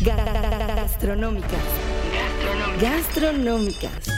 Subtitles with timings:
[0.00, 1.50] Gastronómicas.
[2.80, 4.17] Gastronómicas.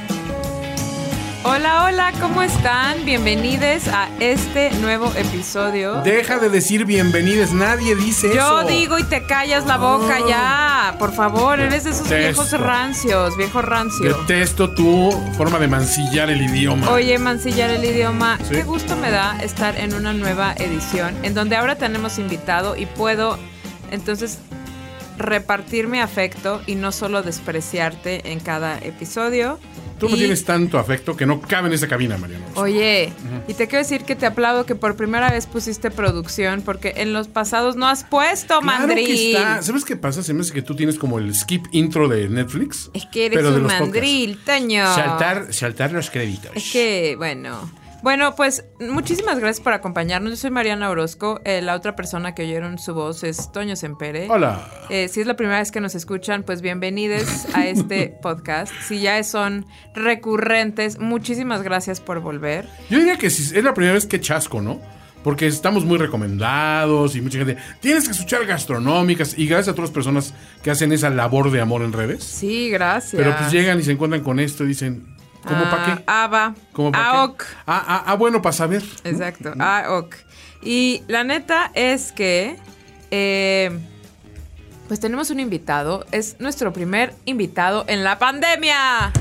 [1.43, 3.03] Hola, hola, ¿cómo están?
[3.03, 5.95] Bienvenidos a este nuevo episodio.
[6.03, 8.67] Deja de decir bienvenidos, nadie dice Yo eso.
[8.69, 10.95] digo y te callas la boca ya.
[10.99, 12.43] Por favor, eres de esos Detesto.
[12.43, 14.17] viejos rancios, viejo rancio.
[14.19, 16.91] Detesto tu forma de mancillar el idioma.
[16.91, 18.55] Oye, mancillar el idioma, Sí.
[18.57, 22.85] qué gusto me da estar en una nueva edición en donde ahora tenemos invitado y
[22.85, 23.39] puedo
[23.89, 24.37] entonces
[25.17, 29.59] repartir mi afecto y no solo despreciarte en cada episodio.
[29.99, 32.43] Tú no Y- tienes tanto afecto que no cabe en esa cabina, Mariano.
[32.55, 33.13] Oye,
[33.47, 37.13] y te quiero decir que te aplaudo que por primera vez pusiste producción porque en
[37.13, 39.05] los pasados no has puesto, Claro mandril.
[39.05, 39.61] que está.
[39.61, 40.23] ¿Sabes qué pasa?
[40.23, 42.89] Se me hace que tú tienes como el skip intro de Netflix.
[42.95, 43.93] Es que eres pero de un los podcasts.
[43.93, 44.95] mandril, Toño.
[44.95, 46.51] Saltar, saltar los créditos.
[46.55, 47.69] Es que, bueno.
[48.01, 50.31] Bueno, pues muchísimas gracias por acompañarnos.
[50.31, 51.39] Yo soy Mariana Orozco.
[51.45, 54.27] Eh, la otra persona que oyeron su voz es Toño Sempere.
[54.27, 54.67] Hola.
[54.89, 58.73] Eh, si es la primera vez que nos escuchan, pues bienvenidos a este podcast.
[58.87, 62.67] Si ya son recurrentes, muchísimas gracias por volver.
[62.89, 64.81] Yo diría que si es la primera vez que chasco, ¿no?
[65.23, 67.57] Porque estamos muy recomendados y mucha gente.
[67.81, 71.61] Tienes que escuchar gastronómicas y gracias a todas las personas que hacen esa labor de
[71.61, 72.23] amor en redes.
[72.23, 73.21] Sí, gracias.
[73.21, 76.03] Pero pues llegan y se encuentran con esto y dicen, ¿cómo para Ah, qué?
[76.07, 76.55] Ava.
[76.73, 77.37] ¿Cómo para AOC.
[77.37, 77.45] qué?
[77.67, 78.83] Ah, ah, ah, bueno, para saber.
[79.03, 79.53] Exacto.
[79.59, 80.15] Ah, ok.
[80.63, 82.57] Y la neta es que.
[83.11, 83.79] eh,
[84.87, 86.05] pues tenemos un invitado.
[86.11, 89.13] Es nuestro primer invitado en la pandemia.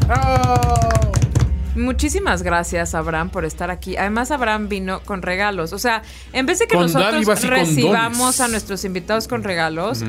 [1.76, 3.96] Muchísimas gracias, Abraham, por estar aquí.
[3.96, 5.72] Además, Abraham vino con regalos.
[5.72, 10.02] O sea, en vez de que Con nosotros recibamos a nuestros invitados con regalos,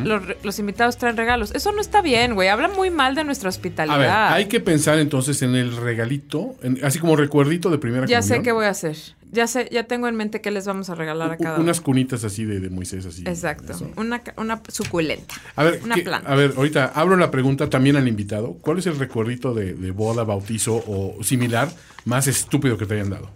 [0.43, 1.51] los, invitados traen regalos.
[1.53, 2.49] Eso no está bien, güey.
[2.49, 3.97] Habla muy mal de nuestra A hospitalidad.
[3.99, 8.21] ver, hay que pensar entonces en el regalito, en- así como recuerdito de primera Ya
[8.21, 8.97] sé qué voy a hacer.
[9.33, 11.63] Ya sé, ya tengo en mente qué les vamos a regalar a cada uno.
[11.63, 13.23] Unas cunitas así de, de Moisés, así.
[13.25, 13.73] Exacto.
[13.95, 15.35] Una, una suculenta.
[15.55, 16.29] A ver, Una ¿qué- planta.
[16.29, 18.57] a ver, ahorita abro la pregunta también al invitado.
[18.61, 21.69] ¿Cuál es el recuerdito de, de boda, bautizo o similar
[22.03, 23.29] más estúpido que te hayan dado?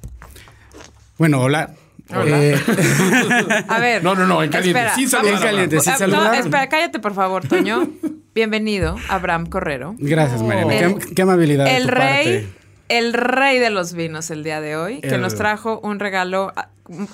[1.17, 1.73] Bueno, hola.
[2.09, 2.43] Hola.
[2.43, 2.55] Eh,
[3.69, 4.03] A ver.
[4.03, 6.23] No, no, no, en caliente, espera, sin saludar En caliente, sin Ah, saludar.
[6.27, 7.89] No, espera, cállate, por favor, Toño.
[8.35, 9.95] Bienvenido, Abraham Correro.
[9.97, 10.75] gracias, Mariana.
[10.77, 11.63] El- Qué, qué amabilidad.
[11.65, 12.64] de El tu rey, parte.
[12.89, 16.53] El rey de los vinos el día de hoy, que nos trajo un regalo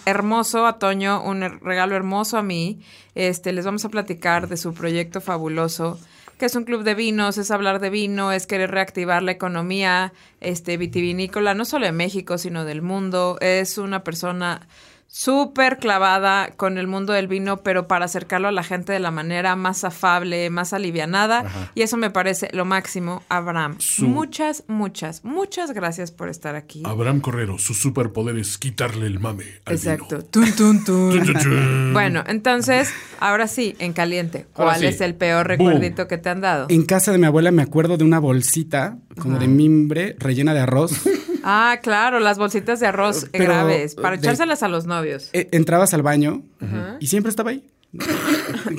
[0.05, 2.81] hermoso a Toño, un regalo hermoso a mí.
[3.15, 5.99] Este, les vamos a platicar de su proyecto fabuloso,
[6.37, 10.11] que es un club de vinos, es hablar de vino, es querer reactivar la economía
[10.39, 13.37] este, vitivinícola, no solo de México, sino del mundo.
[13.41, 14.67] Es una persona
[15.13, 19.11] súper clavada con el mundo del vino, pero para acercarlo a la gente de la
[19.11, 21.39] manera más afable, más alivianada.
[21.41, 21.71] Ajá.
[21.75, 23.75] Y eso me parece lo máximo, Abraham.
[23.79, 26.81] Su- Muchas, muchas, muchas gracias por estar aquí.
[26.85, 30.17] Abraham Correro, su superpoder es quitarle el mame al Exacto.
[30.19, 30.29] vino.
[30.29, 31.91] Tun, tun, tun.
[31.93, 32.89] Bueno, entonces,
[33.19, 34.47] ahora sí, en caliente.
[34.53, 34.85] ¿Cuál sí.
[34.85, 35.67] es el peor Boom.
[35.67, 36.67] recuerdito que te han dado?
[36.69, 40.61] En casa de mi abuela me acuerdo de una bolsita como de mimbre rellena de
[40.61, 40.93] arroz.
[41.43, 45.29] Ah, claro, las bolsitas de arroz Pero, graves, para de- echárselas a los novios.
[45.33, 46.43] Eh, entrabas al baño
[46.99, 47.63] y siempre estaba ahí.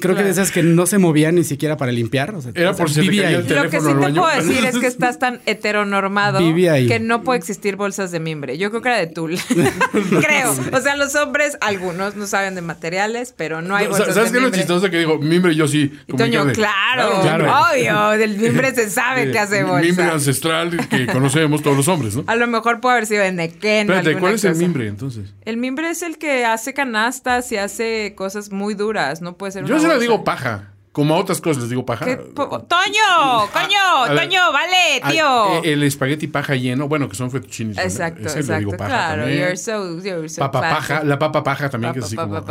[0.00, 2.34] Creo que de esas que no se movían ni siquiera para limpiar.
[2.34, 3.34] o sea, Era o sea, por si vivía ahí.
[3.34, 4.22] el Lo que sí te baño.
[4.22, 8.56] puedo decir es que estás tan heteronormado que no puede existir bolsas de mimbre.
[8.56, 9.38] Yo creo que era de tul.
[10.20, 10.54] creo.
[10.72, 14.32] O sea, los hombres, algunos no saben de materiales, pero no hay No, bolsas ¿Sabes
[14.32, 15.18] de qué es lo chistoso que digo?
[15.18, 15.92] Mimbre, yo sí.
[16.08, 17.52] Y Toño, claro, claro.
[17.70, 19.82] obvio, del mimbre se sabe que hace bolsa.
[19.84, 22.24] Mimbre ancestral que conocemos todos los hombres, ¿no?
[22.26, 23.90] A lo mejor puede haber sido de Nequén.
[23.90, 25.34] Espérate, ¿cuál es el mimbre entonces?
[25.44, 29.01] El mimbre es el que hace canastas y hace cosas muy duras.
[29.20, 30.68] No puede ser Yo se la digo paja.
[30.92, 32.04] Como a otras cosas les digo paja.
[32.04, 33.48] ¿Qué po- ¡Toño!
[33.50, 34.14] ¡Coño!
[34.14, 34.52] ¡Toño!
[34.52, 35.62] ¡Vale, tío!
[35.64, 37.72] eh, El espagueti paja lleno, bueno, que son fettuccini.
[37.78, 39.40] exacto, Ese le digo paja Claro, también.
[39.40, 42.42] you're so, you're so Papa paja, la papa paja también, que es así como...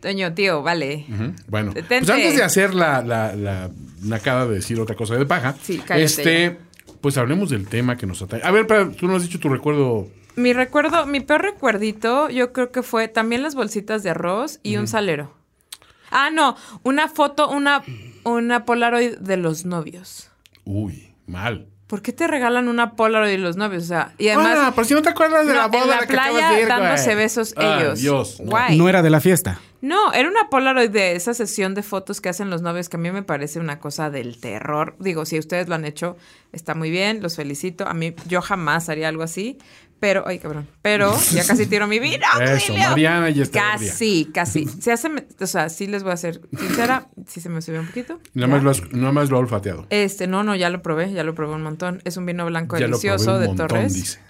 [0.00, 1.06] Toño, tío, vale.
[1.48, 2.06] Bueno, Detente.
[2.06, 3.70] pues antes de hacer la, la, la
[4.02, 6.58] nacada de decir otra cosa de paja, Sí, cállate este,
[7.00, 8.42] pues hablemos del tema que nos atañe.
[8.44, 10.06] A ver, para, tú no has dicho tu recuerdo.
[10.36, 14.76] Mi recuerdo, mi peor recuerdito, yo creo que fue también las bolsitas de arroz y
[14.76, 15.34] un salero.
[16.10, 17.82] Ah, no, una foto, una,
[18.24, 20.30] una Polaroid de los novios.
[20.64, 21.66] Uy, mal.
[21.86, 23.82] ¿Por qué te regalan una Polaroid de los novios?
[23.84, 24.58] O sea, y además.
[24.60, 26.30] ah, por si no te acuerdas de no, la boda en la la que acabas
[26.30, 26.78] playa de ir, güey.
[26.80, 28.00] dándose besos Ah, ellos.
[28.00, 28.40] Dios.
[28.40, 28.50] no.
[28.50, 28.78] Guay.
[28.78, 29.60] No era de la fiesta.
[29.80, 33.00] No, era una Polaroid de esa sesión de fotos que hacen los novios que a
[33.00, 34.94] mí me parece una cosa del terror.
[35.00, 36.16] Digo, si ustedes lo han hecho,
[36.52, 37.88] está muy bien, los felicito.
[37.88, 39.58] A mí, yo jamás haría algo así.
[40.00, 40.66] Pero, ay, cabrón.
[40.82, 42.24] Pero ya casi tiro mi vino.
[42.40, 42.74] Eso.
[42.74, 44.64] Mariana ya está Casi, casi.
[44.66, 45.08] Se hace,
[45.40, 48.18] o sea, sí les voy a ser sincera, sí se me subió un poquito.
[48.34, 49.86] Nada más, lo has- nada más lo ha olfateado.
[49.90, 52.00] Este, no, no, ya lo probé, ya lo probé un montón.
[52.04, 53.94] Es un vino blanco Ya lo probé delicioso un de montón, Torres.
[53.94, 54.20] dice.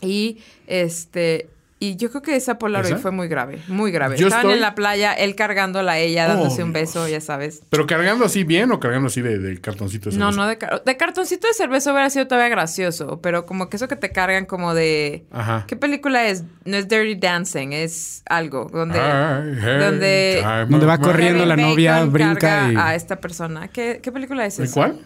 [0.00, 0.38] Y
[0.68, 1.48] este,
[1.84, 2.98] y yo creo que esa Polaroid ¿Esa?
[3.00, 4.16] fue muy grave, muy grave.
[4.16, 7.10] Yo Estaban estoy- en la playa, él cargándola a ella, dándose Oh, un beso, Dios.
[7.10, 7.62] ya sabes.
[7.70, 10.10] ¿Pero cargando así bien o cargando así de, de cartoncito?
[10.10, 10.42] de No, cerveza?
[10.42, 13.88] no de, car- de cartoncito de cerveza hubiera sido todavía gracioso, pero como que eso
[13.88, 15.24] que te cargan como de...
[15.32, 15.64] Ajá.
[15.66, 16.44] ¿Qué película es?
[16.64, 19.00] No es Dirty Dancing, es algo donde...
[19.00, 23.68] Ay, hey, donde- Donde va corriendo la novia, brinca y- a esta persona.
[23.68, 24.74] ¿Qué, qué película es ¿De esa?
[24.74, 25.00] cuál?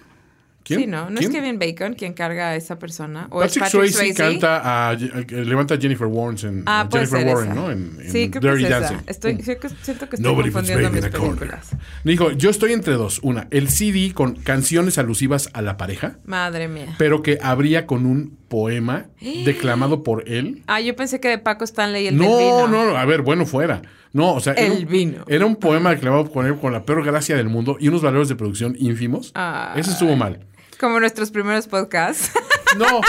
[0.67, 0.81] ¿Quién?
[0.81, 1.31] Sí, no, no ¿Quién?
[1.31, 3.29] es Kevin Bacon quien carga a esa persona.
[3.31, 6.89] O Patrick, es Patrick Swayze, canta a, eh, levanta a Jennifer Warren en Ah, a
[6.89, 7.61] puede Jennifer Warren, esa.
[7.61, 7.71] ¿no?
[7.71, 8.81] En, en sí, creo que Dirty esa.
[8.81, 8.97] Dancing.
[9.07, 9.41] Estoy, Mm.
[9.43, 11.71] siento que- que estoy Nobody confundiendo mis películas.
[12.03, 13.21] Dijo, yo estoy entre dos.
[13.23, 16.95] Una, el CD con canciones alusivas a la pareja, Madre mía.
[16.99, 19.07] pero que abría con un poema
[19.45, 20.63] declamado por él.
[20.67, 22.69] Ah, yo pensé que de Paco Stanley el del No, vino.
[22.69, 23.83] no, no, a ver, bueno, fuera.
[24.13, 25.25] No, o sea, era El un- vino.
[25.29, 28.29] Era un poema declamado con él con la peor gracia del mundo y unos valores
[28.29, 29.31] de producción ínfimos.
[29.35, 29.75] Ah.
[29.77, 30.41] Eso estuvo mal.
[30.79, 32.31] Como nuestros primeros podcasts.
[32.77, 33.01] No,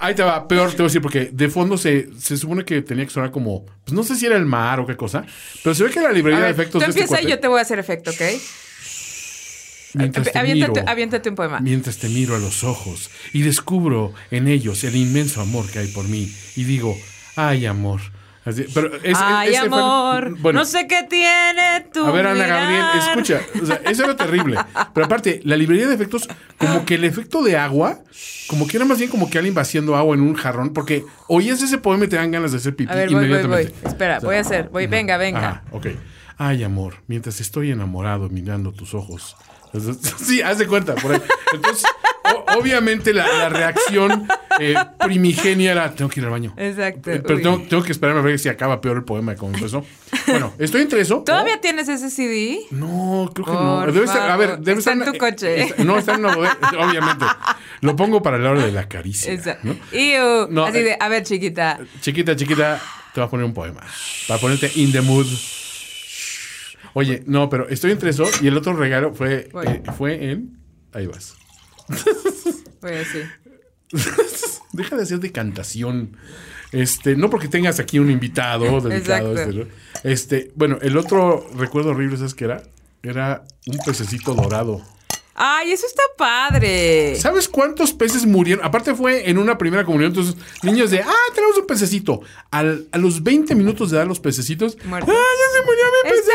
[0.00, 2.82] ahí te va, peor te voy a decir, porque de fondo se, se supone que
[2.82, 5.24] tenía que sonar como, pues no sé si era el mar o qué cosa,
[5.62, 7.30] pero se ve que la librería ver, de efectos tú de este empieza y cuate,
[7.30, 8.20] yo te voy a hacer efecto, ¿ok?
[9.94, 11.60] mientras te Aviéntate, miro, aviéntate un poema.
[11.60, 15.88] mientras te miro a los ojos y descubro en ellos el inmenso amor que hay
[15.88, 16.98] por mí y digo,
[17.36, 18.00] ay amor.
[18.44, 22.26] Así- pero es- Ay, ese fue- amor, bueno, no sé qué tiene tu A ver,
[22.26, 23.40] Ana Gabriel, escucha.
[23.62, 24.58] O sea, eso era terrible.
[24.92, 28.00] Pero aparte, la librería de efectos, como que el efecto de agua,
[28.46, 31.62] como que era más bien como que alguien vaciando agua en un jarrón, porque oías
[31.62, 33.74] ese poema y te dan ganas de hacer pipí A ver, voy, voy, inmediatamente.
[33.82, 33.90] voy.
[33.90, 34.68] Espera, voy a hacer.
[34.68, 35.38] Voy, venga, venga.
[35.38, 35.86] Ajá, ok.
[36.36, 39.36] Ay, amor, mientras estoy enamorado mirando tus ojos.
[40.24, 41.22] Sí, haz de cuenta, por ahí.
[41.52, 41.84] Entonces,
[42.24, 44.26] o- obviamente la, la reacción
[44.60, 44.74] eh,
[45.04, 46.54] primigenia era, tengo que ir al baño.
[46.56, 47.10] Exacto.
[47.10, 49.84] Eh, Pero tengo, tengo que esperarme a ver si acaba peor el poema como empezó.
[50.26, 51.22] Bueno, estoy entre eso.
[51.26, 52.60] ¿Todavía tienes ese CD?
[52.70, 53.80] No, creo que no.
[53.80, 54.64] Por Debe estar, a ver, favor.
[54.64, 55.62] debe Está estar en tu coche.
[55.62, 57.24] está- no, está en una bodega, obviamente.
[57.80, 59.32] Lo pongo para la hora de la caricia.
[59.32, 59.68] Exacto.
[59.68, 59.76] ¿no?
[59.98, 61.78] Iu, No, Así eh, de, a ver, chiquita.
[62.00, 62.80] Chiquita, chiquita,
[63.12, 63.82] te voy a poner un poema.
[64.28, 65.26] Para ponerte in the mood.
[66.94, 70.58] Oye, no, pero estoy entre eso y el otro regalo fue, eh, fue en.
[70.92, 71.34] Ahí vas.
[72.80, 73.18] Voy así.
[74.72, 76.16] Deja de hacer decantación.
[76.72, 79.32] Este, no porque tengas aquí un invitado dedicado.
[79.32, 79.38] Exacto.
[79.38, 79.66] Este, ¿no?
[80.02, 82.62] este, bueno, el otro recuerdo horrible, ¿sabes qué era?
[83.02, 84.82] Era un pececito dorado.
[85.34, 87.16] Ay, eso está padre.
[87.16, 88.64] ¿Sabes cuántos peces murieron?
[88.64, 92.20] Aparte fue en una primera comunión, entonces niños de, ah, tenemos un pececito.
[92.50, 94.76] Al- a los 20 minutos de dar los pececitos.
[94.80, 96.34] ¡ah, ya se murió mi Está pececito!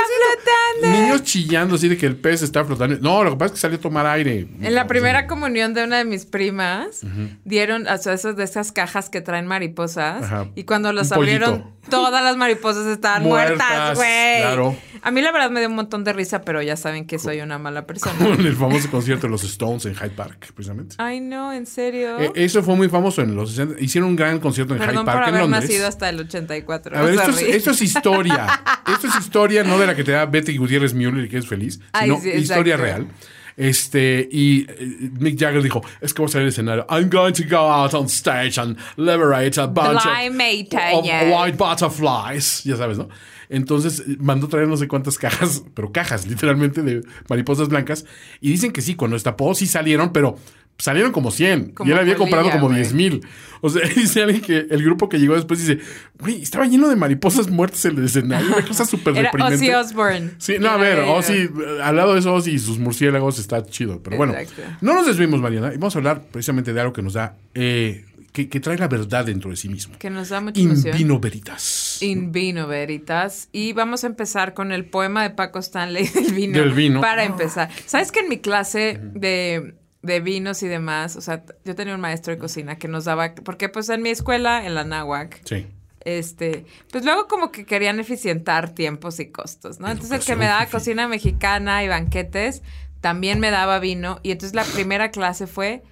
[0.82, 1.00] flotando.
[1.02, 2.98] Niños chillando así de que el pez está flotando.
[3.02, 4.48] No, lo que pasa es que salió a tomar aire.
[4.62, 7.02] En la primera comunión de una de mis primas,
[7.46, 10.24] dieron o sea, esas de esas cajas que traen mariposas.
[10.24, 10.48] Ajá.
[10.56, 14.42] Y cuando las Un abrieron, todas las mariposas estaban Muertas, muertas, güey.
[14.42, 14.76] claro.
[15.02, 17.42] A mí la verdad me dio un montón de risa, pero ya saben que soy
[17.42, 18.16] una mala persona.
[18.40, 20.96] En el famoso concierto de los Stones en Hyde Park, precisamente.
[20.98, 22.20] Ay, no, en serio.
[22.20, 23.82] Eh, eso fue muy famoso en los 60.
[23.82, 25.64] Hicieron un gran concierto en Perdón Hyde por Park en haber Londres.
[25.64, 26.98] nacido hasta el 84.
[26.98, 28.48] A ver, esto es, esto es historia.
[28.94, 31.48] esto es historia, no de la que te da Betty Gutiérrez Müller y que es
[31.48, 33.08] feliz, Ay, sino sí, historia real.
[33.60, 36.86] Este, y eh, Mick Jagger dijo, es que vamos a salir al escenario.
[36.90, 42.64] I'm going to go out on stage and liberate a bunch of, of white butterflies.
[42.64, 43.10] Ya sabes, ¿no?
[43.50, 48.06] Entonces eh, mandó traer no sé cuántas cajas, pero cajas literalmente de mariposas blancas.
[48.40, 50.38] Y dicen que sí, cuando destapó sí salieron, pero
[50.80, 51.72] salieron como 100.
[51.72, 52.78] Como y él había comprado como güey.
[52.78, 53.22] 10 mil.
[53.62, 55.80] O sea, dice alguien que el grupo que llegó después dice,
[56.18, 58.48] güey, estaba lleno de mariposas muertas en el escenario.
[58.48, 59.56] Una cosa súper deprimente.
[59.56, 60.32] Ozzy Osbourne.
[60.38, 61.50] Sí, no, a ver, Ozzy, eh,
[61.84, 64.02] al lado de eso, Ozzy y sus murciélagos está chido.
[64.02, 64.78] Pero bueno, Exacto.
[64.82, 68.06] no nos desvimos, Mariana, y vamos a hablar precisamente de algo que nos da, eh,
[68.32, 69.98] que, que trae la verdad dentro de sí mismo.
[69.98, 70.98] Que nos da mucha In emoción.
[70.98, 71.98] vino veritas.
[72.02, 73.50] In vino veritas.
[73.52, 76.60] Y vamos a empezar con el poema de Paco Stanley del vino.
[76.60, 77.02] Del vino.
[77.02, 77.70] Para empezar.
[77.86, 82.02] ¿Sabes que en mi clase de, de vinos y demás, o sea, yo tenía un
[82.02, 85.66] maestro de cocina que nos daba, porque pues en mi escuela, en la náhuac, Sí.
[86.06, 89.90] este, pues luego como que querían eficientar tiempos y costos, ¿no?
[89.90, 92.64] Entonces el que me daba cocina mexicana y banquetes,
[93.02, 94.20] también me daba vino.
[94.24, 95.84] Y entonces la primera clase fue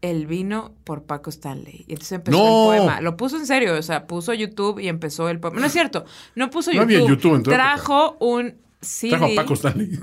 [0.00, 1.84] el vino por Paco Stanley.
[1.88, 2.72] Y entonces empezó ¡No!
[2.72, 3.00] el poema.
[3.00, 5.60] Lo puso en serio, o sea, puso YouTube y empezó el poema.
[5.60, 6.94] No es cierto, no puso No YouTube.
[6.96, 9.10] había YouTube en tu Trajo un CD.
[9.10, 9.98] Trajo a Paco Stanley.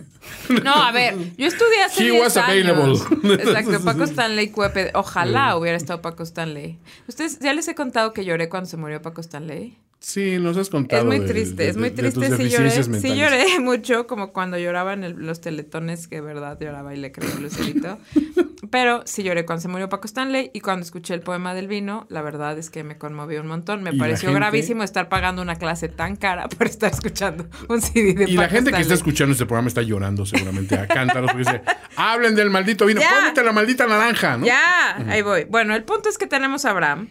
[0.63, 2.67] No, a ver, yo estudié hace He 10 was años.
[2.67, 3.33] available.
[3.35, 4.91] Exacto, Paco Stanley Cuepe.
[4.95, 6.77] Ojalá hubiera estado Paco Stanley.
[7.07, 9.77] ¿Ustedes ya les he contado que lloré cuando se murió Paco Stanley?
[10.07, 11.01] Sí, nos has contado.
[11.01, 12.27] Es muy triste, de- es muy triste.
[12.37, 16.59] Sí lloré, sí lloré mucho, como cuando lloraba en el- los teletones, que de verdad
[16.61, 17.97] lloraba y le creí Lucerito.
[18.69, 22.05] Pero sí lloré cuando se murió Paco Stanley y cuando escuché el poema del vino,
[22.09, 23.81] la verdad es que me conmovió un montón.
[23.81, 28.13] Me pareció gente- gravísimo estar pagando una clase tan cara por estar escuchando un CD
[28.13, 31.31] de Y la Paco gente que está escuchando este programa está llorando seguramente a cántaros
[31.31, 31.61] porque dice,
[31.95, 33.33] hablen del maldito vino, Ya.
[33.43, 34.45] la maldita naranja, ¿no?
[34.45, 35.45] Ya, ahí voy.
[35.45, 37.07] Bueno, el punto es que tenemos a Abraham.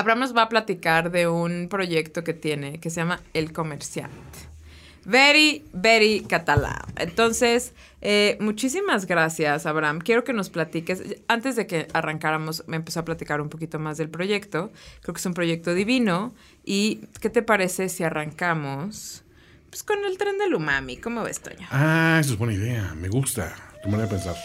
[0.00, 4.38] Abraham nos va a platicar de un proyecto que tiene que se llama El Comerciante.
[5.04, 6.80] Very, very catalán.
[6.96, 9.98] Entonces, eh, muchísimas gracias, Abraham.
[9.98, 11.02] Quiero que nos platiques.
[11.28, 14.72] Antes de que arrancáramos, me empezó a platicar un poquito más del proyecto.
[15.02, 16.32] Creo que es un proyecto divino.
[16.64, 19.22] ¿Y qué te parece si arrancamos
[19.68, 20.96] pues, con el tren del umami?
[20.96, 21.66] ¿Cómo ves, Toño?
[21.70, 24.36] Ah, eso es buena idea, me gusta tu manera de pensar.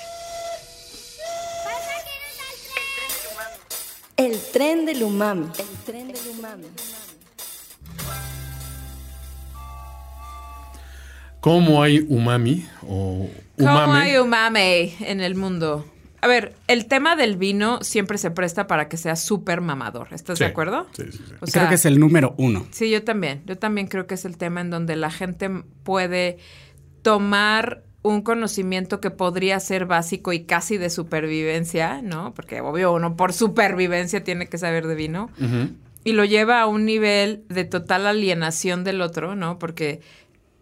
[4.17, 5.47] El tren del umami.
[5.59, 6.67] El tren del umami.
[11.41, 13.99] ¿Cómo hay umami o ¿Cómo umame?
[13.99, 15.85] hay umami en el mundo?
[16.21, 20.07] A ver, el tema del vino siempre se presta para que sea súper mamador.
[20.11, 20.87] ¿Estás de acuerdo?
[20.93, 21.33] sí, sí, sí.
[21.41, 22.65] O sea, Creo que es el número uno.
[22.71, 23.43] Sí, yo también.
[23.45, 25.49] Yo también creo que es el tema en donde la gente
[25.83, 26.37] puede
[27.03, 32.35] tomar un conocimiento que podría ser básico y casi de supervivencia, ¿no?
[32.35, 35.31] Porque obvio uno por supervivencia tiene que saber de vino.
[36.03, 39.57] Y lo lleva a un nivel de total alienación del otro, ¿no?
[39.57, 40.01] Porque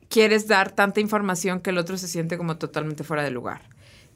[0.07, 3.63] quieres dar tanta información que el otro se siente como totalmente fuera de lugar.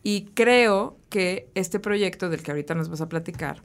[0.03, 3.61] Y creo que este proyecto del que ahorita nos vas a platicar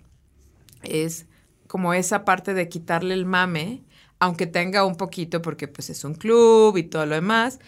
[0.82, 1.26] es
[1.68, 3.84] como esa parte de quitarle el mame,
[4.18, 7.60] aunque tenga un poquito, porque pues es un club y todo lo demás,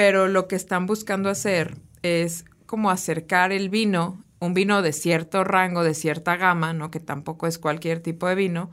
[0.00, 5.44] pero lo que están buscando hacer es como acercar el vino, un vino de cierto
[5.44, 6.90] rango, de cierta gama, ¿no?
[6.90, 8.70] Que tampoco es cualquier tipo de vino,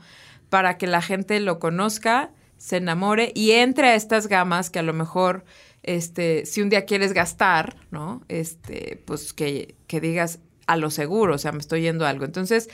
[0.48, 4.84] para que la gente lo conozca, se enamore y entre a estas gamas que a
[4.84, 5.44] lo mejor,
[5.84, 8.22] este, si un día quieres gastar, ¿no?
[8.30, 12.24] Este, pues que, que digas a lo seguro, o sea, me estoy yendo a algo.
[12.24, 12.70] Entonces,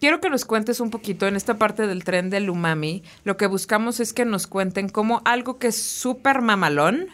[0.00, 3.04] quiero que nos cuentes un poquito en esta parte del tren del umami.
[3.24, 7.08] Lo que buscamos es que nos cuenten cómo algo que es súper mamalón,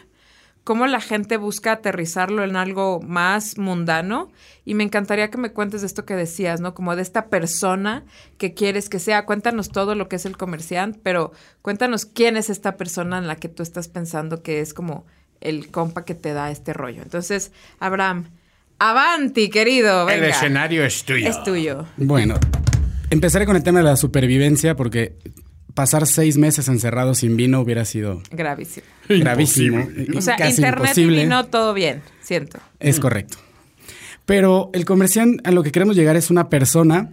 [0.63, 4.31] cómo la gente busca aterrizarlo en algo más mundano.
[4.65, 6.73] Y me encantaría que me cuentes de esto que decías, ¿no?
[6.73, 8.03] Como de esta persona
[8.37, 9.25] que quieres que sea.
[9.25, 13.35] Cuéntanos todo lo que es el comerciante, pero cuéntanos quién es esta persona en la
[13.35, 15.05] que tú estás pensando que es como
[15.41, 17.01] el compa que te da este rollo.
[17.01, 18.29] Entonces, Abraham,
[18.79, 20.09] avanti, querido.
[20.09, 20.33] El venga.
[20.33, 21.29] escenario es tuyo.
[21.29, 21.85] Es tuyo.
[21.97, 22.35] Bueno,
[23.09, 25.17] empezaré con el tema de la supervivencia porque
[25.73, 28.85] pasar seis meses encerrado sin vino hubiera sido Gravísimo.
[29.09, 29.79] gravísimo.
[29.79, 30.17] Imposible.
[30.17, 31.17] O sea, casi internet imposible.
[31.17, 32.59] y vino, todo bien, siento.
[32.79, 33.37] Es correcto.
[34.25, 37.11] Pero el comerciante a lo que queremos llegar es una persona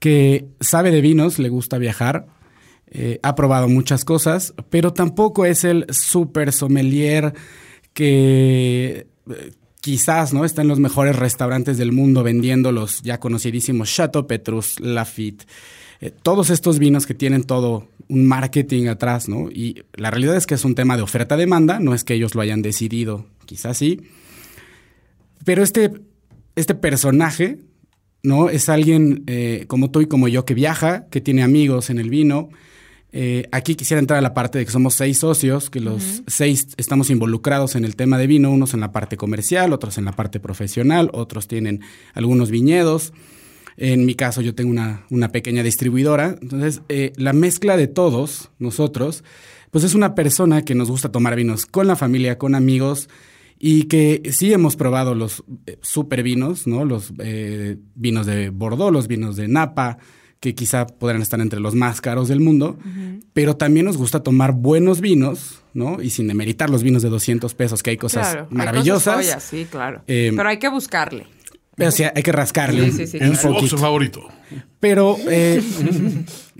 [0.00, 2.26] que sabe de vinos, le gusta viajar,
[2.90, 7.34] eh, ha probado muchas cosas, pero tampoco es el super sommelier
[7.92, 13.94] que eh, quizás no está en los mejores restaurantes del mundo vendiendo los ya conocidísimos
[13.94, 15.46] Chateau Petrus, Lafitte,
[16.00, 19.50] eh, todos estos vinos que tienen todo un marketing atrás, ¿no?
[19.50, 22.40] Y la realidad es que es un tema de oferta-demanda, no es que ellos lo
[22.40, 24.00] hayan decidido, quizás sí,
[25.44, 25.92] pero este,
[26.56, 27.58] este personaje,
[28.22, 28.48] ¿no?
[28.50, 32.10] Es alguien eh, como tú y como yo que viaja, que tiene amigos en el
[32.10, 32.50] vino.
[33.10, 36.68] Eh, aquí quisiera entrar a la parte de que somos seis socios, que los seis
[36.76, 40.12] estamos involucrados en el tema de vino, unos en la parte comercial, otros en la
[40.12, 41.80] parte profesional, otros tienen
[42.12, 43.12] algunos viñedos.
[43.80, 46.36] En mi caso yo tengo una, una pequeña distribuidora.
[46.42, 49.22] Entonces, eh, la mezcla de todos nosotros,
[49.70, 53.08] pues es una persona que nos gusta tomar vinos con la familia, con amigos,
[53.60, 56.84] y que sí hemos probado los eh, super vinos, ¿no?
[56.84, 59.98] Los eh, vinos de Bordeaux, los vinos de Napa,
[60.40, 62.78] que quizá podrán estar entre los más caros del mundo,
[63.32, 66.00] pero también nos gusta tomar buenos vinos, ¿no?
[66.00, 69.16] Y sin demeritar los vinos de 200 pesos, que hay cosas Claro, hay maravillosas.
[69.16, 70.02] cosas joyas, sí, claro.
[70.06, 71.26] Eh, Pero hay que buscarle.
[71.78, 74.20] Pero sí, hay que rascarle Sí, sí, sí, En su favorito.
[74.80, 75.62] Pero, eh,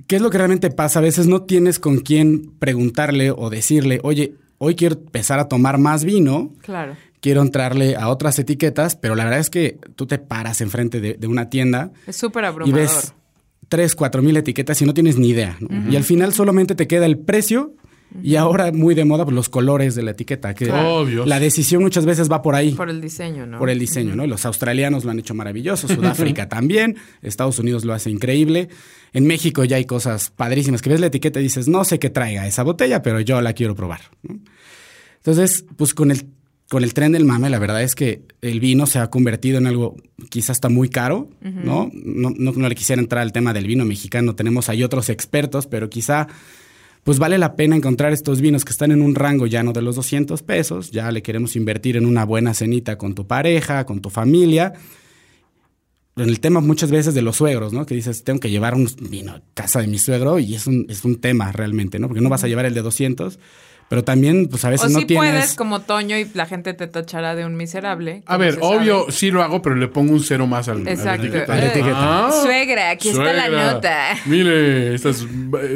[0.06, 1.00] ¿qué es lo que realmente pasa?
[1.00, 5.78] A veces no tienes con quién preguntarle o decirle, oye, hoy quiero empezar a tomar
[5.78, 6.96] más vino, Claro.
[7.20, 11.14] quiero entrarle a otras etiquetas, pero la verdad es que tú te paras enfrente de,
[11.14, 12.80] de una tienda Es súper y abrumador.
[12.80, 13.12] ves
[13.68, 15.56] tres, cuatro mil etiquetas y no tienes ni idea.
[15.60, 15.90] ¿no?
[15.90, 17.74] Y al final solamente te queda el precio
[18.22, 20.54] y ahora muy de moda pues, los colores de la etiqueta.
[20.54, 20.96] Que Claro.
[20.96, 21.26] Obvios.
[21.26, 22.72] La decisión muchas veces va por ahí.
[22.72, 23.58] Por el diseño, ¿no?
[23.58, 24.26] por el diseño, ¿no?
[24.26, 28.68] Los australianos lo han hecho maravilloso, Sudáfrica también, Estados Unidos lo hace increíble.
[29.12, 32.10] En México ya hay cosas padrísimas que ves la etiqueta y dices, no sé qué
[32.10, 34.00] traiga esa botella, pero yo la quiero probar.
[34.22, 34.38] ¿no?
[35.16, 36.26] Entonces, pues con el,
[36.68, 39.66] con el tren del mame, la verdad es que el vino se ha convertido en
[39.66, 39.96] algo
[40.30, 41.90] quizás está muy caro, ¿no?
[41.92, 45.66] No, no, no le quisiera entrar al tema del vino mexicano, tenemos ahí otros expertos,
[45.66, 46.28] pero quizá
[47.04, 49.82] pues vale la pena encontrar estos vinos que están en un rango ya no de
[49.82, 54.00] los 200 pesos, ya le queremos invertir en una buena cenita con tu pareja, con
[54.00, 54.74] tu familia.
[56.16, 57.86] En el tema muchas veces de los suegros, ¿no?
[57.86, 60.86] Que dices, tengo que llevar un vino a casa de mi suegro y es un,
[60.88, 62.08] es un tema realmente, ¿no?
[62.08, 63.38] Porque no vas a llevar el de 200,
[63.88, 65.30] pero también, pues a veces o no si tienes...
[65.30, 68.22] puedes, como Toño, y la gente te tachará de un miserable.
[68.26, 69.12] A ver, obvio, sabe.
[69.12, 71.26] sí lo hago, pero le pongo un cero más al, a la Exacto.
[71.26, 71.52] etiqueta.
[71.52, 71.96] A la etiqueta.
[71.96, 74.16] Ah, Suegra, aquí está la nota.
[74.26, 75.26] Mire, estas,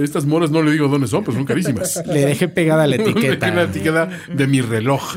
[0.02, 2.02] estas moras no le digo dónde son, pero son carísimas.
[2.06, 3.50] Le dejé pegada la etiqueta.
[3.50, 5.16] la etiqueta de mi reloj.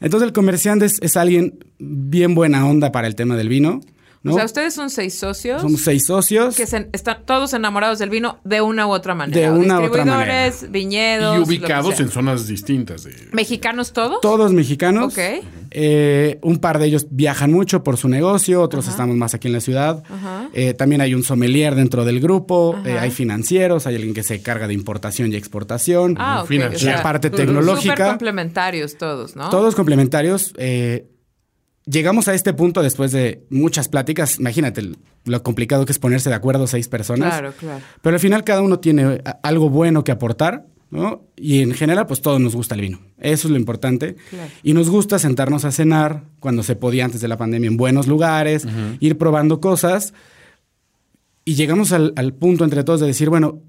[0.00, 3.80] Entonces el comerciante es, es alguien bien buena onda para el tema del vino,
[4.22, 4.32] ¿no?
[4.32, 5.62] O sea, ustedes son seis socios.
[5.62, 6.56] Somos seis socios.
[6.56, 9.40] que se- están todos enamorados del vino de una u otra manera.
[9.40, 11.36] De una u otra Distribuidores, viñedos.
[11.36, 13.04] y ubicados en zonas distintas.
[13.04, 14.20] De, ¿Mexicanos todos?
[14.20, 15.12] Todos mexicanos.
[15.12, 15.44] Ok.
[15.74, 19.54] Eh, un par de ellos viajan mucho por su negocio, otros estamos más aquí en
[19.54, 20.02] la ciudad.
[20.08, 20.48] Ajá.
[20.52, 24.42] Eh, también hay un sommelier dentro del grupo, eh, hay financieros, hay alguien que se
[24.42, 26.16] carga de importación y exportación.
[26.18, 26.48] Ah, ok.
[26.48, 26.96] Financiero.
[26.96, 28.08] La parte Súper tecnológica.
[28.10, 29.48] complementarios todos, ¿no?
[29.50, 30.52] Todos complementarios.
[30.58, 31.06] eh,
[31.86, 34.38] llegamos a este punto después de muchas pláticas.
[34.38, 34.92] Imagínate
[35.24, 37.30] lo complicado que es ponerse de acuerdo seis personas.
[37.32, 37.84] Claro, claro.
[38.00, 41.22] Pero al final cada uno tiene a- algo bueno que aportar, ¿no?
[41.36, 43.00] Y en general, pues todos nos gusta el vino.
[43.18, 44.16] Eso es lo importante.
[44.30, 44.50] Claro.
[44.62, 48.06] Y nos gusta sentarnos a cenar cuando se podía antes de la pandemia en buenos
[48.06, 48.66] lugares,
[49.00, 50.12] ir probando cosas.
[51.44, 53.62] Y llegamos al, al punto entre todos de decir, bueno,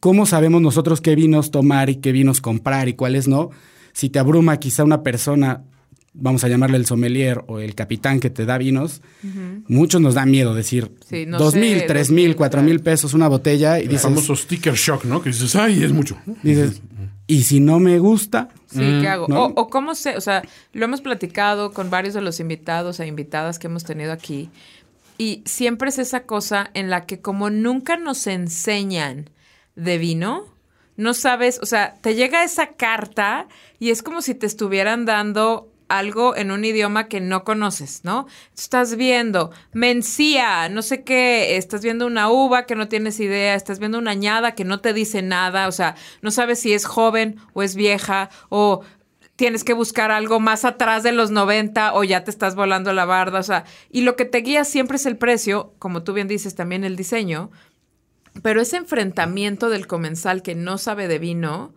[0.00, 3.50] ¿cómo sabemos nosotros qué vinos tomar y qué vinos comprar y cuáles no?
[3.92, 5.64] Si te abruma quizá una persona,
[6.14, 9.02] vamos a llamarle el sommelier o el capitán que te da vinos,
[9.66, 12.80] muchos nos da miedo decir Sí, no dos sé, mil, tres mil, mil, cuatro mil
[12.80, 15.20] pesos una botella y el dices, famoso sticker shock, ¿no?
[15.20, 16.16] Que dices, ay, es mucho.
[16.42, 16.80] dices,
[17.26, 18.48] ¿y si no me gusta?
[18.70, 19.26] Sí, ¿qué hago?
[19.28, 19.46] ¿no?
[19.46, 20.42] O, o cómo se, o sea,
[20.72, 24.50] lo hemos platicado con varios de los invitados e invitadas que hemos tenido aquí.
[25.18, 29.30] Y siempre es esa cosa en la que como nunca nos enseñan
[29.76, 30.44] de vino,
[30.96, 33.48] no sabes, o sea, te llega esa carta
[33.80, 38.26] y es como si te estuvieran dando algo en un idioma que no conoces, ¿no?
[38.56, 43.78] Estás viendo mencía, no sé qué, estás viendo una uva que no tienes idea, estás
[43.78, 47.36] viendo una añada que no te dice nada, o sea, no sabes si es joven
[47.52, 48.82] o es vieja o
[49.36, 53.04] tienes que buscar algo más atrás de los 90 o ya te estás volando la
[53.04, 56.28] barda, o sea, y lo que te guía siempre es el precio, como tú bien
[56.28, 57.50] dices, también el diseño,
[58.42, 61.74] pero ese enfrentamiento del comensal que no sabe de vino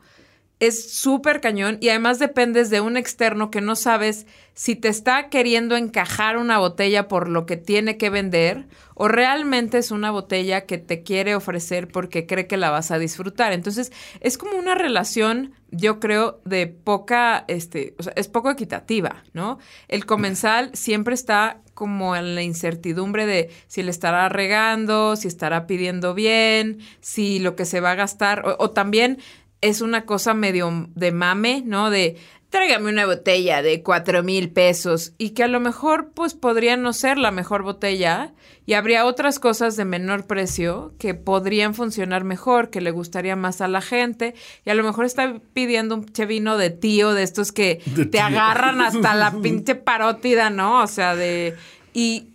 [0.59, 5.29] es súper cañón y además dependes de un externo que no sabes si te está
[5.29, 8.65] queriendo encajar una botella por lo que tiene que vender
[8.95, 12.97] o realmente es una botella que te quiere ofrecer porque cree que la vas a
[12.97, 13.53] disfrutar.
[13.53, 19.23] Entonces, es como una relación, yo creo, de poca, este, o sea, es poco equitativa,
[19.33, 19.59] ¿no?
[19.87, 25.67] El comensal siempre está como en la incertidumbre de si le estará regando, si estará
[25.67, 29.19] pidiendo bien, si lo que se va a gastar, o, o también
[29.61, 31.89] es una cosa medio de mame, ¿no?
[31.89, 32.17] De
[32.49, 36.93] tráigame una botella de cuatro mil pesos y que a lo mejor pues podría no
[36.93, 38.33] ser la mejor botella
[38.65, 43.59] y habría otras cosas de menor precio que podrían funcionar mejor, que le gustaría más
[43.61, 44.33] a la gente
[44.65, 48.05] y a lo mejor está pidiendo un che vino de tío, de estos que De
[48.05, 48.23] te tío.
[48.23, 50.83] agarran hasta la pinche parótida, ¿no?
[50.83, 51.55] O sea, de...
[51.93, 52.29] Y,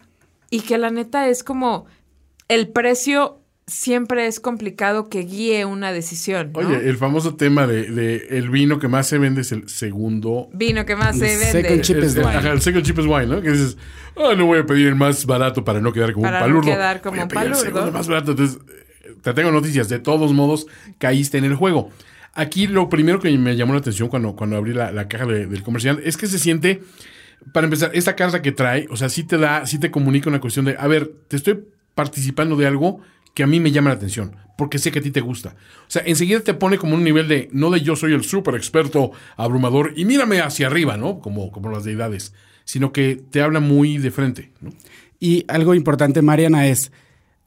[0.51, 1.87] y que la neta es como
[2.49, 6.53] el precio siempre es complicado que guíe una decisión.
[6.53, 6.61] ¿no?
[6.61, 10.49] Oye, el famoso tema de, de el vino que más se vende es el segundo.
[10.53, 11.53] Vino que más se vende.
[11.53, 12.37] second chip- Cheapest el, wine.
[12.37, 13.41] ajá, el second cheapest wine, ¿no?
[13.41, 13.77] Que dices,
[14.17, 16.47] ah, no voy a pedir el más barato para no quedar como Para un no
[16.61, 16.71] palurdo.
[16.73, 17.65] quedar como Voy a un pedir el palurdo.
[17.73, 18.31] segundo más barato.
[18.33, 18.59] Entonces,
[19.23, 19.89] te tengo noticias.
[19.89, 20.67] De todos modos,
[20.99, 21.91] caíste en el juego.
[22.35, 25.47] Aquí lo primero que me llamó la atención cuando, cuando abrí la, la caja de-
[25.47, 26.83] del comercial es que se siente,
[27.53, 30.41] para empezar, esta carta que trae, o sea, sí te da, sí te comunica una
[30.41, 31.61] cuestión de, a ver, te estoy
[31.95, 33.01] participando de algo
[33.35, 35.57] que a mí me llama la atención, porque sé que a ti te gusta.
[35.87, 38.55] O sea, enseguida te pone como un nivel de, no de yo soy el súper
[38.55, 41.21] experto abrumador y mírame hacia arriba, ¿no?
[41.21, 44.71] Como, como las deidades, sino que te habla muy de frente, ¿no?
[45.19, 46.91] Y algo importante, Mariana, es,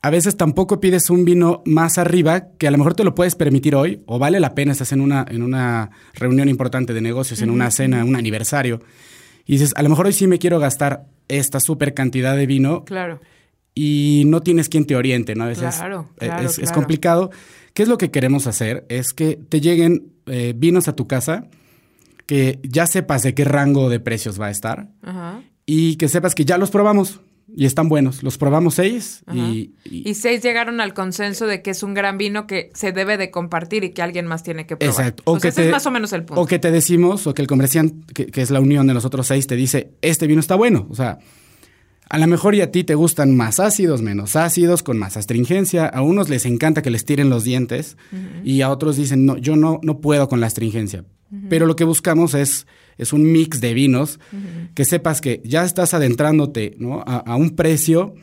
[0.02, 3.36] a veces tampoco pides un vino más arriba que a lo mejor te lo puedes
[3.36, 7.42] permitir hoy o vale la pena, estás en una, en una reunión importante de negocios,
[7.42, 8.82] en una cena, un aniversario,
[9.46, 12.86] y dices, a lo mejor hoy sí me quiero gastar esta super cantidad de vino
[12.86, 13.20] Claro.
[13.76, 15.44] Y no tienes quien te oriente, ¿no?
[15.44, 17.30] A veces Claro, claro, es, complicado.
[17.74, 18.86] ¿Qué es lo que queremos hacer?
[18.90, 21.48] Es que te lleguen eh, vinos a tu casa,
[22.26, 25.42] que ya sepas de qué rango de precios va a estar Ajá.
[25.66, 27.20] y que sepas que ya los probamos
[27.54, 28.24] y están buenos.
[28.24, 32.18] Los probamos seis y, y- Y seis llegaron al consenso de que es un gran
[32.18, 34.96] vino que se debe de compartir y que alguien más tiene que probar.
[35.00, 35.24] Exacto.
[35.26, 36.42] O sea, ese es más o menos el punto.
[36.42, 39.28] O que te decimos, o que el comerciante, que, que es la unión de nosotros
[39.28, 40.88] seis, te dice, este vino está bueno.
[40.90, 41.20] O sea,
[42.10, 45.88] A lo mejor y a ti te gustan más ácidos, menos ácidos, con más astringencia.
[45.88, 47.98] A unos les encanta que les tiren los dientes
[48.44, 51.04] y a otros dicen, no, yo no, no puedo con la astringencia.
[51.50, 52.68] Pero lo que buscamos es,
[53.00, 54.20] es un mix de vinos
[54.76, 57.02] que sepas que ya estás adentrándote ¿no?
[57.06, 58.14] a, a un precio.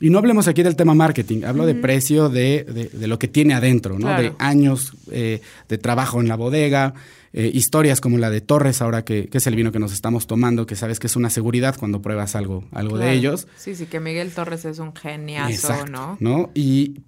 [0.00, 3.26] Y no hablemos aquí del tema marketing, hablo de precio de, de- de lo que
[3.26, 4.06] tiene adentro, ¿no?
[4.06, 4.22] Claro.
[4.22, 6.94] De años eh, de trabajo en la bodega,
[7.32, 10.26] eh, historias como la de Torres, ahora que, que es el vino que nos estamos
[10.26, 13.46] tomando, que sabes que es una seguridad cuando pruebas algo, algo de ellos.
[13.56, 16.50] Sí, sí, que Miguel Torres es un geniazo, Exacto, ¿no?
[16.54, 17.02] Y,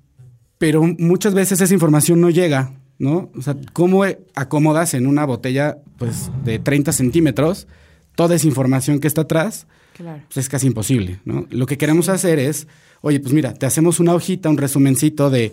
[0.59, 3.31] pero muchas veces esa información no llega, ¿no?
[3.35, 4.05] O sea, ¿cómo
[4.35, 7.67] acomodas en una botella pues, de 30 centímetros
[8.15, 9.67] toda esa información que está atrás?
[9.95, 10.23] Claro.
[10.29, 11.47] Pues es casi imposible, ¿no?
[11.51, 12.69] Lo que queremos hacer es,
[13.01, 15.53] oye, pues mira, te hacemos una hojita, un resumencito de,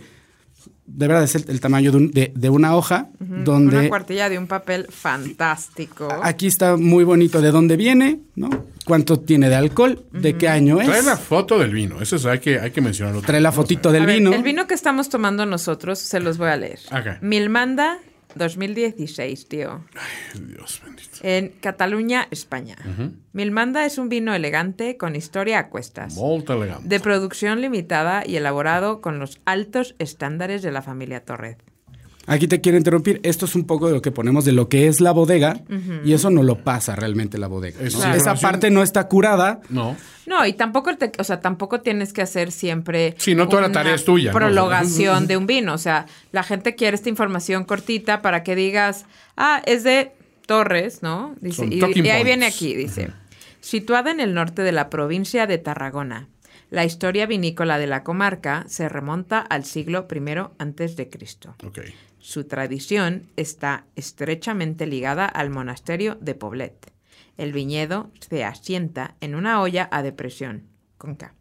[0.87, 4.29] de verdad es el, el tamaño de, un- de- de una hoja, donde Una cuartilla
[4.29, 6.07] de un papel fantástico.
[6.23, 8.49] aquí está muy bonito de dónde viene, ¿no?
[8.85, 10.87] Cuánto tiene de alcohol, de qué año es.
[10.87, 12.01] Trae la foto del vino.
[12.01, 13.21] Eso es, hay que, hay que mencionarlo.
[13.21, 14.33] Trae la fotito del A ver, vino.
[14.33, 16.79] el vino que estamos tomando nosotros, se los voy a leer.
[16.91, 17.21] Ok.
[17.21, 17.99] Milmanda
[18.37, 19.83] 2016, tío.
[19.95, 21.17] Ay, Dios bendito.
[21.21, 22.75] En Cataluña, España.
[23.33, 26.15] Milmanda es un vino elegante con historia a cuestas.
[26.15, 26.87] Molt elegante.
[26.87, 31.57] De producción limitada y elaborado con los altos estándares de la familia Torres.
[32.29, 33.21] Aquí te quiero interrumpir.
[33.23, 35.61] Esto es un poco de lo que ponemos de lo que es la bodega
[36.03, 37.79] y eso no lo pasa realmente la bodega.
[37.81, 38.01] Es ¿no?
[38.01, 38.17] Claro.
[38.17, 39.61] Esa parte no está curada.
[39.69, 39.95] No.
[40.25, 43.15] No, y tampoco, te- o sea, tampoco tienes que hacer siempre.
[43.17, 44.37] Sí, no toda la tarea es tuya, ¿no?
[44.37, 45.73] Prologación de un vino.
[45.73, 49.05] O sea, la gente quiere esta información cortita para que digas,
[49.37, 50.11] ah, es de
[50.45, 51.33] Torres, ¿no?
[51.39, 53.11] Dice, y, ahí viene aquí, dice.
[53.61, 56.27] Situada en el norte de la provincia de Tarragona,
[56.71, 60.21] la historia vinícola de la comarca se remonta al siglo I
[60.57, 61.55] antes de Cristo.
[61.65, 61.79] Ok.
[62.27, 66.91] Su tradición está estrechamente ligada al monasterio de Poblet.
[67.37, 70.63] El viñedo se asienta en una olla a depresión,
[70.97, 71.33] con K.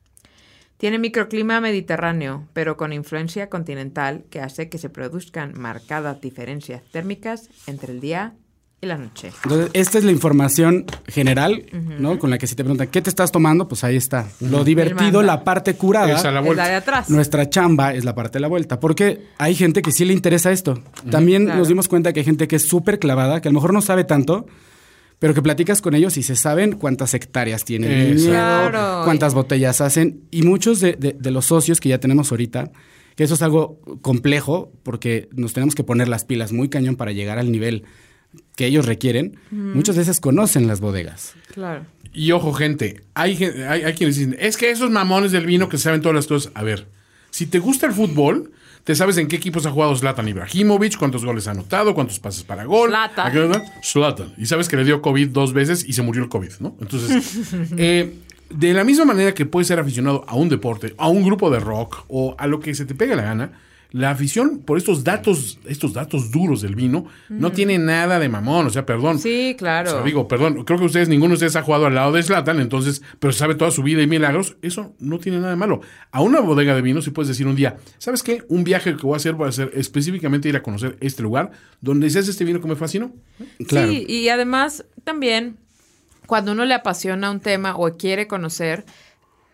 [0.76, 7.50] Tiene microclima mediterráneo, pero con influencia continental que hace que se produzcan marcadas diferencias térmicas
[7.66, 8.36] entre el día
[8.80, 9.30] y la noche.
[9.42, 11.64] Entonces, esta es la información general,
[11.98, 12.18] ¿no?
[12.18, 13.68] Con la que si te preguntan, ¿qué te estás tomando?
[13.68, 14.28] Pues ahí está.
[14.40, 16.12] Lo divertido, la parte curada.
[16.18, 16.64] Esa la Es vuelta.
[16.64, 17.08] la de atrás.
[17.10, 20.52] Nuestra chamba es la parte de la vuelta, porque hay gente que sí le interesa
[20.52, 20.82] esto.
[21.10, 21.58] También Claro.
[21.60, 23.80] nos dimos cuenta que hay gente que es súper clavada, que a lo mejor no
[23.80, 24.46] sabe tanto,
[25.18, 28.16] pero que platicas con ellos y se saben cuántas hectáreas tiene el Exacto.
[28.26, 29.04] viñedo, Claro.
[29.04, 30.20] cuántas botellas hacen.
[30.30, 32.70] Y muchos de, de- de los socios que ya tenemos ahorita,
[33.14, 37.12] que eso es algo complejo, porque nos tenemos que poner las pilas muy cañón para
[37.12, 37.84] llegar al nivel
[38.56, 41.34] que ellos requieren, muchas veces conocen las bodegas.
[41.52, 41.84] Claro.
[42.12, 45.78] Y ojo, gente, hay, hay, hay quienes dicen, es que esos mamones del vino que
[45.78, 46.50] saben todas las cosas.
[46.54, 46.88] A ver,
[47.30, 48.52] si te gusta el fútbol,
[48.84, 52.44] te sabes en qué equipos ha jugado Zlatan Ibrahimovic, cuántos goles ha anotado, cuántos pases
[52.44, 52.90] para gol.
[52.90, 53.26] Zlatan.
[53.26, 53.64] ¿A qué hora?
[53.82, 54.32] Zlatan.
[54.38, 56.76] Y sabes que le dio COVID dos veces y se murió el COVID, ¿no?
[56.80, 57.42] Entonces,
[57.76, 58.14] eh,
[58.48, 61.58] de la misma manera que puedes ser aficionado a un deporte, a un grupo de
[61.58, 63.52] rock o a lo que se te pegue la gana,
[63.90, 68.66] la afición por estos datos, estos datos duros del vino, no tiene nada de mamón.
[68.66, 69.18] O sea, perdón.
[69.18, 69.90] Sí, claro.
[69.90, 72.22] O sea, digo, perdón, creo que ustedes, ninguno de ustedes ha jugado al lado de
[72.22, 75.80] Slatan, entonces, pero sabe toda su vida y milagros, eso no tiene nada de malo.
[76.10, 78.44] A una bodega de vino si puedes decir un día, ¿sabes qué?
[78.48, 81.50] Un viaje que voy a hacer va a ser específicamente ir a conocer este lugar
[81.80, 83.12] donde se hace este vino que me fascinó.
[83.66, 83.90] Claro.
[83.90, 85.56] Sí, y además también
[86.26, 88.84] cuando uno le apasiona un tema o quiere conocer,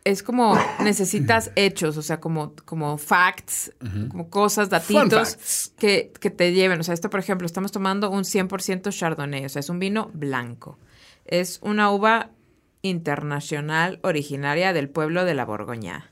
[0.04, 3.72] es como necesitas hechos, o sea, como, como facts,
[4.10, 6.80] como cosas, datitos que, que te lleven.
[6.80, 10.10] O sea, esto, por ejemplo, estamos tomando un 100% Chardonnay, o sea, es un vino
[10.12, 10.78] blanco.
[11.24, 12.30] Es una uva
[12.82, 16.10] internacional originaria del pueblo de la Borgoña.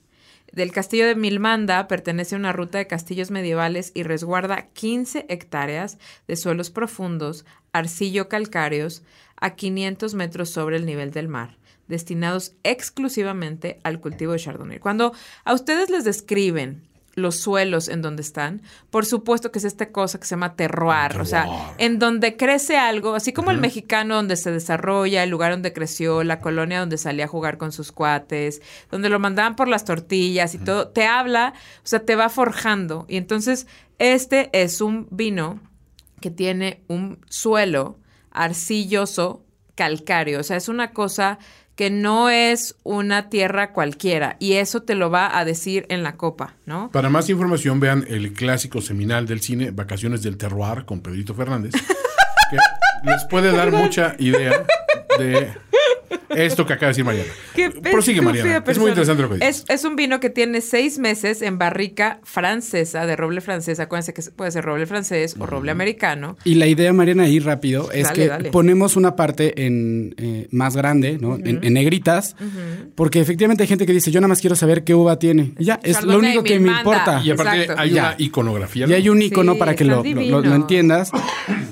[0.53, 5.99] Del castillo de Milmanda pertenece a una ruta de castillos medievales y resguarda 15 hectáreas
[6.27, 9.05] de suelos profundos, arcillo-calcáreos,
[9.37, 11.57] a 500 metros sobre el nivel del mar,
[11.91, 14.79] destinados exclusivamente al cultivo de Chardonnay.
[14.79, 15.13] Cuando
[15.45, 20.19] a ustedes les describen los suelos en donde están, por supuesto que es esta cosa
[20.19, 24.37] que se llama terroir, o sea, en donde crece algo, así como el mexicano donde
[24.37, 28.63] se desarrolla, el lugar donde creció, la colonia donde salía a jugar con sus cuates,
[28.91, 33.07] donde lo mandaban por las tortillas y todo, te habla, o sea, te va forjando.
[33.09, 33.67] Y entonces,
[33.99, 35.61] este es un vino
[36.21, 37.99] que tiene un suelo
[38.31, 41.39] arcilloso, calcáreo, o sea, es una cosa
[41.81, 46.19] que no es una tierra cualquiera y eso te lo va a decir en la
[46.19, 46.91] copa, ¿no?
[46.91, 51.73] Para más información, vean el clásico seminal del cine, Vacaciones del Terroir, con Pedrito Fernández,
[51.73, 52.59] que
[53.11, 54.63] les puede dar mucha idea
[55.19, 55.55] de
[56.31, 57.31] esto que acaba de decir Mariana.
[57.55, 58.63] Qué Prosigue, Mariana.
[58.67, 59.65] Es muy interesante lo que dices.
[59.69, 63.81] Es, es un vino que tiene seis meses en barrica francesa, de roble francés.
[63.81, 66.37] Acuérdense que puede ser roble francés o roble americano.
[66.45, 68.51] Y la idea, Mariana, ahí rápido, es Dale, que dale.
[68.51, 71.37] ponemos una parte en eh, más grande, ¿no?
[71.37, 72.37] en, en negritas,
[72.95, 75.53] porque efectivamente hay gente que dice, yo nada más quiero saber qué uva tiene.
[75.59, 77.21] Y ya, es lo único que me importa.
[77.25, 77.83] Y aparte Exacto.
[77.83, 78.03] hay Ya.
[78.03, 78.87] una iconografía.
[78.89, 81.11] Y hay un icono Sí, para que lo, lo- lo- entiendas.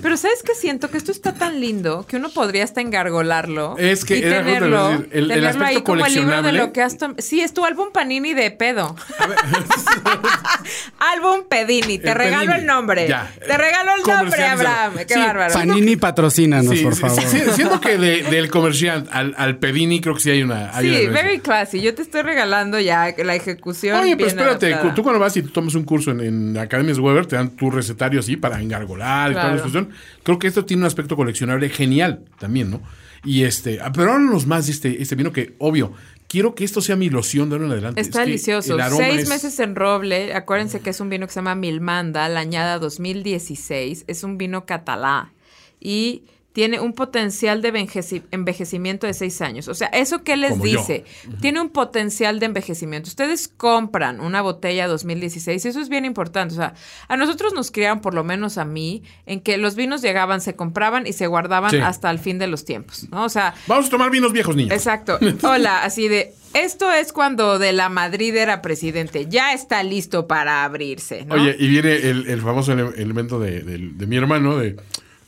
[0.03, 0.90] Pero ¿sabes qué siento?
[0.90, 3.77] Que esto está tan lindo que uno podría hasta engargolarlo.
[3.79, 5.08] Es que y era tenerlo, decir.
[5.12, 6.58] El- el tenerlo aspecto ahí como el libro de coleccionable.
[6.58, 8.96] lo que has Sí, es tu álbum Panini de pedo.
[10.98, 11.98] álbum Pedini.
[11.98, 12.61] Te El regalo Pedini.
[12.61, 13.08] el nombre.
[13.08, 13.30] Ya.
[13.46, 14.44] Te regalo el nombre.
[14.44, 14.92] Abraham.
[15.06, 15.54] Qué Sí, bárbaro.
[15.54, 17.22] Panini patrocínanos, Sí, por favor.
[17.22, 20.76] sí, siento que de- del comercial al, al Pedini creo que sí hay una.
[20.76, 21.80] hay Sí, una very classy.
[21.80, 24.00] Yo te estoy regalando ya la ejecución.
[24.00, 24.94] Oye, pero espérate, adaptada.
[24.94, 27.70] tú cuando vas y tú tomas un curso en, en Academias Weber, te dan tu
[27.70, 29.90] recetario así para engargolar y toda la discusión.
[30.22, 32.80] Creo que esto tiene un aspecto coleccionable genial también, ¿no?
[33.24, 35.92] Y este, ah, pero háblanos más de este, este vino que, obvio,
[36.28, 38.00] quiero que esto sea mi loción de ahora en adelante.
[38.00, 38.76] Está Es delicioso.
[38.96, 40.35] Seis es- meses en roble.
[40.35, 44.04] Acuérdense que es un vino que se llama Milmanda, la añada 2016.
[44.07, 45.33] Es un vino catalá.
[45.81, 46.24] Y
[46.59, 49.68] tiene un potencial de envejeci- envejecimiento de seis años.
[49.68, 51.05] O sea, ¿eso qué les Como dice?
[51.40, 53.09] Tiene un potencial de envejecimiento.
[53.09, 56.55] Ustedes compran una botella 2016 y eso es bien importante.
[56.55, 56.75] O sea,
[57.07, 60.57] a nosotros nos criaron, por lo menos a mí, en que los vinos llegaban, se
[60.57, 61.77] compraban y se guardaban Sí.
[61.77, 63.07] hasta el fin de los tiempos.
[63.12, 63.23] ¿no?
[63.25, 64.73] O sea, Vamos a tomar vinos viejos, niños.
[64.73, 65.16] Exacto.
[65.44, 66.33] Hola, así de.
[66.55, 69.27] Esto es cuando de la Madrid era presidente.
[69.29, 71.35] Ya está listo para abrirse, ¿no?
[71.37, 74.75] Oye, y viene el, el famoso ele- elemento de, de- de mi hermano de.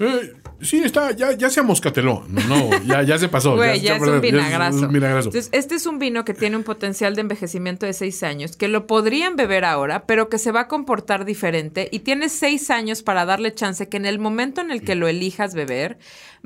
[0.01, 2.25] Eh, sí, está, ya, ya se amoscateló.
[2.29, 3.55] No, no, ya, ya se pasó.
[3.57, 4.77] Güey, ya, es un vinagrazo.
[4.79, 5.29] es un vinagrazo.
[5.29, 8.69] Entonces, este es un vino que tiene un potencial de envejecimiento de seis años, que
[8.69, 13.03] lo podrían beber ahora, pero que se va a comportar diferente y tiene seis años
[13.03, 15.99] para darle chance que en el momento en el que lo elijas beber,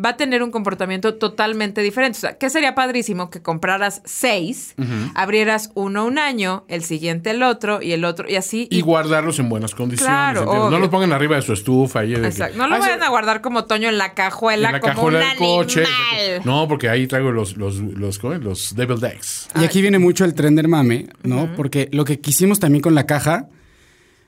[0.05, 2.19] va a tener un comportamiento totalmente diferente.
[2.19, 3.31] O sea, ¿qué sería padrísimo?
[3.31, 4.75] Que compraras seis,
[5.14, 8.67] abrieras uno un año, el siguiente el otro y el otro y así.
[8.71, 10.35] y guardarlos en buenas condiciones.
[10.45, 12.01] No los pongan arriba de su estufa.
[12.01, 12.59] Ahí de que- Exacto.
[12.59, 15.18] No lo Ah, vayan a guardar como Toño en la cajuela, en la como cajuela
[15.20, 15.85] un del coche.
[15.85, 16.42] animal.
[16.44, 19.50] No, porque ahí traigo los, los, los, los Devil Decks.
[19.61, 21.54] Y aquí viene mucho el tren del mame, ¿no?
[21.54, 23.48] Porque lo que quisimos también con la caja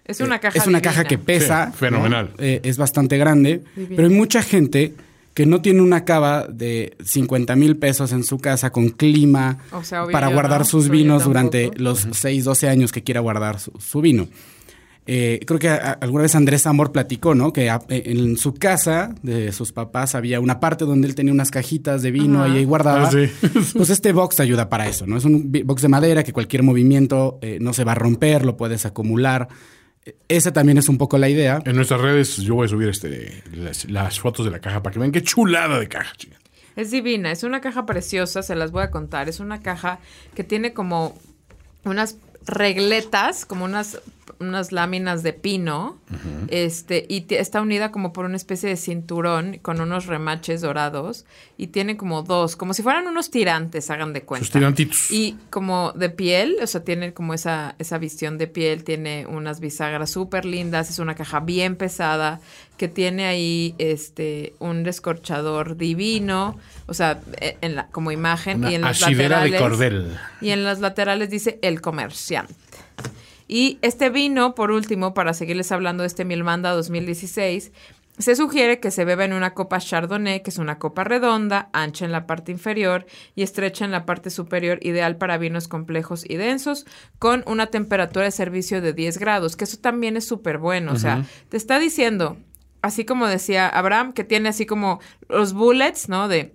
[0.05, 0.93] Es una caja es una divina.
[0.93, 1.71] caja que pesa.
[1.73, 2.31] Sí, fenomenal.
[2.39, 2.45] ¿no?
[2.45, 3.63] Eh, es bastante grande.
[3.75, 3.97] Divina.
[3.97, 4.95] Pero hay mucha gente
[5.35, 9.83] que no tiene una cava de 50 mil pesos en su casa con clima O
[9.85, 10.65] sea, obvio para guardar ¿no?
[10.65, 14.29] sus vinos durante los 6, 12 años que quiera guardar su, su vino.
[15.09, 17.53] Eh, creo que a- alguna vez Andrés Amor platicó, ¿no?
[17.53, 21.33] Que a- eh, en su casa de sus papás había una parte donde él tenía
[21.33, 22.53] unas cajitas de vino Ajá.
[22.55, 23.09] y ahí guardaba.
[23.09, 23.31] Ah, sí.
[23.77, 25.17] Pues este box te ayuda para eso, ¿no?
[25.17, 28.57] Es un box de madera que cualquier movimiento eh, no se va a romper, lo
[28.57, 29.47] puedes acumular.
[30.05, 31.61] Eh, Esa también es un poco la idea.
[31.65, 34.93] En nuestras redes yo voy a subir este las, las fotos de la caja para
[34.93, 36.13] que vean qué chulada de caja.
[36.17, 36.37] chica.
[36.75, 39.29] Es divina, es una caja preciosa, se las voy a contar.
[39.29, 39.99] Es una caja
[40.35, 41.17] que tiene como
[41.85, 43.99] unas regletas, como unas,
[44.41, 45.99] unas láminas de pino,
[46.49, 51.25] este, y está unida como por una especie de cinturón con unos remaches dorados,
[51.57, 54.45] y tiene como dos, como si fueran unos tirantes, hagan de cuenta.
[54.45, 55.11] Sus tirantitos.
[55.11, 59.61] Y como de piel, o sea, tiene como esa, esa visión de piel, tiene unas
[59.61, 62.41] bisagras súper lindas, es una caja bien pesada,
[62.77, 68.71] que tiene ahí este un descorchador divino, o sea, e- en la, como imagen, Una
[68.71, 69.61] y en las asidera de laterales.
[69.61, 70.19] cordel.
[70.43, 72.55] Y en las laterales dice el comerciante.
[73.49, 77.73] Y este vino, por último, para seguirles hablando de este Milmanda 2016,
[78.19, 82.05] se sugiere que se beba en una copa Chardonnay, que es una copa redonda, ancha
[82.05, 86.37] en la parte inferior y estrecha en la parte superior, ideal para vinos complejos y
[86.37, 86.87] densos,
[87.19, 90.93] con una temperatura de servicio de 10 grados, que eso también es súper bueno.
[90.93, 92.39] O sea, te está diciendo,
[92.81, 96.29] así como decía Abraham, que tiene así como los bullets, ¿no?
[96.29, 96.55] De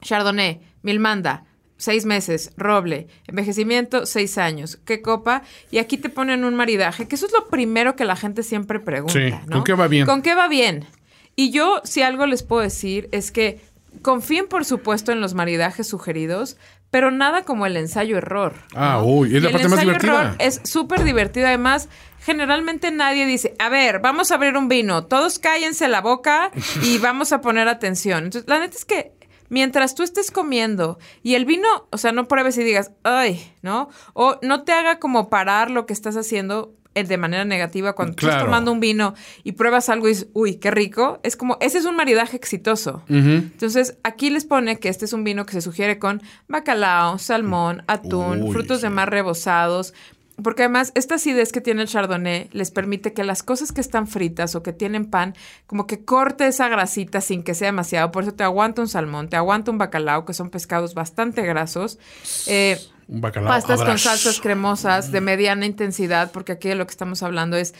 [0.00, 1.44] Chardonnay, Milmanda,
[1.82, 5.42] seis meses, roble, envejecimiento, seis años, ¿qué copa?
[5.72, 8.78] Y aquí te ponen un maridaje, que eso es lo primero que la gente siempre
[8.78, 9.56] pregunta, Sí, ¿no?
[9.56, 10.06] ¿con qué va bien?
[10.06, 10.86] ¿Con qué va bien?
[11.34, 13.60] Y yo, si algo les puedo decir, es que
[14.00, 16.56] confíen, por supuesto, en los maridajes sugeridos,
[16.92, 18.54] pero nada como el ensayo-error.
[18.76, 19.06] Ah, ¿no?
[19.06, 20.36] uy, es Y la el parte más divertida.
[20.38, 21.48] Es súper divertido.
[21.48, 21.88] Además,
[22.24, 26.98] generalmente nadie dice, a ver, vamos a abrir un vino, todos cállense la boca y
[26.98, 28.24] vamos a poner atención.
[28.24, 29.12] Entonces, la neta es que
[29.52, 33.90] mientras tú estés comiendo y el vino, o sea, no pruebes y digas, ay, ¿no?
[34.14, 38.14] O no te haga como parar lo que estás haciendo eh, de manera negativa cuando
[38.14, 38.46] tú estás Claro.
[38.46, 41.20] tomando un vino y pruebas algo y dices, uy, qué rico.
[41.22, 43.02] Es como, ese es un maridaje exitoso.
[43.08, 47.82] Entonces, aquí les pone que este es un vino que se sugiere con bacalao, salmón,
[47.88, 49.92] atún, Uy, frutos de mar rebozados.
[50.42, 54.06] Porque además, esta acidez que tiene el chardonnay les permite que las cosas que están
[54.06, 55.34] fritas o que tienen pan,
[55.66, 58.10] como que corte esa grasita sin que sea demasiado.
[58.12, 61.98] Por eso te aguanta un salmón, te aguanta un bacalao, que son pescados bastante grasos.
[62.46, 62.78] Eh,
[63.08, 63.48] Un bacalao.
[63.48, 67.74] pastas con salsas cremosas de mediana intensidad, porque aquí de lo que estamos hablando es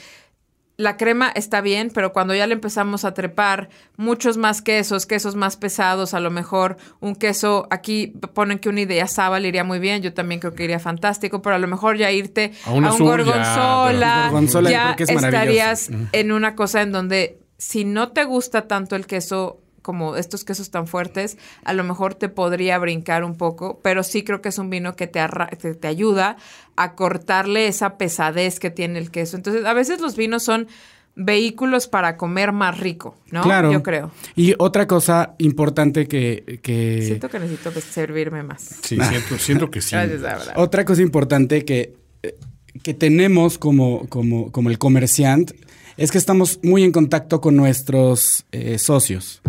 [0.83, 5.37] la crema está bien, pero cuando ya le empezamos a trepar muchos más quesos, quesos
[5.37, 9.79] más pesados, a lo mejor un queso, aquí ponen que una idea sábal iría muy
[9.79, 12.73] bien, yo también creo que iría fantástico, pero a lo mejor ya irte A a,
[12.73, 18.25] un azul, ya, gorgonzola, Gorgonzola ya estarías en una cosa en donde si no te
[18.25, 23.25] gusta tanto el queso como estos quesos tan fuertes, a lo mejor te podría brincar
[23.25, 26.37] un poco, pero sí creo que es un vino que te, arra- te, te ayuda
[26.77, 29.37] a cortarle esa pesadez que tiene el queso.
[29.37, 30.69] Entonces, a veces los vinos son
[31.15, 33.43] vehículos para comer más rico, ¿no?
[33.43, 33.71] Claro.
[33.71, 34.11] Yo creo.
[34.35, 38.63] Y otra cosa importante que, que- Siento que necesito servirme más.
[38.83, 39.91] Sí, siento, siento que sí.
[39.95, 40.55] Gracias, Abraham.
[40.57, 42.35] Otra cosa importante que, eh,
[42.83, 45.55] que tenemos como, como, como el comerciante
[45.97, 49.43] es que estamos muy en contacto con nuestros eh, socios.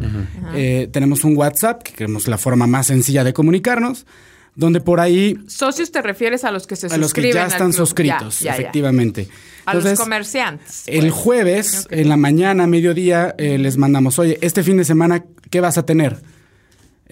[0.55, 4.05] Eh, tenemos un WhatsApp, que creemos la forma más sencilla de comunicarnos,
[4.55, 7.45] donde por ahí Socios te refieres a los que se a los suscriben que ya
[7.47, 7.77] están club.
[7.77, 8.61] suscritos, Ya, ya, ya.
[8.61, 9.27] efectivamente.
[9.65, 10.83] A los comerciantes.
[10.87, 11.13] el pues.
[11.13, 15.77] jueves, en la mañana, mediodía, eh, les mandamos, oye, este fin de semana, ¿qué vas
[15.77, 16.21] a tener?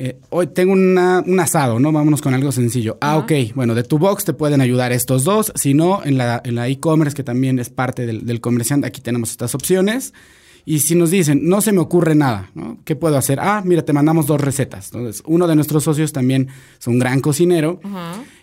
[0.03, 1.91] Eh, hoy tengo una- un asado, ¿no?
[1.91, 2.97] Vámonos con algo sencillo.
[3.01, 3.31] Ah, ok.
[3.53, 5.51] Bueno, de tu box te pueden ayudar estos dos.
[5.53, 8.99] Si no, en la en la e-commerce, que también es parte del, del comerciante, aquí
[9.01, 10.13] tenemos estas opciones.
[10.65, 12.79] Y si nos dicen, no se me ocurre nada, ¿no?
[12.83, 13.39] ¿Qué puedo hacer?
[13.39, 14.87] Ah, mira, te mandamos dos recetas.
[14.91, 16.47] Entonces, uno de nuestros socios también
[16.79, 17.79] es un gran cocinero.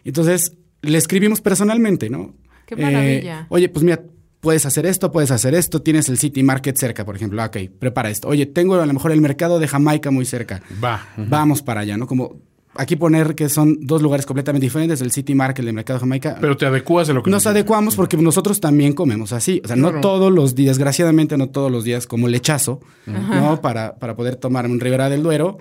[0.04, 2.34] Entonces, le escribimos personalmente, ¿no?
[2.66, 3.46] Qué maravilla.
[3.50, 4.00] Oye, pues mira,
[4.40, 7.42] puedes hacer esto, puedes hacer esto, tienes el City Market cerca, por ejemplo.
[7.42, 8.28] Ah, Ok, prepara esto.
[8.28, 10.62] Oye, tengo a lo mejor el mercado de Jamaica muy cerca.
[10.82, 11.06] Va.
[11.16, 12.06] Vamos para allá, ¿no?
[12.06, 12.36] Como
[12.74, 16.36] aquí poner que son dos lugares completamente diferentes, el City Market, el mercado de Jamaica.
[16.40, 19.60] Pero te adecuas a lo que Nos adecuamos porque nosotros también comemos así.
[19.64, 20.00] O sea, no Claro.
[20.02, 23.60] todos los días, desgraciadamente no todos los días como lechazo, ¿no?
[23.60, 25.58] Para, para poder tomar un Ribera del Duero.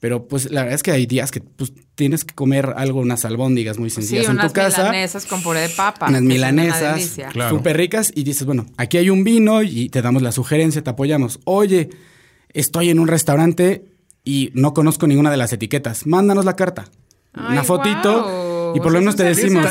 [0.00, 3.24] Pero pues la verdad es que hay días que pues, tienes que comer algo, unas
[3.24, 4.82] albóndigas muy Sí, sencillas en unas tu casa.
[4.84, 6.06] milanesas con puré de papa.
[6.08, 7.16] Unas milanesas.
[7.32, 7.56] Claro.
[7.56, 10.90] súper ricas y dices, bueno, aquí hay un vino y te damos la sugerencia, te
[10.90, 11.40] apoyamos.
[11.44, 11.90] Oye,
[12.52, 13.86] estoy en un restaurante
[14.24, 16.06] y no conozco ninguna de las etiquetas.
[16.06, 16.84] Mándanos la carta.
[17.32, 18.24] Ay, una fotito
[18.74, 19.66] y por lo menos te decimos,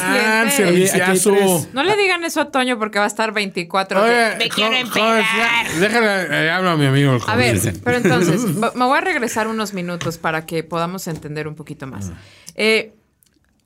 [0.49, 1.67] serviciazo.
[1.73, 4.03] No le digan eso a Toño porque va a estar 24.
[4.03, 5.23] Oye, que, me quiero joven, empedar".
[5.23, 8.41] ya, Déjale, eh, habla a mi amigo el A ver, pero entonces,
[8.75, 12.12] me voy a regresar unos minutos para que podamos entender un poquito más.
[12.55, 12.93] Eh,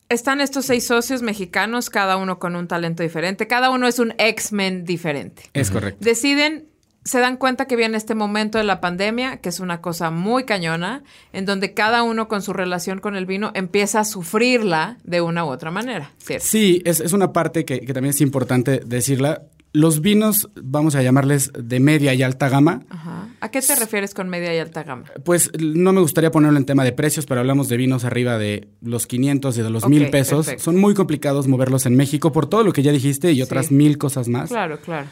[0.09, 4.13] están estos seis socios mexicanos, cada uno con un talento diferente, cada uno es un
[4.17, 5.43] X-Men diferente.
[5.53, 6.03] Es correcto.
[6.03, 6.67] Deciden,
[7.03, 10.43] se dan cuenta que viene este momento de la pandemia, que es una cosa muy
[10.45, 15.21] cañona, en donde cada uno con su relación con el vino empieza a sufrirla de
[15.21, 16.45] una u otra manera, ¿cierto?
[16.47, 19.43] Sí, es, es una parte que, que también es importante decirla.
[19.73, 23.29] Los vinos, vamos a llamarles de media y alta gama, Ajá.
[23.39, 25.05] ¿A qué te refieres con media y alta gama?
[25.23, 28.67] Pues no me gustaría ponerlo en tema de precios, pero hablamos de vinos arriba de
[28.81, 30.45] los 500 y de los 1000 pesos.
[30.45, 30.63] perfecto.
[30.65, 33.97] Son muy complicados moverlos en México por todo lo que ya dijiste y otras mil
[33.97, 34.49] cosas más.
[34.49, 35.07] Claro, claro.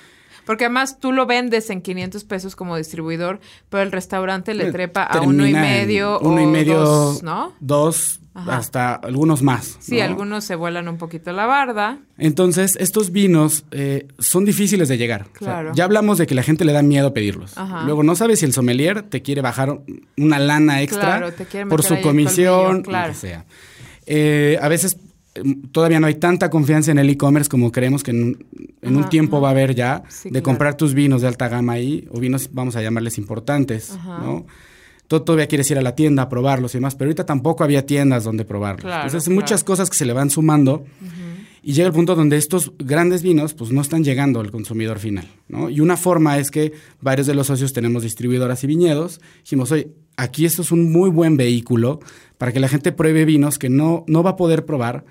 [0.49, 4.71] Porque además tú lo vendes en 500 pesos como distribuidor, pero el restaurante le Eh,
[4.71, 7.53] trepa a uno y medio uno o y medio, dos, ¿no?
[7.59, 8.57] Dos, Ajá.
[8.57, 9.77] hasta algunos más.
[9.79, 10.05] Sí, ¿no?
[10.05, 11.99] algunos se vuelan un poquito la barda.
[12.17, 15.27] Entonces, estos vinos eh, son difíciles de llegar.
[15.35, 15.71] O sea, Claro.
[15.75, 17.55] ya hablamos de que la gente le da miedo pedirlos.
[17.55, 17.83] Ajá.
[17.83, 19.81] Luego, no sabes si el sommelier te quiere bajar
[20.17, 23.09] una lana extra Claro, te quiere por su comisión, claro.
[23.09, 23.45] lo que sea.
[24.07, 24.97] Eh, a veces
[25.71, 28.45] todavía no hay tanta confianza en el e-commerce como creemos que en, un-
[28.81, 29.41] en un Ajá, tiempo ajá.
[29.43, 30.43] va a haber ya Sí, de claro.
[30.43, 34.19] comprar tus vinos de alta gama ahí, o vinos, vamos a llamarles importantes, Ajá.
[34.19, 34.45] ¿no?
[35.07, 37.85] Tú todavía quieres ir a la tienda a probarlos y demás, pero ahorita tampoco había
[37.85, 38.83] tiendas donde probarlos.
[38.85, 39.41] Claro, Entonces, claro.
[39.41, 40.85] muchas cosas que se le van sumando
[41.63, 45.27] y llega el punto donde estos grandes vinos pues no están llegando al consumidor final,
[45.47, 45.69] ¿no?
[45.71, 49.19] Y una forma es que varios de los socios tenemos distribuidoras y viñedos.
[49.43, 51.99] Dijimos, oye, aquí esto es un muy buen vehículo
[52.37, 55.05] para que la gente pruebe vinos que no, no va a poder probar.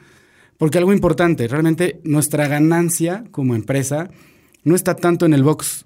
[0.59, 4.11] Porque algo importante, realmente nuestra ganancia como empresa
[4.65, 5.85] no está tanto en el box.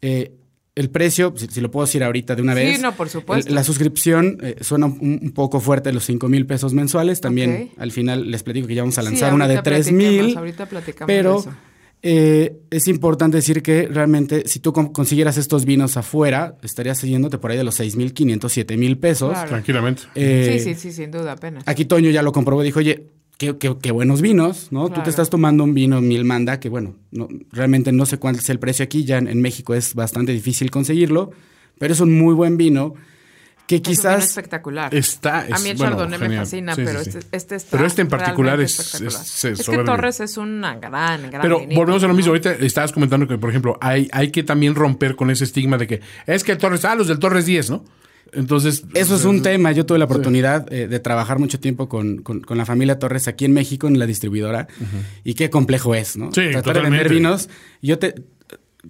[0.00, 0.32] Eh,
[0.76, 2.80] el precio, si, si lo puedo decir ahorita de una Sí, vez.
[2.80, 3.48] no, por supuesto.
[3.48, 7.20] el- La suscripción eh, suena un, un poco fuerte, los 5 mil pesos mensuales.
[7.20, 9.88] También al final les platico que ya vamos a Sí, lanzar una de ahorita 3
[9.88, 10.38] platiquemos, mil.
[10.38, 11.54] Ahorita platicamos Pero de eso.
[12.02, 17.38] eh, es importante decir que realmente si tú con- consiguieras estos vinos afuera, estarías yéndote
[17.38, 19.30] por ahí de los 6 mil 500, 7 mil pesos.
[19.30, 19.48] Claro.
[19.48, 20.02] Tranquilamente.
[20.16, 21.62] Eh, sí, sí, sí, sin duda, apenas.
[21.66, 24.88] Aquí Toño ya lo comprobó, dijo, oye, qué, qué- qué buenos vinos, ¿no?
[24.90, 28.48] Tú te estás tomando un vino Milmanda, que bueno, no, realmente no sé cuál es
[28.50, 31.32] el precio aquí, ya en, en México es bastante difícil conseguirlo,
[31.78, 32.94] pero es un muy buen vino
[33.66, 34.94] que Es un vino quizás espectacular.
[34.94, 35.40] Está.
[35.40, 36.44] a mí el es- bueno, Chardonnay me genial.
[36.44, 37.10] fascina, Sí, pero sí.
[37.10, 39.78] este, este está Pero este en particular es- es- es Es que.
[39.78, 42.30] Torres es una gran, gran Pero vinito, volvemos a lo mismo.
[42.32, 45.86] Ahorita estabas comentando que, por ejemplo, hay, hay que también romper con ese estigma de
[45.86, 47.84] que es que el Torres, ah, los del Torres 10, ¿no?
[48.34, 48.84] Entonces.
[48.94, 49.72] Eso es un tema.
[49.72, 53.28] Yo tuve la oportunidad eh, de trabajar mucho tiempo con, con- con la familia Torres
[53.28, 54.66] aquí en México, en la distribuidora.
[55.24, 56.26] Y qué complejo es, ¿no?
[56.32, 57.48] Sí, Tratar de vender vinos.
[57.82, 58.14] Yo te.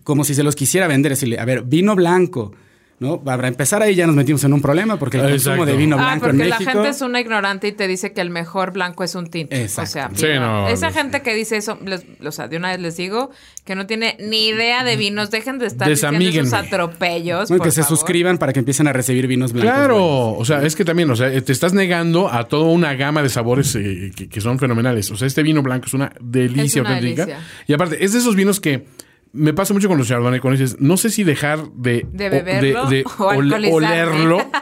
[0.03, 2.53] Como si se los quisiera vender, decirle, a ver, vino blanco.
[3.01, 3.21] ¿No?
[3.21, 5.51] Para empezar ahí ya nos metimos en un problema porque el Exacto.
[5.59, 6.71] consumo de vino Ah, blanco en porque la México.
[6.73, 9.55] gente es una ignorante y te dice que el mejor blanco es un tinto.
[9.55, 9.91] Exacto.
[9.91, 12.57] O sea, Sí, vino- no, esa no, gente que dice eso, les- o sea, de
[12.57, 13.31] una vez les digo
[13.65, 17.49] que no tiene ni idea de vinos, dejen de estar diciendo esos atropellos.
[17.49, 17.99] Por que se favor.
[17.99, 19.73] suscriban para que empiecen a recibir vinos blancos.
[19.75, 20.37] Claro, buenos.
[20.41, 23.29] o sea, es que también, o sea, te estás negando a toda una gama de
[23.29, 25.11] sabores eh, que, que son fenomenales.
[25.11, 27.27] O sea, este vino blanco es una delicia Es una auténtica.
[27.27, 27.45] delicia.
[27.67, 28.87] Y aparte, es de esos vinos que
[29.35, 32.31] me pasa mucho con los Chardonnay, cuando dices, no sé si dejar de, De o-
[32.31, 33.73] beberlo de, o alcoholizarme.
[33.73, 34.39] olerlo.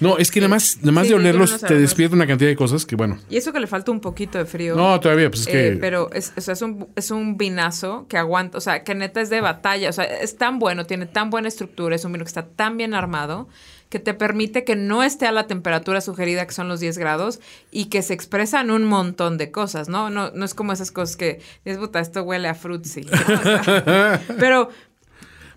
[0.00, 2.56] No, es que nada más, nada más Sí, de olerlos te despierta una cantidad de
[2.56, 3.18] cosas que, bueno.
[3.30, 4.74] Y eso que le falta un poquito de frío.
[4.74, 5.68] No, todavía, pues es que.
[5.68, 8.94] Eh, pero es, o sea, es, un, es un vinazo que aguanta, o sea, que
[8.94, 12.12] neta es de batalla, o sea, es tan bueno, tiene tan buena estructura, es un
[12.12, 13.48] vino que está tan bien armado
[13.94, 17.38] que te permite que no esté a la temperatura sugerida que son los 10 grados
[17.70, 20.10] y que se expresan un montón de cosas, ¿no?
[20.10, 23.02] No, no es como esas cosas que dices, puta, esto huele a frutzi.
[23.02, 23.12] ¿no?
[23.12, 24.68] O sea, pero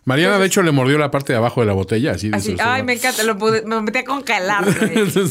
[0.05, 2.29] Mariana, de hecho, le mordió la parte de abajo de la botella, así.
[2.31, 4.63] Así, ay, me encanta, lo pude- me metí a congelar.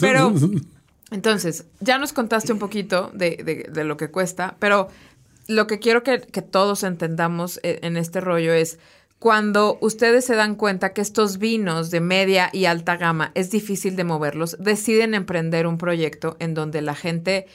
[0.00, 0.34] Pero,
[1.12, 4.88] entonces, ya nos contaste un poquito de, de- de lo que cuesta, pero
[5.46, 8.80] lo que quiero que, que todos entendamos eh, en este rollo es
[9.18, 13.96] cuando ustedes se dan cuenta que estos vinos de media y alta gama es difícil
[13.96, 17.46] de moverlos, deciden emprender un proyecto en donde la gente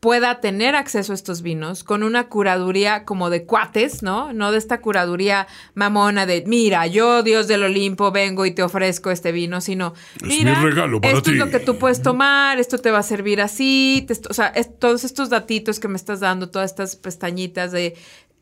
[0.00, 4.32] pueda tener acceso a estos vinos con una curaduría como de cuates, ¿no?
[4.32, 9.12] No de esta curaduría mamona de, mira, yo, Dios del Olimpo, vengo y te ofrezco
[9.12, 11.32] este vino, sino, Es mira, mi regalo para esto ti".
[11.32, 14.48] es lo que tú puedes tomar, esto te va a servir así, te o sea,
[14.48, 17.94] es- todos estos datitos que me estás dando, todas estas pestañitas de...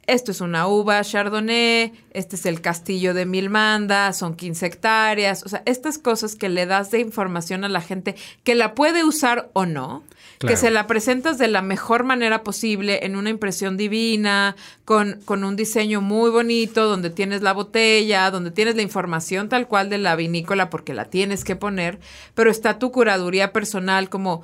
[0.07, 5.49] Esto es una uva Chardonnay, este es el castillo de Milmanda, son 15 hectáreas, o
[5.49, 9.51] sea, estas cosas que le das de información a la gente que la puede usar
[9.53, 10.03] o no,
[10.39, 10.55] Claro.
[10.55, 15.45] que se la presentas de la mejor manera posible en una impresión divina, con, con
[15.45, 19.99] un diseño muy bonito, donde tienes la botella, donde tienes la información tal cual de
[19.99, 22.01] la vinícola porque la tienes que poner,
[22.35, 24.43] pero está tu curaduría personal como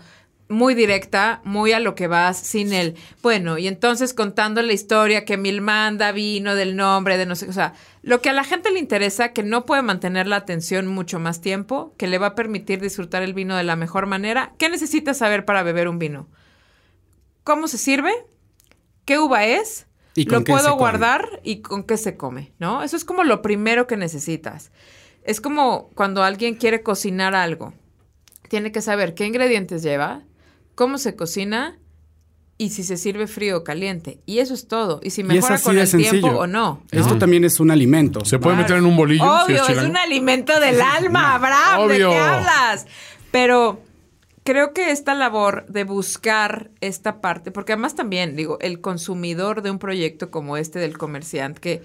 [0.48, 5.24] muy directa, muy a lo que vas, sin el, bueno, y entonces contando la historia
[5.24, 8.70] que Milmanda vino del nombre de no sé, o sea, lo que a la gente
[8.70, 12.34] le interesa, que no puede mantener la atención mucho más tiempo, que le va a
[12.36, 14.52] permitir disfrutar el vino de la mejor manera.
[14.58, 16.28] ¿Qué necesitas saber para beber un vino?
[17.42, 18.12] ¿Cómo se sirve?
[19.04, 19.86] ¿Qué uva es?
[20.14, 20.78] ¿Y lo puedo come?
[20.78, 22.82] guardar y con qué se come, ¿no?
[22.82, 24.70] Eso es como lo primero que necesitas.
[25.24, 27.74] Es como cuando alguien quiere cocinar algo.
[28.48, 30.22] Tiene que saber qué ingredientes lleva,
[30.76, 31.76] cómo se cocina
[32.58, 34.20] y si se sirve frío o caliente.
[34.24, 35.00] Y eso es todo.
[35.02, 36.10] Y si Y es mejora así con de el sencillo.
[36.12, 36.82] tiempo o no.
[36.92, 37.00] ¿no?
[37.00, 38.24] Esto también es un alimento.
[38.24, 38.62] ¿Se puede Claro.
[38.68, 39.24] meter en un bolillo?
[39.46, 39.90] si Obvio, es, chilango?
[39.90, 41.88] un alimento del alma, Abraham.
[41.88, 42.10] ¿De Obvio.
[42.10, 42.86] qué hablas?
[43.32, 43.82] Pero
[44.44, 49.70] creo que esta labor de buscar esta parte, porque además también, digo, el consumidor de
[49.72, 51.82] un proyecto como este del comerciante, que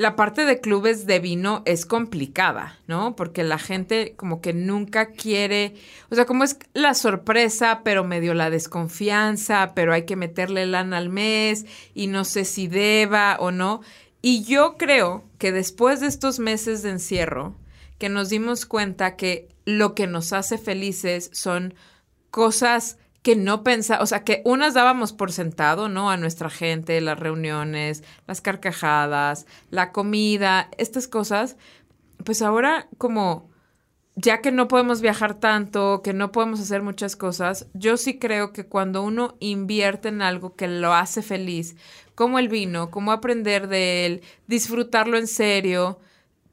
[0.00, 3.14] la parte de clubes de vino es complicada, ¿no?
[3.16, 5.74] Porque la gente como que nunca quiere,
[6.10, 10.96] o sea, como es la sorpresa, pero medio la desconfianza, pero hay que meterle lana
[10.96, 13.82] al mes y no sé si deba o no.
[14.22, 17.54] Y yo creo que después de estos meses de encierro,
[17.98, 21.74] que nos dimos cuenta que lo que nos hace felices son
[22.30, 26.10] cosas que no pensamos, o sea, que unas dábamos por sentado, ¿no?
[26.10, 31.56] A nuestra gente, las reuniones, las carcajadas, la comida, estas cosas,
[32.24, 33.50] pues ahora como
[34.16, 38.52] ya que no podemos viajar tanto, que no podemos hacer muchas cosas, yo sí creo
[38.52, 41.76] que cuando uno invierte en algo que lo hace feliz,
[42.14, 46.00] como el vino, como aprender de él, disfrutarlo en serio,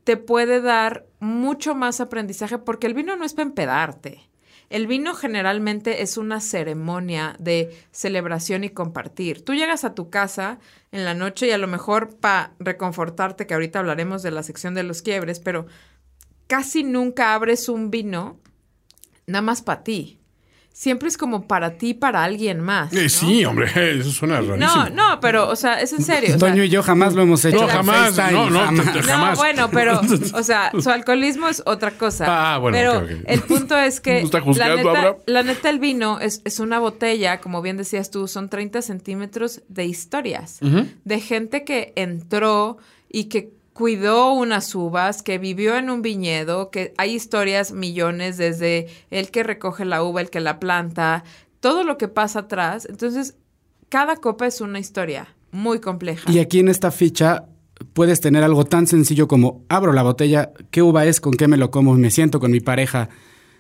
[0.03, 4.29] te puede dar mucho más aprendizaje porque el vino no es para empedarte.
[4.69, 9.43] El vino generalmente es una ceremonia de celebración y compartir.
[9.45, 10.59] Tú llegas a tu casa
[10.91, 14.73] en la noche y a lo mejor para reconfortarte, que ahorita hablaremos de la sección
[14.73, 15.67] de los quiebres, pero
[16.47, 18.39] casi nunca abres un vino
[19.25, 20.19] nada más para ti.
[20.77, 22.93] Siempre es como para ti, para alguien más.
[22.93, 23.65] Eh, sí, hombre,
[23.99, 24.59] eso suena rarísimo.
[24.59, 26.35] No, no, pero, o sea, es en serio.
[26.35, 27.61] o sea, Toño y yo jamás lo hemos hecho.
[27.61, 29.07] No, jamás, no, no, jamás.
[29.07, 29.99] no, bueno, pero,
[30.33, 32.25] o sea, su alcoholismo es otra cosa.
[32.27, 33.25] Ah, bueno, Pero ok, ok.
[33.25, 35.15] el punto es que No está la, juzgando, neta, Abraham.
[35.25, 39.63] la neta, el vino es, es una botella, como bien decías tú, son 30 centímetros
[39.69, 40.59] de historias.
[41.05, 42.77] De gente que entró
[43.09, 48.87] y que cuidó unas uvas, que vivió en un viñedo, que hay historias millones desde
[49.11, 51.23] el que recoge la uva, el que la planta,
[51.59, 52.87] todo lo que pasa atrás.
[52.89, 53.35] Entonces,
[53.87, 56.31] cada copa es una historia muy compleja.
[56.31, 57.45] Y aquí en esta ficha
[57.93, 61.57] puedes tener algo tan sencillo como abro la botella, qué uva es, con qué me
[61.57, 63.09] lo como, me siento con mi pareja,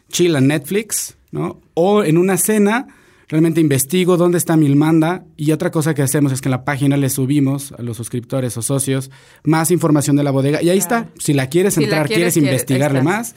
[0.09, 1.61] chill en Netflix, ¿no?
[1.75, 2.87] O en una cena
[3.27, 6.97] realmente investigo dónde está Milmanda y otra cosa que hacemos es que en la página
[6.97, 9.11] le subimos a los suscriptores o socios
[9.43, 11.09] más información de la bodega y ahí está.
[11.19, 13.35] Si la quieres entrar, quieres, investigarle más,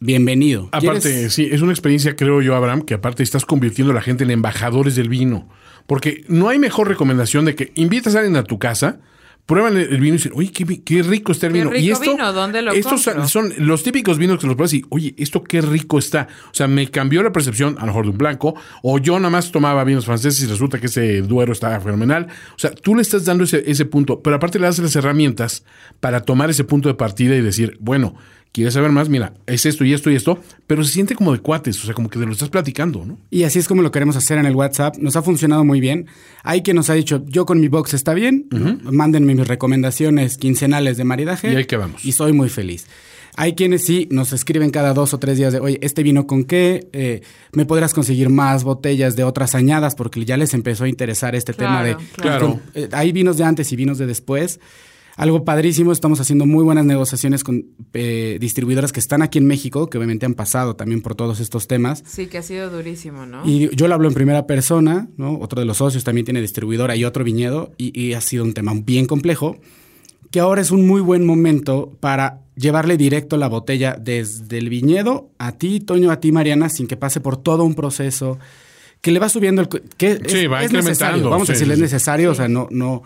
[0.00, 0.68] bienvenido.
[0.72, 4.24] Aparte, sí, es una experiencia, creo yo, Abraham, que aparte estás convirtiendo a la gente
[4.24, 5.48] en embajadores del vino.
[5.86, 9.00] Porque no hay mejor recomendación de que invitas a alguien a tu casa
[9.46, 11.74] prueban el vino y dicen, oye, qué, rico está el vino.
[11.74, 15.14] y esto, vino, ¿dónde lo Estos son, los típicos vinos que los pruebas y, oye,
[15.18, 16.28] esto qué rico está.
[16.50, 19.30] O sea, me cambió la percepción, a lo mejor de un blanco, o yo nada
[19.30, 22.26] más tomaba vinos franceses y resulta que ese duero está fenomenal.
[22.56, 25.64] O sea, tú le estás dando ese, ese punto, pero aparte le das las herramientas
[26.00, 28.14] para tomar ese punto de partida y decir, bueno,
[28.54, 30.38] quieres saber más, mira, es esto y esto y esto,
[30.68, 33.18] pero se siente como de cuates, o sea, como que te lo estás platicando, ¿no?
[33.28, 34.96] Y así es como lo queremos hacer en el WhatsApp.
[34.98, 36.06] Nos ha funcionado muy bien.
[36.44, 38.46] Hay quien nos ha dicho, yo con mi box está bien,
[38.84, 41.52] mándenme mis recomendaciones quincenales de maridaje.
[41.52, 42.04] Y ahí que vamos.
[42.04, 42.86] Y soy muy feliz.
[43.36, 46.44] Hay quienes sí nos escriben cada dos o tres días de, oye, este vino con
[46.44, 50.88] qué, eh, me podrás conseguir más botellas de otras añadas porque ya les empezó a
[50.88, 51.96] interesar este tema de...
[52.14, 52.60] Claro.
[52.74, 54.60] Eh, hay vinos de antes y vinos de después
[55.16, 59.88] algo padrísimo, estamos haciendo muy buenas negociaciones con eh, distribuidoras que están aquí en México,
[59.88, 62.02] que obviamente han pasado también por todos estos temas.
[62.06, 63.46] Sí, que ha sido durísimo, ¿no?
[63.46, 65.38] Y yo lo hablo en primera persona, ¿no?
[65.38, 68.72] Otro de los socios también tiene distribuidora y otro viñedo, y, ha sido un tema
[68.74, 69.56] bien complejo,
[70.30, 75.30] que ahora es un muy buen momento para llevarle directo la botella desde el viñedo
[75.38, 78.38] a ti, Toño, a ti, Mariana, sin que pase por todo un proceso
[79.00, 79.68] que le va subiendo el...
[79.68, 82.68] Que sí, va es necesario, vamos a decirle, es necesario, o sea, no...
[82.70, 83.02] no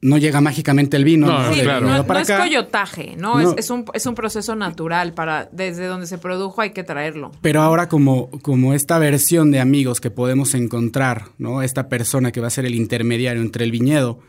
[0.00, 1.26] no llega mágicamente el vino.
[1.26, 3.40] No, es coyotaje, ¿no?
[3.40, 7.32] Es, un, es un proceso natural para desde donde se produjo hay que traerlo.
[7.40, 11.62] Pero ahora como, como esta versión de amigos que podemos encontrar, ¿no?
[11.62, 14.20] Esta persona que va a ser el intermediario entre el viñedo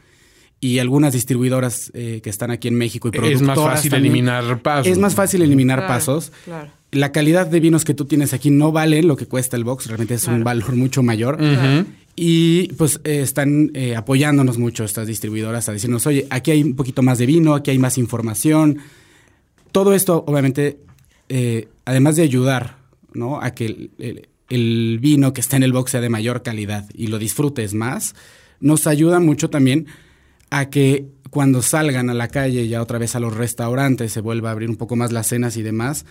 [0.59, 3.41] y algunas distribuidoras eh, que están aquí en México y productoras.
[3.41, 4.87] Es más fácil eliminar pasos.
[4.87, 6.31] Es más fácil eliminar pasos.
[6.91, 9.87] La calidad de vinos que tú tienes aquí no vale lo que cuesta el box,
[9.87, 11.37] realmente es un valor mucho mayor.
[12.19, 16.75] Y pues eh, están eh, apoyándonos mucho estas distribuidoras a decirnos, oye, aquí hay un
[16.75, 18.79] poquito más de vino, aquí hay más información.
[19.71, 20.79] Todo esto, obviamente,
[21.29, 22.77] eh, además de ayudar
[23.13, 23.39] ¿no?
[23.39, 23.91] a que
[24.49, 28.15] el, vino que está en el box sea de mayor calidad y lo disfrutes más,
[28.59, 29.85] nos ayuda mucho también
[30.49, 34.49] a que cuando salgan a la calle ya otra vez a los restaurantes se vuelva
[34.49, 36.03] a abrir un poco más las cenas y demás,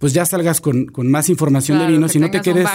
[0.00, 2.66] pues ya salgas con, más información de vinos y no te quedes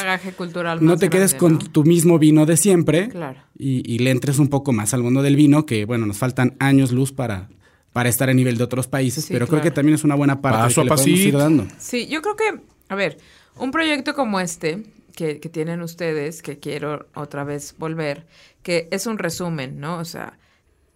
[0.80, 3.09] no te quedes con tu mismo vino de siempre
[3.57, 6.91] y, le entres un poco más al mundo del vino que bueno nos faltan años
[6.91, 7.49] luz para
[7.91, 10.73] para estar a nivel de otros países pero creo que también es una buena parte
[10.73, 11.67] que le podemos ir dando.
[11.80, 13.17] Sí yo creo que a ver
[13.57, 14.84] un proyecto como este
[15.15, 18.28] que, que tienen ustedes que quiero otra vez volver
[18.61, 20.38] que es un resumen no o sea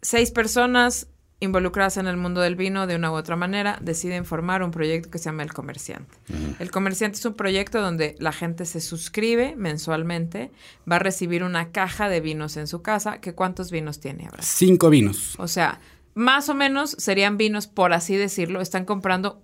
[0.03, 1.07] seis personas
[1.42, 5.10] involucradas en el mundo del vino de una u otra manera, deciden formar un proyecto
[5.10, 6.18] que se llama El Comerciante.
[6.60, 10.52] El Comerciante es un proyecto donde la gente se suscribe mensualmente,
[10.90, 13.22] va a recibir una caja de vinos en su casa.
[13.22, 14.44] ¿Qué cuántos vinos tiene ahora?
[14.44, 15.36] Cinco vinos.
[15.38, 15.80] O sea,
[16.14, 19.42] más o menos serían vinos, por así decirlo, están comprando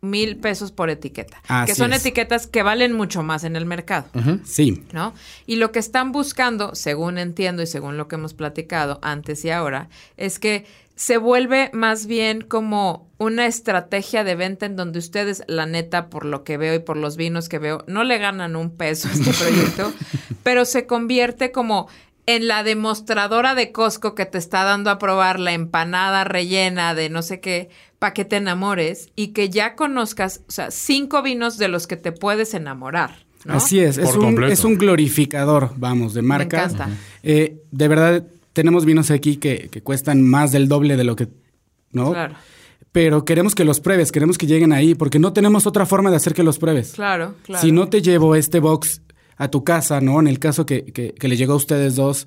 [0.00, 4.06] mil pesos por etiqueta, que son etiquetas que valen mucho más en el mercado.
[4.44, 4.84] Sí.
[4.92, 5.14] ¿No?
[5.46, 9.50] Y lo que están buscando, según entiendo y según lo que hemos platicado antes y
[9.50, 10.66] ahora, es que
[10.96, 16.24] se vuelve más bien como una estrategia de venta en donde ustedes, la neta, por
[16.24, 19.12] lo que veo y por los vinos que veo, no le ganan un peso a
[19.12, 19.92] este proyecto,
[20.42, 21.88] pero se convierte como
[22.24, 27.10] en la demostradora de Costco que te está dando a probar la empanada rellena de
[27.10, 27.68] no sé qué,
[27.98, 31.96] para que te enamores y que ya conozcas, o sea, cinco vinos de los que
[31.96, 33.26] te puedes enamorar.
[33.46, 36.74] Así es, es un, es un, glorificador, vamos, de marcas.
[37.22, 38.24] Eh, de verdad,
[38.56, 41.28] tenemos vinos aquí que, cuestan más del doble de lo que,
[41.92, 42.12] ¿no?
[42.12, 42.36] Claro.
[42.90, 46.16] Pero queremos que los pruebes, queremos que lleguen ahí, porque no tenemos otra forma de
[46.16, 46.92] hacer que los pruebes.
[46.92, 47.62] Claro, claro.
[47.62, 49.02] Si no te llevo este box
[49.36, 50.18] a tu casa, ¿no?
[50.20, 52.26] En el caso que, que, que le llegó a ustedes dos,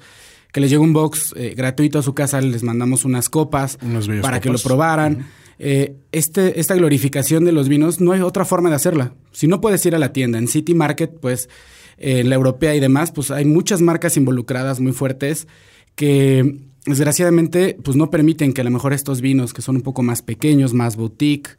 [0.53, 3.80] que les llegó un box eh, gratuito a su casa, les mandamos unas copas
[4.21, 5.25] para que lo probaran.
[5.57, 9.13] Eh, este, esta glorificación de los vinos, no hay otra forma de hacerla.
[9.32, 11.49] Si no puedes ir a la tienda, en City Market, pues
[11.97, 15.47] en la europea y demás, pues hay muchas marcas involucradas muy fuertes
[15.99, 20.01] que desgraciadamente pues no permiten que a lo mejor estos vinos que son un poco
[20.01, 21.57] más pequeños, más boutique,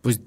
[0.00, 0.20] pues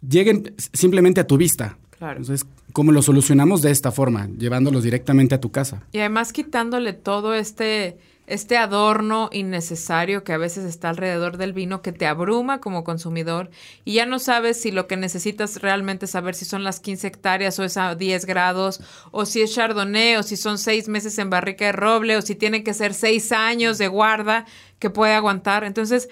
[0.00, 1.76] lleguen simplemente a tu vista.
[1.98, 2.18] Claro.
[2.18, 4.30] Entonces, ¿cómo lo solucionamos de esta forma?
[4.38, 5.82] Llevándolos directamente a tu casa.
[5.92, 7.98] Y además quitándole todo este,
[8.30, 13.50] este adorno innecesario que a veces está alrededor del vino que te abruma como consumidor
[13.84, 17.58] y ya no sabes si lo que necesitas realmente saber si son las 15 hectáreas
[17.58, 21.28] o es a 10 grados o si es chardonnay o si son seis meses en
[21.28, 24.46] barrica de roble o si tiene que ser seis años de guarda
[24.78, 25.64] que puede aguantar.
[25.64, 26.08] Entonces,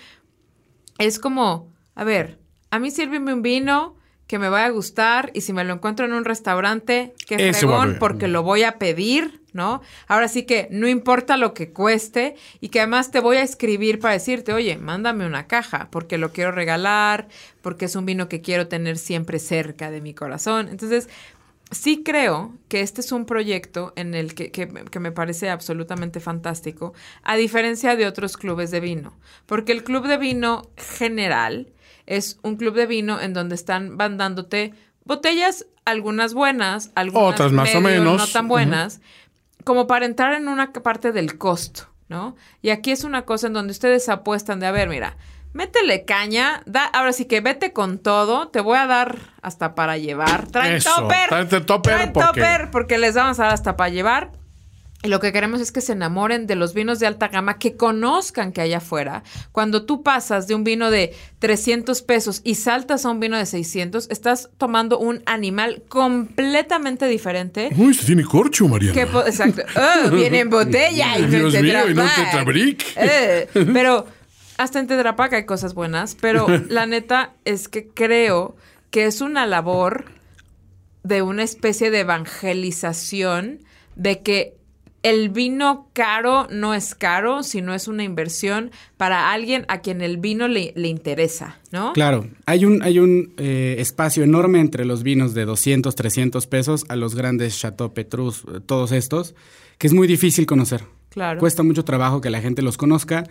[0.98, 2.38] es como, a ver,
[2.70, 3.96] a mí sírveme un vino
[4.26, 7.96] que me vaya a gustar y si me lo encuentro en un restaurante, qué fregón,
[7.98, 9.80] porque lo voy a pedir, ¿no?
[10.06, 13.98] Ahora sí que no importa lo que cueste y que además te voy a escribir
[13.98, 17.28] para decirte, oye, mándame una caja porque lo quiero regalar,
[17.62, 20.68] porque es un vino que quiero tener siempre cerca de mi corazón.
[20.68, 21.08] Entonces,
[21.70, 26.18] sí creo que este es un proyecto en el que, que- que me parece absolutamente
[26.20, 31.68] fantástico, a diferencia de otros clubes de vino, porque el club de vino general
[32.06, 34.72] es un club de vino en donde están van dándote
[35.04, 38.16] botellas, algunas buenas, algunas Otras más o menos.
[38.18, 39.00] no tan buenas,
[39.68, 42.36] como para entrar en una parte del costo, ¿no?
[42.62, 45.18] Y aquí es una cosa en donde ustedes apuestan de, a ver, mira,
[45.52, 49.98] métele caña, da, ahora sí que vete con todo, te voy a dar hasta para
[49.98, 50.46] llevar.
[50.46, 51.28] Traen Eso, topper.
[51.28, 54.30] tráete topper porque- topper porque les vamos a dar hasta para llevar.
[55.04, 57.76] Y lo que queremos es que se enamoren de los vinos de alta gama, que
[57.76, 59.22] conozcan que allá afuera,
[59.52, 63.46] cuando tú pasas de un vino de 300 pesos y saltas a un vino de
[63.46, 67.70] 600, estás tomando un animal completamente diferente.
[67.76, 69.00] Uy, se tiene corcho, Mariana.
[69.26, 69.62] Exacto.
[69.78, 72.02] Oh, viene en botella y no Dios en mío, y no.
[72.02, 72.84] Tetrabric.
[72.96, 74.06] Eh, pero
[74.56, 78.56] hasta en Tetra Pak hay cosas buenas, pero la neta es que creo
[78.90, 80.06] que es una labor
[81.04, 83.60] de una especie de evangelización
[83.94, 84.57] de que
[85.02, 90.16] el vino caro no es caro, sino es una inversión para alguien a quien el
[90.16, 91.92] vino le, le interesa, ¿no?
[91.92, 96.84] Claro, hay un, hay un eh, espacio enorme entre los vinos de 200, 300 pesos
[96.88, 99.34] a los grandes Chateau Petrus, eh, todos estos,
[99.78, 100.82] que es muy difícil conocer.
[101.10, 101.38] Claro.
[101.40, 103.24] Cuesta mucho trabajo que la gente los conozca.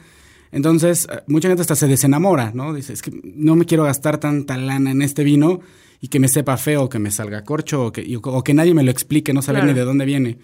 [0.51, 2.73] Entonces, eh, mucha gente hasta se desenamora, ¿no?
[2.73, 5.59] Dice, es que no me quiero gastar tanta lana en este vino
[5.99, 8.73] y que me sepa feo, que me salga corcho, o que, y- o que nadie
[8.73, 9.73] me lo explique, no saber Claro.
[9.73, 10.37] ni de dónde viene.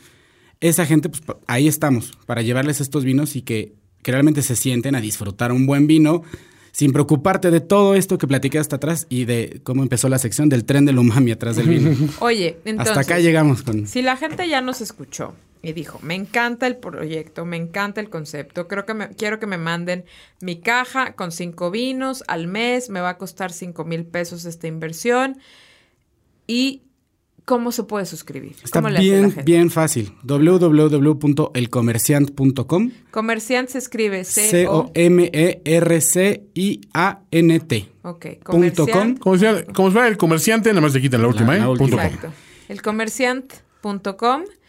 [0.63, 4.95] Esa gente, pues ahí estamos, para llevarles estos vinos y que, que realmente se sienten
[4.95, 6.23] a disfrutar un buen vino
[6.71, 10.47] sin preocuparte de todo esto que platiqué hasta atrás y de cómo empezó la sección
[10.47, 11.91] del tren del umami atrás del vino.
[12.21, 12.97] Oye, entonces...
[12.97, 13.87] hasta acá llegamos con...
[13.87, 18.09] Si la gente ya nos escuchó y dijo, me encanta el proyecto, me encanta el
[18.09, 20.05] concepto, creo que me, quiero que me manden
[20.39, 24.67] mi caja con cinco vinos al mes, me va a costar cinco mil pesos esta
[24.67, 25.37] inversión.
[26.47, 26.83] ¿Y
[27.45, 28.55] cómo se puede suscribir?
[28.63, 30.13] Está ¿Cómo le hace la bien, bien fácil.
[30.23, 34.91] www.elcomerciant.com Comerciant se escribe E C-O...
[34.93, 37.89] C-O-M-E-R-C-I-A-N-T.
[38.03, 39.19] Ok, comerciant.
[39.19, 39.45] Como si,
[39.91, 41.67] fuera el comerciante, nada más le quitan la última, la ¿eh?
[41.67, 42.05] última.
[42.05, 42.31] Exacto.
[42.67, 42.81] El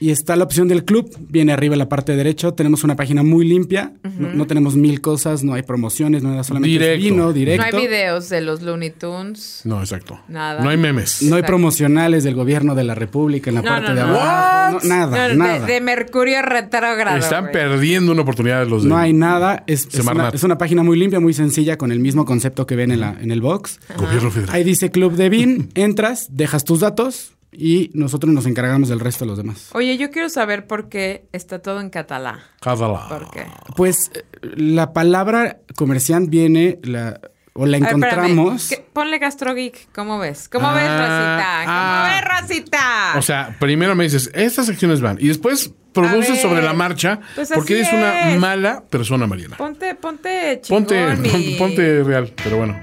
[0.00, 2.52] Y está la opción del club, viene arriba en la parte derecha.
[2.52, 6.44] Tenemos una página muy limpia, no, no tenemos mil cosas, no hay promociones, no hay
[6.44, 7.02] solamente Directo.
[7.04, 7.76] vino No directo.
[7.76, 9.60] hay videos de los Looney Tunes.
[9.64, 10.20] No, exacto.
[10.28, 10.62] Nada.
[10.62, 11.22] No hay memes.
[11.22, 14.08] No hay promocionales del gobierno de la República en la No, parte no, de no.
[14.20, 14.78] abajo.
[14.82, 15.66] No, nada, No, nada.
[15.66, 17.16] De, de Mercurio retrógrado.
[17.16, 18.88] Están perdiendo una oportunidad los de...
[18.88, 19.62] No hay nada.
[19.68, 22.74] Es, es, una, es una página muy limpia, muy sencilla, con el mismo concepto que
[22.76, 23.78] ven en, la, en el box.
[23.96, 24.54] Gobierno federal.
[24.56, 29.24] Ahí dice Club de Vin, entras, dejas tus datos y nosotros nos encargamos del resto
[29.24, 29.70] de los demás.
[29.72, 32.40] Oye, yo quiero saber por qué está todo en catalán.
[32.60, 33.08] Catalá.
[33.08, 33.46] ¿Por qué?
[33.76, 34.24] Pues eh,
[34.56, 37.20] la palabra comerciante viene la,
[37.52, 38.68] o la ver, encontramos.
[38.68, 40.48] ¿Qué- Ponle gastrogeek, ¿cómo ves?
[40.48, 41.60] ¿Cómo Ah, ves, Rosita?
[41.64, 42.10] ¿Cómo ah.
[42.12, 43.12] ves, Rosita?
[43.18, 45.18] O sea, primero me dices, estas secciones van.
[45.20, 49.56] Y después produces ver, sobre la marcha pues porque eres una mala persona, Mariana.
[49.56, 52.76] ponte, ponte chingón, Ponte, mi- ponte real, pero bueno.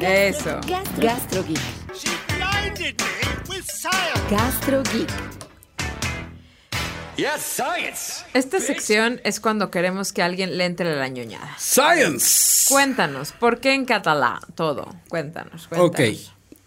[0.00, 0.58] Eso.
[1.00, 2.21] Gastro blinded me with science.
[4.30, 5.10] Gastro Geek.
[7.16, 8.24] Yes, science.
[8.32, 11.54] Esta sección es cuando queremos que alguien le entre la ñoñada.
[11.58, 12.66] Science.
[12.72, 14.96] Cuéntanos, ¿por qué en catalán todo?
[15.08, 15.78] Cuéntanos, cuéntanos.
[15.78, 16.00] Ok.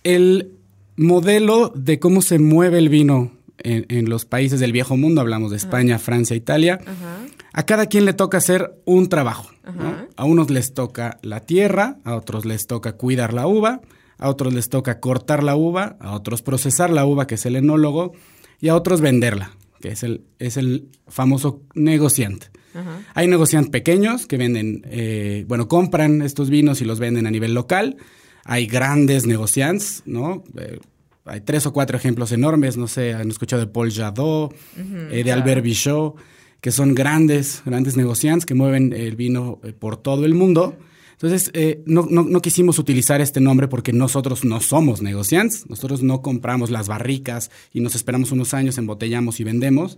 [0.03, 0.51] El
[0.95, 5.51] modelo de cómo se mueve el vino en, en los países del viejo mundo, hablamos
[5.51, 6.79] de España, Francia, Italia,
[7.51, 9.49] a cada quien le toca hacer un trabajo.
[9.65, 10.07] ¿no?
[10.15, 13.81] A unos les toca la tierra, a otros les toca cuidar la uva,
[14.17, 17.55] a otros les toca cortar la uva, a otros procesar la uva, que es el
[17.55, 18.13] enólogo,
[18.59, 19.51] y a otros venderla,
[19.81, 22.47] que es el, es el famoso negociante.
[23.13, 27.53] Hay negociantes pequeños que venden, eh, bueno, compran estos vinos y los venden a nivel
[27.53, 27.95] local.
[28.43, 30.43] Hay grandes negociantes, ¿no?
[30.57, 30.79] Eh,
[31.23, 35.31] hay tres o cuatro ejemplos enormes, no sé, han escuchado de Paul Jadot, eh, de
[35.31, 36.15] Albert Bichot,
[36.59, 40.75] que son grandes, grandes negociantes que mueven el vino por todo el mundo.
[41.15, 45.69] Entonces, eh, no, no- quisimos utilizar este nombre porque nosotros no somos negociantes.
[45.69, 49.97] Nosotros no compramos las barricas y nos esperamos unos años, embotellamos y vendemos.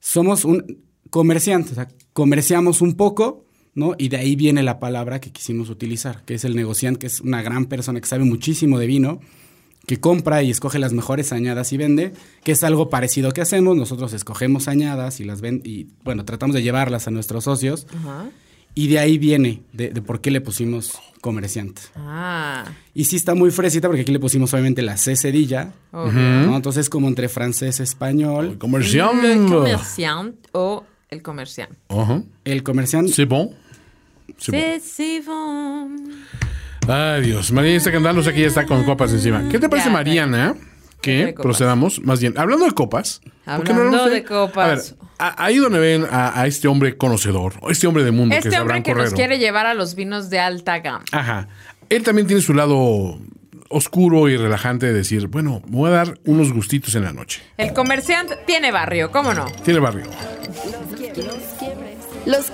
[0.00, 0.78] Somos un
[1.10, 3.44] comerciante, o sea, comerciamos un poco,
[3.74, 3.94] ¿no?
[3.98, 7.20] Y de ahí viene la palabra que quisimos utilizar, que es el negociante, que es
[7.20, 9.20] una gran persona que sabe muchísimo de vino,
[9.86, 13.76] que compra y escoge las mejores añadas y vende, que es algo parecido que hacemos.
[13.76, 17.86] Nosotros escogemos añadas y las ven y bueno, tratamos de llevarlas a nuestros socios.
[18.78, 21.80] Y de ahí viene de, de por qué le pusimos comerciante.
[21.96, 22.64] Ah.
[22.94, 26.12] Y sí está muy fresita porque aquí le pusimos obviamente la C cedilla, ok.
[26.12, 26.54] ¿no?
[26.54, 28.58] Entonces como entre francés español.
[28.58, 29.24] Comercial.
[29.24, 31.74] El comerciante o el comerciante.
[31.88, 32.22] Ajá.
[32.44, 33.54] El comerciante C'est bon.
[34.38, 34.80] C'est bon.
[34.80, 35.96] Sí, sí, bon.
[36.86, 37.50] Ay, Dios.
[37.52, 39.48] María está cantándose aquí, ya está con copas encima.
[39.48, 40.54] ¿Qué te parece, Ya, Mariana?
[41.06, 43.20] Que procedamos, más bien, hablando de copas.
[43.44, 44.94] ¿por qué no Hablando hablamos de copas.
[45.18, 48.32] A ver, ahí donde ven a, a este hombre conocedor, o este hombre de mundo
[48.32, 51.04] que Este es hombre que nos quiere llevar a los vinos de alta gama.
[51.12, 51.48] Ajá.
[51.88, 53.18] Él también tiene su lado
[53.68, 57.42] oscuro y relajante de decir, bueno, me voy a dar unos gustitos en la noche.
[57.56, 59.46] El comerciante tiene barrio, ¿cómo no?
[59.64, 60.04] Tiene barrio.
[60.06, 61.98] Los quiebres.
[62.26, 62.50] Los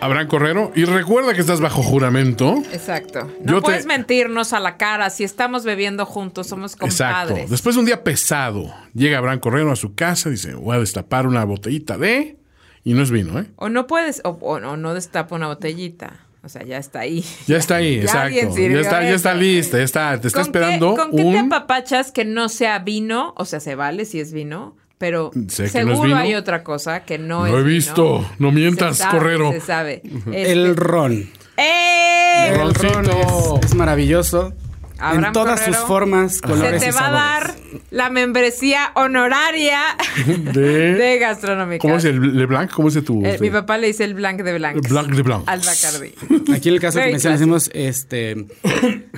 [0.00, 0.72] Abraham Correro.
[0.74, 2.56] Y recuerda que estás bajo juramento.
[2.72, 3.30] Exacto.
[3.42, 5.10] No Yo te- puedes mentirnos a la cara.
[5.10, 6.94] Si estamos bebiendo juntos, somos Exacto.
[7.28, 7.50] compadres.
[7.50, 11.26] Después de un día pesado, llega Abraham Correro a su casa, dice, voy a destapar
[11.26, 12.36] una botellita de...
[12.82, 13.44] Y no es vino, ¿eh?
[13.56, 16.26] O no puedes, o, o no, no destapa una botellita.
[16.42, 17.22] O sea, ya está ahí.
[17.46, 18.30] Ya está ahí, exacto.
[18.56, 20.18] Ya está, ya está lista, ya está.
[20.18, 23.34] Te está ¿Con qué- esperando ¿Con qué te apapachas que no sea vino?
[23.36, 26.16] O sea, se vale si es vino, pero Sé no seguro vino.
[26.18, 27.64] hay otra cosa que no, No es he vino.
[27.68, 28.30] visto.
[28.38, 29.50] No mientas, Se sabe, Correro.
[29.52, 30.02] Se sabe.
[30.04, 31.26] Este- el ron.
[31.56, 32.48] ¡Eh!
[32.50, 33.58] El ron Roncito.
[33.62, 34.52] es, es maravilloso.
[35.00, 35.78] Abraham en todas Correro.
[35.78, 37.54] sus formas, Se colores te y va a dar
[37.90, 39.80] la membresía honoraria
[40.26, 40.94] De...
[40.94, 41.80] de gastronómica.
[41.80, 42.70] ¿Cómo es el Le Blanc?
[42.70, 43.24] ¿Cómo es tu...?
[43.24, 44.76] Eh, mi papá le dice el blanc de blanc.
[44.76, 45.44] El blanc de blanc.
[45.46, 46.14] Al Bacardi.
[46.54, 48.46] Aquí en el caso Very que mencionamos, este,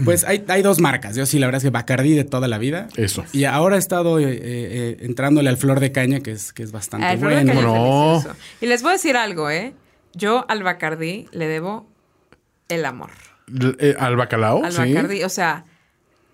[0.04, 1.16] pues hay, hay dos marcas.
[1.16, 2.88] Yo sí, la verdad es que Bacardi de toda la vida.
[2.96, 3.24] Eso.
[3.32, 6.72] Y ahora he estado eh, eh, entrándole al flor de caña, que es, que es
[6.72, 7.52] bastante flor de bueno.
[7.52, 8.34] caña es No.
[8.60, 9.74] Y les voy a decir algo, ¿eh?
[10.14, 11.88] Yo al Bacardi le debo
[12.68, 13.10] el amor.
[13.78, 14.64] Eh, ¿Al bacalao?
[14.64, 14.78] Al sí.
[14.94, 15.64] Bacardi, o sea,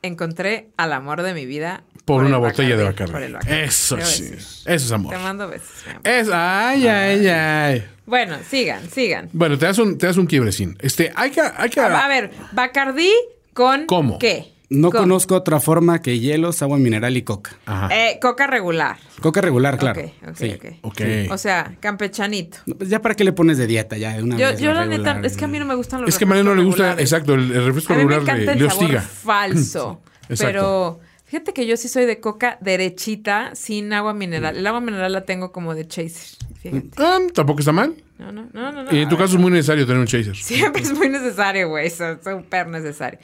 [0.03, 1.83] encontré al amor de mi vida.
[2.05, 3.35] Por, una botella de Bacardi.
[3.49, 4.33] Eso sí.
[4.35, 5.13] Eso es amor.
[5.13, 5.71] Te mando besos.
[6.05, 6.29] Es...
[6.33, 7.85] Ay, ay, ay.
[8.07, 9.29] Bueno, sigan, sigan.
[9.33, 10.79] Bueno, te das un, te das un quiebrecín.
[10.81, 11.43] Este, hay que...
[11.43, 13.13] Hay que A, a ver, Bacardi
[13.53, 14.19] con ¿Cómo?
[14.19, 14.53] qué?
[14.71, 17.53] No Con- conozco otra forma que hielos, agua mineral y coca.
[17.65, 17.89] Ajá.
[17.91, 18.99] Eh, coca regular.
[19.21, 20.01] Coca regular, claro.
[20.03, 20.53] Ok, ok, Sí.
[20.55, 20.65] ok.
[20.83, 21.01] Ok.
[21.33, 22.59] O sea, campechanito.
[22.77, 24.85] Pues ya para qué le pones de dieta ya de una Yo, vez yo la
[24.85, 26.55] regular, neta, es que a mí no me gustan los Es que a María no
[26.55, 26.93] le gusta...
[26.99, 29.01] Exacto, el, el refresco A mí me regular encanta le, el le sabor hostiga.
[29.01, 30.03] falso.
[30.39, 34.57] Pero fíjate que yo sí soy de coca derechita, sin agua mineral.
[34.57, 36.37] El agua mineral la tengo como de chaser.
[36.61, 36.89] Fíjate.
[36.99, 37.95] Ah, tampoco está mal.
[38.19, 38.85] No, no, no, no.
[38.85, 38.95] no.
[38.95, 40.37] Y en tu caso es muy necesario tener un chaser.
[40.37, 41.87] Siempre es muy necesario, güey.
[41.87, 43.19] Es súper necesario.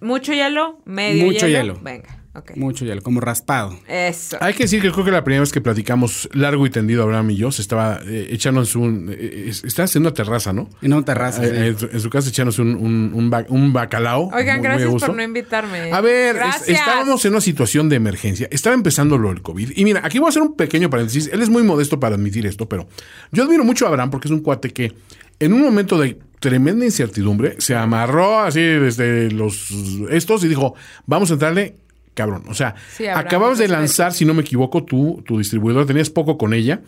[0.00, 0.80] ¿Mucho hielo?
[0.84, 1.78] ¿Medio Mucho hielo.
[1.82, 2.52] Venga, ok.
[2.56, 3.76] Mucho hielo, como raspado.
[3.88, 4.36] Eso.
[4.40, 7.30] Hay que decir que creo que la primera vez que platicamos largo y tendido Abraham
[7.30, 9.10] y yo, se estaba eh, echándose un...
[9.12, 10.68] eh, estás en una terraza, ¿no?
[10.80, 11.42] En una terraza.
[11.42, 11.48] sí.
[11.52, 14.30] Eh, en, su, en su casa echándose un, un, un, ba- un bacalao.
[14.32, 15.90] Oigan, muy- gracias por no invitarme.
[15.92, 18.46] A ver, es- estábamos en una situación de emergencia.
[18.52, 19.72] Estaba empezando lo del COVID.
[19.74, 21.28] Y mira, aquí voy a hacer un pequeño paréntesis.
[21.32, 22.86] Él es muy modesto para admitir esto, pero
[23.32, 24.92] yo admiro mucho a Abraham porque es un cuate que
[25.40, 26.16] en un momento de
[26.48, 29.68] tremenda incertidumbre se amarró así desde los
[30.10, 30.74] estos y dijo,
[31.06, 31.76] vamos a entrarle.
[32.16, 36.10] Cabrón, o sea, Sí, acababas de lanzar, si no me equivoco, tu, tu distribuidor, tenías
[36.10, 36.80] poco con ella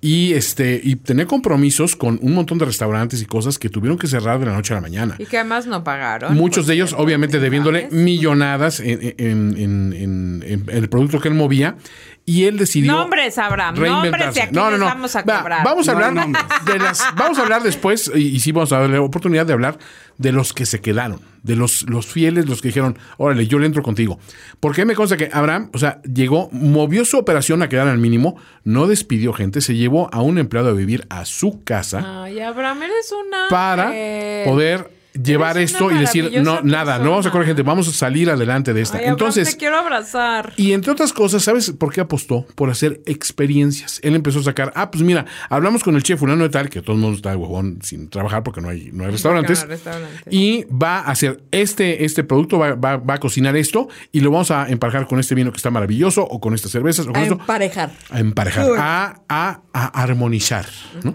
[0.00, 4.08] y este y tenía compromisos con un montón de restaurantes y cosas que tuvieron que
[4.08, 5.14] cerrar de la noche a la mañana.
[5.20, 6.34] Y que además no pagaron.
[6.34, 9.14] Muchos de ellos, obviamente, debiéndole millonadas en, en-
[9.56, 11.76] en- en- en- en el producto que él movía.
[12.24, 12.92] Y él decidió.
[12.92, 13.74] Nombres, Abraham.
[13.74, 14.38] Nombres reinventarse.
[14.38, 15.64] y aquí les vamos a Va, cobrar.
[15.64, 16.26] vamos a No, hablar
[16.66, 17.02] de las.
[17.16, 19.76] Vamos a hablar después, y, y sí vamos a darle la oportunidad de hablar
[20.18, 23.66] de los que se quedaron, de los, los fieles, los que dijeron, órale, yo le
[23.66, 24.20] entro contigo.
[24.60, 28.36] Porque me consta que Abraham, o sea, llegó, movió su operación a quedar al mínimo,
[28.62, 32.82] no despidió gente, se llevó a un empleado a vivir a su casa Ay, Abraham,
[32.84, 33.48] eres una.
[33.50, 33.86] para
[34.44, 38.30] poder llevar esto y decir, no, nada, no vamos a correr gente, vamos a salir
[38.30, 38.98] adelante de esta.
[38.98, 40.52] Ay, Entonces, te quiero abrazar.
[40.56, 42.46] y entre otras cosas, ¿sabes por qué apostó?
[42.54, 44.00] Por hacer experiencias.
[44.02, 46.82] Él empezó a sacar, ah, pues mira, hablamos con el chef fulano de tal, que
[46.82, 49.58] todo el mundo está de huevón sin trabajar porque no hay, no hay restaurantes.
[49.58, 50.22] no hay restaurantes.
[50.32, 54.30] Y va a hacer este, este producto, va, va- va a cocinar esto y lo
[54.30, 57.22] vamos a emparejar con este vino que está maravilloso o con estas cervezas o con
[57.22, 57.90] esto emparejar.
[58.10, 60.66] a emparejar, a, a- a armonizar.
[61.02, 61.14] ¿no?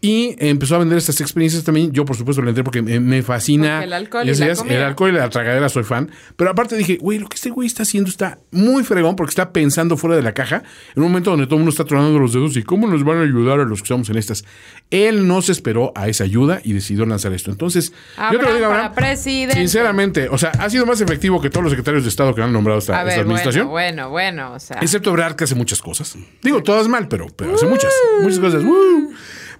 [0.00, 1.90] Y empezó a vender estas experiencias también.
[1.92, 3.76] Yo, por supuesto, le entré porque me, me fascina.
[3.76, 4.74] Porque el alcohol y la comida.
[4.76, 6.10] El alcohol y la tragadera soy fan.
[6.36, 9.52] Pero aparte dije, güey, lo que este güey está haciendo está muy fregón porque está
[9.52, 10.62] pensando fuera de la caja
[10.94, 13.18] en un momento donde todo el mundo está tronando los dedos y cómo nos van
[13.18, 14.44] a ayudar a los que estamos en estas.
[14.90, 17.50] Él no se esperó a esa ayuda y decidió lanzar esto.
[17.50, 17.92] Entonces,
[18.32, 19.56] yo te lo digo, Abraham, presidente.
[19.56, 22.52] sinceramente, o sea, ha sido más efectivo que todos los secretarios de Estado que han
[22.52, 23.68] nombrado esta, A esta ver, administración.
[23.68, 24.78] bueno, bueno, bueno, o sea.
[24.80, 26.16] Excepto Ebrard, que hace muchas cosas.
[26.42, 27.92] Digo, todas mal, pero, pero hace muchas.
[28.22, 28.62] Muchas cosas.
[28.64, 29.12] ¡Woo!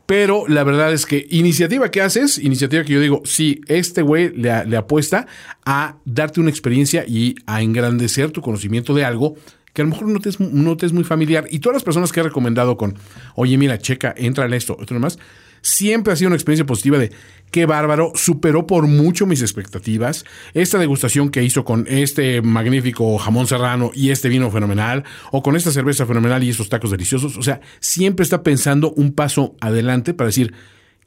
[0.07, 4.33] Pero la verdad es que iniciativa que haces, iniciativa que yo digo, sí, este güey
[4.37, 5.27] le, apuesta
[5.65, 9.35] a darte una experiencia y a engrandecer tu conocimiento de algo
[9.73, 11.47] que a lo mejor no te es, no te es muy familiar.
[11.51, 12.97] Y todas las personas que he recomendado con,
[13.35, 15.19] oye, mira, checa, entra en esto, esto nomás,
[15.67, 17.11] siempre ha sido una experiencia positiva de
[17.51, 20.25] qué bárbaro, superó por mucho mis expectativas.
[20.55, 25.57] Esta degustación que hizo con este magnífico jamón serrano y este vino fenomenal, o con
[25.57, 30.15] esta cerveza fenomenal y estos tacos deliciosos, o sea, siempre está pensando un paso adelante
[30.15, 30.55] para decir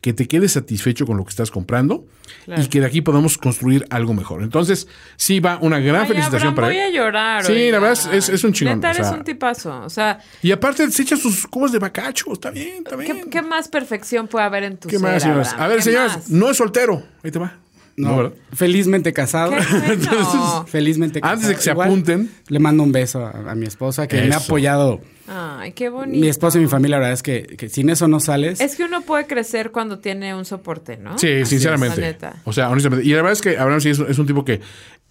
[0.01, 2.05] que te quedes satisfecho con lo que estás comprando
[2.45, 2.61] Claro.
[2.61, 4.43] y que de aquí podamos construir algo mejor.
[4.43, 4.87] Entonces,
[5.17, 6.83] sí va una gran Ay, felicitación Abraham, para voy él.
[6.83, 7.43] a llorar.
[7.45, 7.71] Sí, oiga.
[7.73, 9.81] la verdad es- es- es un chingón, Neta, o sea- eres un tipazo.
[9.81, 13.23] O sea, Y aparte se echa sus cubos de bacacho, está bien, está bien.
[13.23, 15.53] ¿qué, qué más perfección puede haber en tu ¿Qué ser, más, señoras?
[15.57, 17.03] A ver, ¿Qué señoras, no es soltero.
[17.23, 17.57] Ahí te va.
[17.99, 18.33] No, ¿verdad?
[18.53, 19.51] felizmente casado.
[19.51, 20.65] Qué bueno.
[20.67, 21.33] felizmente casado.
[21.33, 22.31] Antes de que se Igual, apunten.
[22.47, 25.01] Le mando un beso a, a mi esposa que me ha apoyado.
[25.27, 26.19] Ay, qué bonito.
[26.19, 28.59] Mi esposa y mi familia, la verdad es que, que sin eso no sales.
[28.61, 31.19] Es que uno puede crecer cuando tiene un soporte, ¿no?
[31.19, 32.17] Sí, Así sinceramente.
[32.45, 33.05] O sea, honestamente.
[33.05, 34.61] Y la verdad es que Abraham sí es, es un tipo que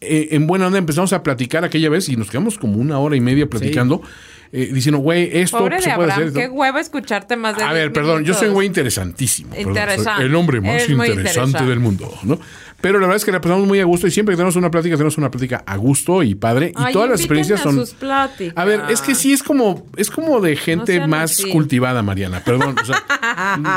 [0.01, 3.17] eh, en buena onda empezamos a platicar aquella vez y nos quedamos como una hora
[3.17, 4.03] y media platicando,
[4.53, 6.43] eh, diciendo, güey, esto Pobre se de puede Abraham, hacer.
[6.43, 9.51] qué huevo escucharte más de A 10 ver, perdón, yo soy un güey interesantísimo.
[9.51, 10.25] perdón, Interesante.
[10.25, 11.65] el hombre más interesante interesante.
[11.65, 12.39] del mundo, ¿no?
[12.81, 14.71] Pero la verdad es que la pasamos muy a gusto y siempre que tenemos una
[14.71, 16.69] plática, tenemos una plática a gusto y padre.
[16.69, 17.75] Y Ay, todas las experiencias a son.
[17.75, 18.55] sus pláticas.
[18.57, 21.51] A ver, es que sí es como, es como de gente más así.
[21.51, 22.41] cultivada, Mariana.
[22.45, 22.77] Perdón.
[22.81, 23.03] O sea,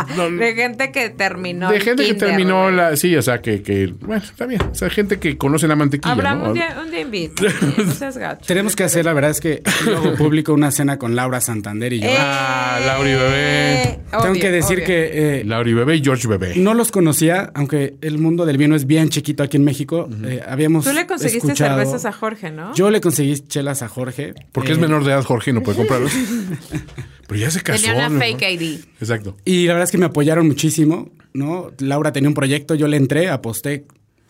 [0.16, 1.72] no- de gente que terminó.
[1.72, 2.96] de gente que terminó la.
[2.96, 3.88] Sí, o sea, que, que.
[4.02, 4.62] Bueno, está bien.
[4.72, 6.14] O sea, gente que conoce la mantequilla.
[6.36, 6.50] ¿no?
[6.50, 7.02] un día, un día.
[7.78, 8.46] No gacho.
[8.46, 12.00] Tenemos que hacer, la verdad es que luego público una cena con Laura Santander y
[12.02, 12.08] yo.
[12.18, 13.82] Ah, Lauri Bebé.
[13.84, 14.86] Eh, Tengo que decir obvio.
[14.88, 16.54] que eh, Lauri Bebé y George Bebé.
[16.56, 20.08] no los conocía, aunque el mundo del vino es bien chiquito aquí en México.
[20.26, 22.74] eh, habíamos Tú le conseguiste escuchado- cervezas a Jorge, ¿no?
[22.76, 24.34] Yo le conseguí chelas a Jorge.
[24.52, 26.12] Porque eh, es menor de edad, Jorge, y no puede comprarlos.
[27.28, 27.82] Pero ya se casó.
[27.82, 28.20] Tenía una ¿no?
[28.20, 28.80] fake ID.
[29.00, 29.38] Exacto.
[29.46, 31.72] Y la verdad es que me apoyaron muchísimo, ¿no?
[31.80, 33.86] Laura tenía un proyecto, yo le entré, aposté,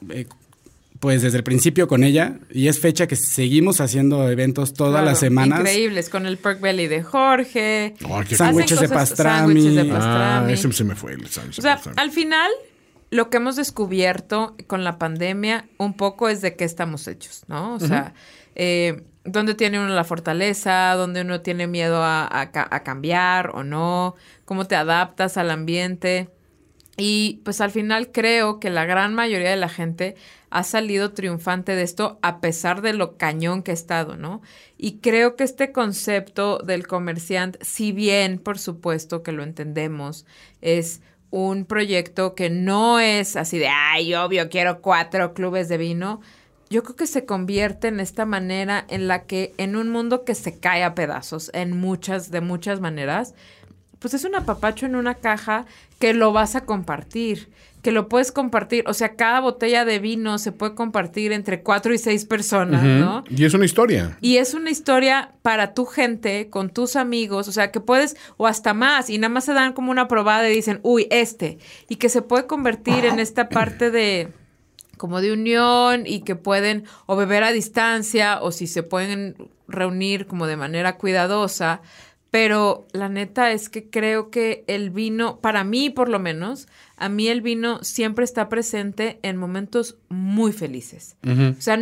[0.09, 0.25] eh,
[1.01, 2.39] pues desde el principio con ella.
[2.49, 5.59] Y es fecha que seguimos haciendo eventos todas Claro, las semanas.
[5.59, 7.95] Increíbles, con el pork belly de Jorge.
[8.29, 9.77] Sándwiches de pastrami.
[9.91, 11.13] Ah, ese se me fue.
[11.13, 11.97] el sándwich O sea, pastrami.
[11.99, 12.49] al final,
[13.09, 17.73] lo que hemos descubierto con la pandemia un poco es de qué estamos hechos, ¿no?
[17.73, 18.13] O sea,
[18.55, 23.49] eh, dónde tiene uno la fortaleza, dónde uno tiene miedo a, a ca- a cambiar
[23.55, 26.29] o no, cómo te adaptas al ambiente.
[26.97, 30.15] Y pues al final creo que la gran mayoría de la gente
[30.49, 34.41] ha salido triunfante de esto a pesar de lo cañón que ha estado, ¿no?
[34.77, 40.25] Y creo que este concepto del comerciante, si bien por supuesto que lo entendemos,
[40.61, 46.19] es un proyecto que no es así de, ay, obvio, quiero cuatro clubes de vino.
[46.69, 50.35] Yo creo que se convierte en esta manera en la que en un mundo que
[50.35, 53.33] se cae a pedazos en muchas, de muchas maneras,
[54.01, 55.65] pues es un apapacho en una caja
[55.99, 57.49] que lo vas a compartir,
[57.83, 61.93] que lo puedes compartir, o sea, cada botella de vino se puede compartir entre cuatro
[61.93, 63.23] y seis personas, ¿no?
[63.29, 64.17] Y es una historia.
[64.19, 68.47] Y es una historia para tu gente, con tus amigos, o sea, que puedes, o
[68.47, 71.97] hasta más, y nada más se dan como una probada y dicen, uy, este, y
[71.97, 74.29] que se puede convertir en esta parte de
[74.97, 79.35] como de unión y que pueden o beber a distancia o si se pueden
[79.67, 81.81] reunir como de manera cuidadosa.
[82.31, 87.09] Pero la neta es que creo que el vino, para mí por lo menos, a
[87.09, 91.17] mí el vino siempre está presente en momentos muy felices.
[91.25, 91.77] O sea,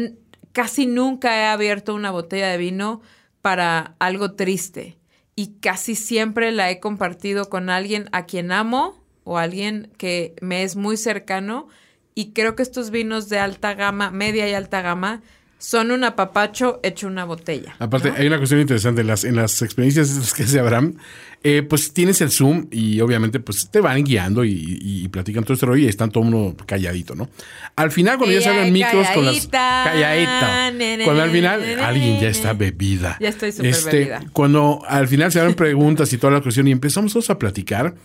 [0.52, 3.02] casi nunca he abierto una botella de vino
[3.43, 4.97] para algo triste.
[5.36, 10.64] Y casi siempre la he compartido con alguien a quien amo o alguien que me
[10.64, 11.68] es muy cercano.
[12.16, 15.22] Y creo que estos vinos de alta gama, media y alta gama,
[15.60, 17.76] son un apapacho hecho una botella.
[17.80, 18.16] Aparte, ¿no?
[18.18, 19.01] hay una cuestión interesante.
[19.01, 20.95] En las, en las experiencias que hace Abraham,
[21.43, 25.43] eh, pues tienes el Zoom y obviamente pues te van guiando y, y- y platican
[25.43, 27.30] todo este rollo y están todo uno calladito, ¿no?
[27.76, 29.47] Al final, cuando ya se abren micros con las...
[29.47, 30.74] calladita.
[31.03, 33.18] Cuando al final alguien ya está bebida.
[33.20, 34.22] Ya estoy súper Este, bebida.
[34.34, 37.95] Cuando al final se abren preguntas y toda la cuestión y empezamos todos a platicar,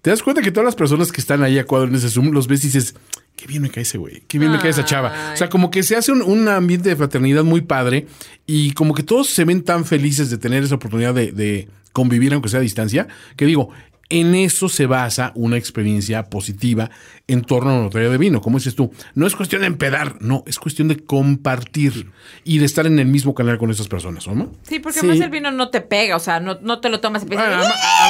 [0.00, 2.32] te das cuenta que todas las personas que están ahí a cuadro en ese Zoom
[2.32, 2.94] los ves y dices,
[3.42, 5.32] qué bien me cae ese güey, qué bien me cae esa chava.
[5.34, 8.06] O sea, como que se hace un, un ambiente de fraternidad muy padre
[8.46, 12.32] y como que todos se ven tan felices de tener esa oportunidad de, de convivir
[12.34, 13.70] aunque sea a distancia, que digo,
[14.08, 16.90] En eso se basa una experiencia positiva
[17.28, 18.42] en torno a una botella de vino.
[18.42, 22.10] Como dices tú, no es cuestión de empedar, no, es cuestión de compartir
[22.44, 24.52] y de estar en el mismo canal con esas personas, ¿o no?
[24.62, 25.06] Sí, porque Sí.
[25.06, 27.48] además el vino no te pega, o sea, no, no te lo tomas y piensas,
[27.48, 27.60] a- a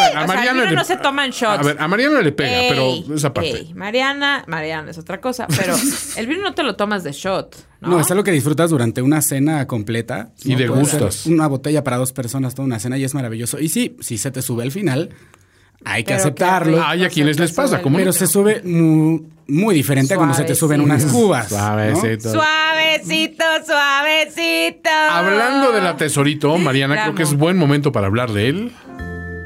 [0.09, 0.24] ver, a.
[0.24, 1.61] O sea, Mariana el vino le- no se toma en shots.
[1.61, 2.68] A ver, a Mariana le pega, Ey,
[3.05, 3.51] pero esa parte.
[3.51, 5.74] ey, Mariana, Mariana es otra cosa, pero
[6.16, 7.88] el vino no te lo tomas de shot, ¿no?
[7.90, 10.32] No, es algo que disfrutas durante una cena completa.
[10.43, 10.59] Y ¿no?
[10.59, 11.14] Degustas.
[11.14, 13.61] ser Una botella para dos personas, toda una cena y es maravilloso.
[13.61, 15.11] Y sí, si se te sube al final,
[15.85, 16.83] hay que Pero aceptarlo.
[16.85, 20.45] Hay a quienes les pasa, como- Pero se sube muy, muy diferente a cuando se
[20.45, 21.51] te suben unas cubas.
[21.51, 21.59] ¿no?
[21.59, 22.33] Suavecito.
[22.33, 24.91] Suavecito, suavecito.
[25.11, 28.72] Hablando de la tesorito, Mariana, creo que es buen momento para hablar de él.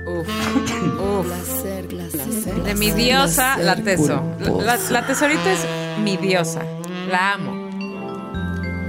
[0.06, 0.28] Uf,
[1.00, 1.26] uf.
[1.26, 4.22] Placer, placer, De mi diosa, la teso.
[4.64, 5.66] La, la tesorita es
[6.02, 6.62] mi diosa.
[7.10, 7.66] La amo.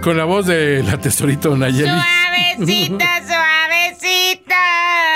[0.02, 1.90] Con la voz de la tesorito Nayeli.
[2.38, 4.56] Suavecita, suavecita.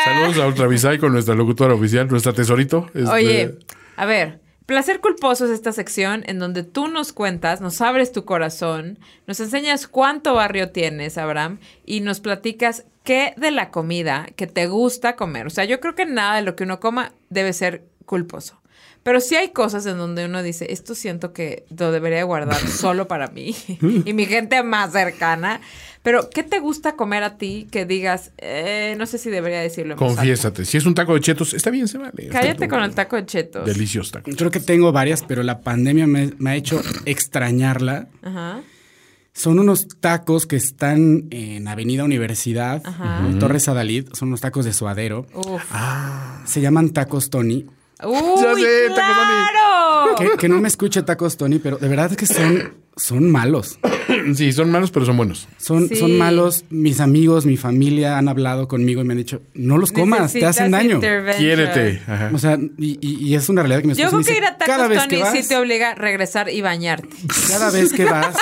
[0.06, 2.88] Saludos a Ultravisay con nuestra locutora oficial, nuestra tesorito.
[2.94, 3.60] Este, Oye,
[3.96, 8.26] a ver, placer culposo es esta sección en donde tú nos cuentas, nos abres tu
[8.26, 14.48] corazón, nos enseñas cuánto barrio tienes, Abraham, y nos platicas qué de la comida que
[14.48, 15.48] te gusta comer.
[15.48, 18.62] O sea, yo creo que nada de lo que uno coma debe ser culposo.
[19.04, 23.08] Pero sí hay cosas en donde uno dice, esto siento que lo debería guardar solo
[23.08, 23.56] para mí
[24.06, 25.60] y mi gente más cercana.
[26.04, 29.94] Pero, ¿qué te gusta comer a ti que digas, eh, no sé si debería decirlo?
[29.94, 30.22] en voz alta"?
[30.22, 30.66] Confiésate.
[30.66, 32.28] Si es un taco de chetos, está bien, se vale.
[32.32, 33.66] Cállate con el taco de chetos.
[33.66, 34.32] Delicioso taco.
[34.36, 38.08] Creo que tengo varias, pero la pandemia me, me ha hecho extrañarla.
[38.24, 38.62] Ajá.
[39.34, 43.26] Son unos tacos que están en Avenida Universidad, Ajá.
[43.26, 44.10] en Torres Adalid.
[44.14, 45.26] Son unos tacos de suadero.
[45.34, 45.64] Uf.
[46.46, 47.66] Se llaman tacos Tony.
[48.04, 49.48] ¡Uy, Ya sé, Taco Tony.
[49.52, 50.16] claro!
[50.34, 53.80] Que, que no me escuche tacos Tony, pero de verdad que son, son malos.
[54.36, 55.48] Sí, son malos, pero son buenos.
[55.58, 55.96] Son, Sí.
[55.96, 56.66] son malos.
[56.70, 60.46] Mis amigos, mi familia han hablado conmigo y me han dicho, no los comas, te
[60.46, 61.00] hacen daño.
[61.00, 62.02] Quiérete.
[62.06, 62.30] Ajá.
[62.34, 64.58] O sea, y, y- y es una realidad que me Yo creo que ir a
[64.58, 67.08] cada Tacos vez Tony que vas, sí te obliga a regresar y bañarte.
[67.50, 68.36] cada vez que vas,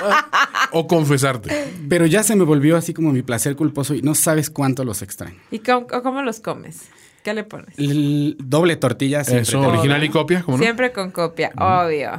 [0.72, 1.50] O confesarte.
[1.88, 5.00] pero ya se me volvió así como mi placer culposo y no sabes cuánto los
[5.02, 5.36] extraño.
[5.52, 6.88] ¿Y cómo, cómo los comes?
[7.22, 7.78] ¿Qué le pones?
[7.78, 9.42] El doble tortilla siempre.
[9.42, 10.62] Eso, original y copia, ¿cómo no?
[10.62, 12.10] Siempre con copia, obvio.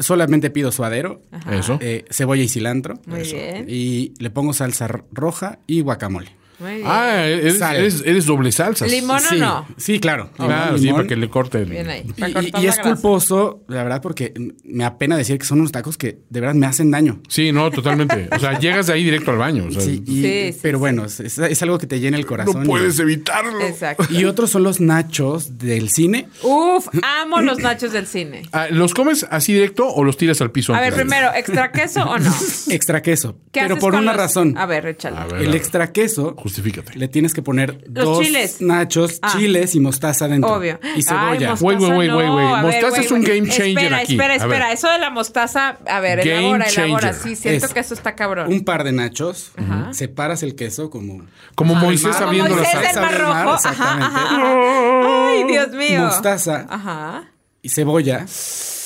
[0.00, 1.78] Solamente pido suadero, Eso.
[1.80, 2.94] eh, cebolla y cilantro.
[3.06, 3.66] Muy bien.
[3.68, 6.39] Y le pongo salsa roja y guacamole.
[6.60, 6.86] Muy bien.
[6.86, 8.90] Ah, eres, eres, eres doble salsas.
[8.90, 9.66] Limón o no.
[9.76, 10.30] Sí, claro.
[10.36, 11.70] Claro, Limón, sí, para que le corte el...
[11.70, 12.04] Bien ahí.
[12.16, 12.20] Y,
[12.62, 14.32] la es culposo, la verdad, porque
[14.64, 17.20] me apena decir que son unos tacos que de verdad me hacen daño.
[17.28, 18.28] Sí, no, totalmente.
[18.34, 19.66] O sea, llegas de ahí directo al baño.
[19.68, 20.80] o sea, Sí, y- Sí, sí, pero sí.
[20.80, 22.60] bueno, es, es algo que te llena el corazón.
[22.62, 23.60] no puedes evitarlo.
[23.62, 24.06] Exacto.
[24.10, 26.28] Y, otros son los nachos del cine.
[26.42, 28.42] Uf, amo los nachos del cine.
[28.52, 30.74] Ah, ¿Los comes así directo o los tiras al piso?
[30.74, 32.32] A ver, primero, ¿extra queso o no?
[32.68, 33.36] Extra queso.
[33.50, 34.56] ¿Qué Pero haces por con una los- razón.
[34.58, 35.16] A ver, échale.
[35.16, 35.42] A ver.
[35.42, 36.98] El extra queso Justifícate.
[36.98, 38.60] le tienes que poner Los dos chiles.
[38.60, 39.32] nachos, Ah.
[39.36, 40.52] chiles y mostaza dentro.
[40.54, 40.78] Obvio.
[40.96, 41.54] Y cebolla.
[41.54, 44.12] Güey, güey, güey, mostaza güey, Mostaza es un game changer espera, aquí.
[44.14, 44.72] Espera, espera.
[44.72, 47.00] Eso de la mostaza, a ver, Game elabora, elabora.
[47.10, 47.14] changer.
[47.14, 48.52] Sí, siento Es que eso está cabrón.
[48.52, 49.92] Un par de nachos, Ajá.
[49.92, 51.22] separas el queso como
[51.54, 52.92] Como Ajá, Moisés abriendo la salsa.
[52.92, 53.32] del Mar Rojo.
[53.32, 54.04] Ajá, exactamente.
[54.06, 55.28] ajá, ajá.
[55.30, 56.00] Ay, Dios mío.
[56.02, 57.24] mostaza Ajá.
[57.62, 58.26] y cebolla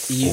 [0.08, 0.30] y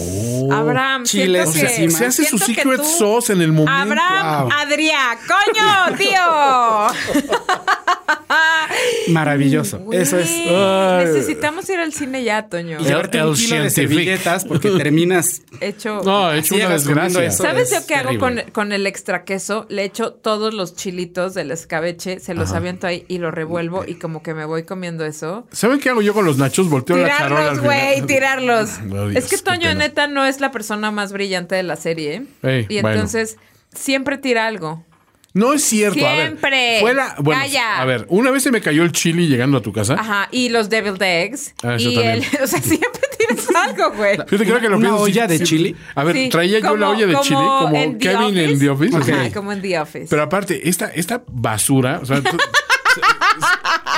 [0.52, 1.90] Abraham, chiles que...
[1.90, 3.72] Se hace su secret tú- sauce en el momento.
[3.72, 4.50] Abraham, Wow.
[4.54, 7.32] Adrián, coño, tío.
[9.10, 9.82] maravilloso.
[9.92, 10.30] Eso es.
[11.06, 12.80] Necesitamos ir al cine ya, Toño.
[12.80, 16.02] Y llevarte El un kilo de servilletas porque terminas Hecho.
[16.04, 17.26] No, he hecho una desgracia.
[17.26, 17.44] eso.
[17.44, 18.12] ¿Sabes es yo qué hago
[18.52, 19.66] con, el extra queso?
[19.70, 23.96] Le echo todos los chilitos del escabeche, se los aviento ahí y lo revuelvo y
[23.96, 25.46] como que me voy comiendo eso.
[25.52, 26.70] ¿Saben qué hago yo con los nachos?
[26.70, 28.70] Volteo la charola Tirarlos, güey, tirarlos.
[28.92, 29.86] Oh, es que qué Toño pena.
[29.88, 32.24] neta no es la persona más brillante de la serie.
[32.44, 32.92] Ey, y bueno.
[32.92, 33.38] entonces
[33.74, 34.84] siempre tira algo.
[35.34, 36.06] No es cierto.
[36.06, 36.78] A ver, Siempre.
[36.82, 37.80] fue la- bueno, Calla.
[37.82, 39.94] a ver, una vez se me cayó el chili llegando a tu casa.
[39.94, 41.54] Ajá, y los deviled eggs.
[41.64, 42.16] Ah, eso y también.
[42.16, 44.18] el, o sea, siempre tiras algo, güey.
[44.28, 45.44] Fíjate que ahora que lo ¿Una olla de sí.
[45.46, 45.76] chili?
[45.96, 48.60] A ver, Sí, traía yo la como- olla de chili como en The Kevin en
[48.60, 48.98] The Office.
[48.98, 49.34] Ajá, Ok.
[49.34, 50.08] como en The Office.
[50.10, 52.22] Pero aparte, esta, esta basura, o sea,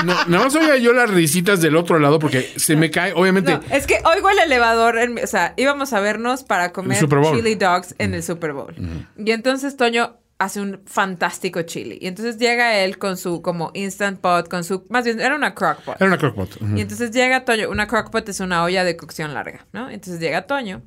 [0.05, 3.53] no, nada más oiga yo las risitas del otro lado porque se me cae, obviamente.
[3.53, 7.55] No, es que oigo el elevador, en o sea, íbamos a vernos para comer chili
[7.55, 8.75] dogs en el Super Bowl.
[9.17, 11.97] Y entonces Toño hace un fantástico chili.
[12.01, 15.55] Y entonces llega él con su como instant pot, con su, más bien, era una
[15.55, 15.95] crock pot.
[15.97, 16.61] Era una crockpot.
[16.61, 16.77] Ujú.
[16.77, 19.89] Y entonces llega Toño, una crock pot es una olla de cocción larga, ¿no?
[19.89, 20.81] Entonces llega Toño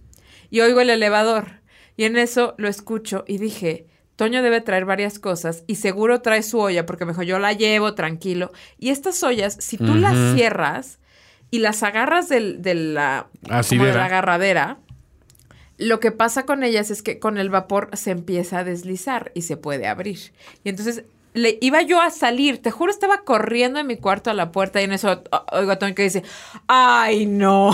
[0.51, 1.63] y oigo el elevador.
[1.97, 3.87] Y en eso lo escucho y dije,
[4.17, 7.53] Toño debe traer varias cosas y seguro trae su olla porque me dijo, yo la
[7.53, 8.51] llevo tranquilo.
[8.79, 10.99] Y estas ollas, si tú las cierras
[11.51, 13.29] y las agarras del- de la,
[13.69, 14.79] como de la agarradera,
[15.79, 19.43] lo que pasa con ellas es que con el vapor se empieza a deslizar y
[19.43, 20.33] se puede abrir.
[20.64, 21.05] Y entonces
[21.35, 24.81] le iba yo a salir, te juro, estaba corriendo en mi cuarto a la puerta
[24.81, 26.23] y en eso oigo a Toño que dice,
[26.67, 27.73] ay no.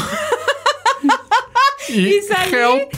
[1.88, 2.92] y salí, help.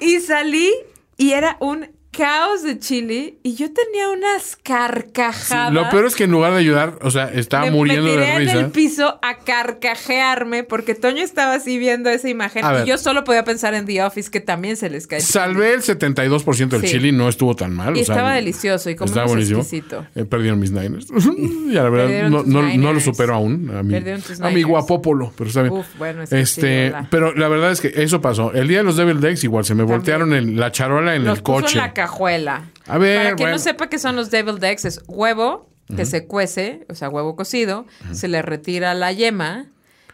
[0.00, 0.72] y salí
[1.18, 5.72] y era un caos de chili y yo tenía unas carcajadas.
[5.72, 8.24] Lo peor es que en lugar de ayudar, o sea, estaba me, muriendo me tiré
[8.26, 8.58] de en risa.
[8.60, 12.86] el piso a carcajearme porque Toño estaba así viendo esa imagen A ver.
[12.86, 15.20] y yo solo podía pensar en The Office que también se les cae.
[15.20, 16.88] Salvé el 72% del Sí.
[16.96, 17.96] chili, no estuvo tan mal.
[17.96, 19.60] Y o sea, estaba delicioso y comimos estaba buenísimo.
[19.60, 20.06] exquisito.
[20.14, 21.06] Eh, perdieron mis Niners.
[21.38, 23.70] y la verdad, no, tus no, no lo supero aún.
[23.76, 25.74] A mi, Perdieron tus a mi guapópolo, pero está bien.
[25.74, 28.52] Uf, bueno, es este, pero la verdad es que eso pasó.
[28.52, 31.42] El día de los Devil Decks, igual se me voltearon el- la charola en el
[31.42, 31.78] coche.
[31.98, 32.70] Cajuela.
[32.86, 33.56] A ver, Para quien bueno.
[33.56, 37.34] no sepa qué son los Devil Decks, es huevo que se cuece, o sea, huevo
[37.34, 39.66] cocido, se le retira la yema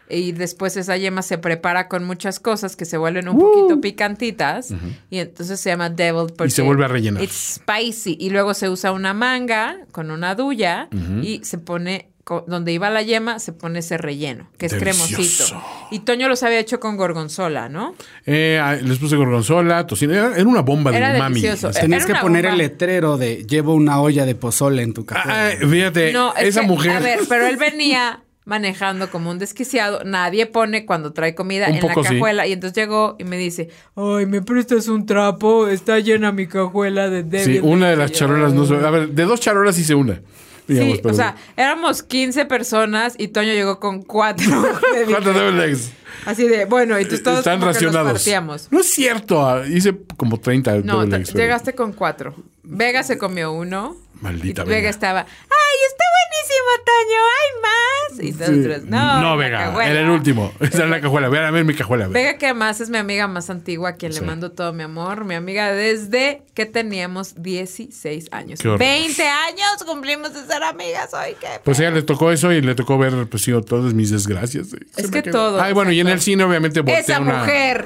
[0.09, 4.73] y después esa yema se prepara con muchas cosas que se vuelven un poquito picantitas
[5.09, 7.21] y entonces se llama Devil porque Y se vuelve a rellenar.
[7.21, 10.87] It's spicy y luego se usa una manga con una duya
[11.21, 12.09] y se pone
[12.47, 15.05] donde iba la yema se pone ese relleno, que es Delicioso.
[15.53, 15.63] cremosito.
[15.91, 17.93] Y Toño los había hecho con gorgonzola, ¿no?
[18.25, 20.13] Eh, ah, les puse gorgonzola, tocino.
[20.13, 21.35] Era, era una bomba de Era umami.
[21.41, 21.67] delicioso.
[21.67, 21.81] Así.
[21.81, 22.53] Tenías Era que poner bomba.
[22.53, 25.29] el letrero de llevo una olla de pozole en tu café.
[25.31, 26.91] Ah, fíjate, No, es esa que, mujer.
[26.97, 30.03] A ver, pero él venía manejando como un desquiciado.
[30.03, 32.13] Nadie pone cuando trae comida Un en la poco sí.
[32.13, 32.47] cajuela.
[32.47, 35.67] Y entonces llegó y me dice, ay, ¿me prestas un trapo?
[35.67, 37.99] Está llena mi cajuela de Sí, Devil una de Decks".
[38.09, 40.21] las charolas no se- A ver, de dos charolas hice una.
[40.67, 44.45] Digamos, Sí, o sea, éramos 15 personas y Toño llegó con cuatro.
[44.93, 45.45] Devil ¿Cuántos Decks.
[45.45, 45.91] Devil Decks?
[46.25, 48.67] Así de, bueno, y tú todos Están como que racionados.
[48.71, 49.45] No es cierto.
[49.47, 52.35] ah, Hice como 30 No, Decks, pero- llegaste con cuatro.
[52.63, 53.95] Vega se comió uno.
[54.21, 54.75] Maldita Vega.
[54.77, 54.89] Vega.
[54.89, 56.04] estaba, ¡ay, está
[56.45, 57.21] buenísimo, Toño!
[57.35, 58.23] ¡Hay más!
[58.23, 58.89] Y nosotros, Sí.
[58.89, 59.57] no, no, Vega.
[59.65, 59.91] cajuela".
[59.91, 60.51] Era el último.
[60.59, 61.29] Está en la cajuela.
[61.29, 62.07] Vean a ver mi cajuela.
[62.07, 62.19] Vega.
[62.19, 64.19] Vega que además es mi amiga más antigua, a quien Sí.
[64.21, 65.25] le mando todo mi amor.
[65.25, 68.59] Mi amiga desde que teníamos 16 años.
[68.59, 68.79] Qué horror.
[68.79, 71.35] 20 años cumplimos de ser amigas hoy.
[71.39, 71.47] ¿qué?
[71.63, 74.67] Pues ella le tocó eso y le tocó ver pues, sí, todas mis desgracias.
[74.69, 77.85] Se Es que quedó- todo, Ay, bueno, y en el cine obviamente Esa una- mujer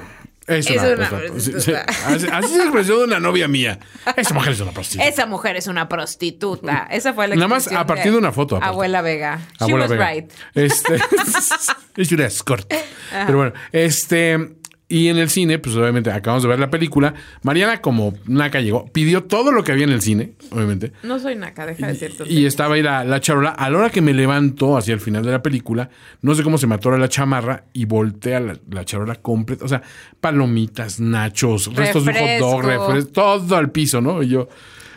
[0.50, 1.40] Es es una, una prostituta.
[1.40, 1.94] Sí, prostituta.
[1.94, 2.04] sí.
[2.06, 3.80] Así, así se expresó de una novia mía.
[4.16, 5.08] Esa mujer es una prostituta.
[5.08, 6.88] Esa mujer es una prostituta.
[6.92, 8.72] Esa fue la Nada más a partir de una foto, aparte.
[8.74, 9.40] Abuela Vega.
[9.60, 10.10] She Abuela was Vega.
[10.12, 10.32] right.
[10.56, 10.96] Este,
[11.98, 12.72] es una escort.
[13.12, 14.59] Pero bueno, este.
[14.92, 17.14] Y en el cine, pues obviamente acabamos de ver la película.
[17.44, 20.94] Mariana, como naca, llegó, pidió todo lo que había en el cine, obviamente.
[21.04, 22.24] No soy naca, deja de decirte.
[22.28, 23.52] Y estaba ahí la, la charola.
[23.52, 25.92] A la hora que me levanto hacia el final de la película,
[26.24, 29.64] no sé cómo se atora la chamarra y voltea la, la charola completa.
[29.64, 29.84] O sea,
[30.20, 34.24] palomitas, nachos, restos de un hot dog, todo al piso, ¿no?
[34.24, 34.50] Y yo.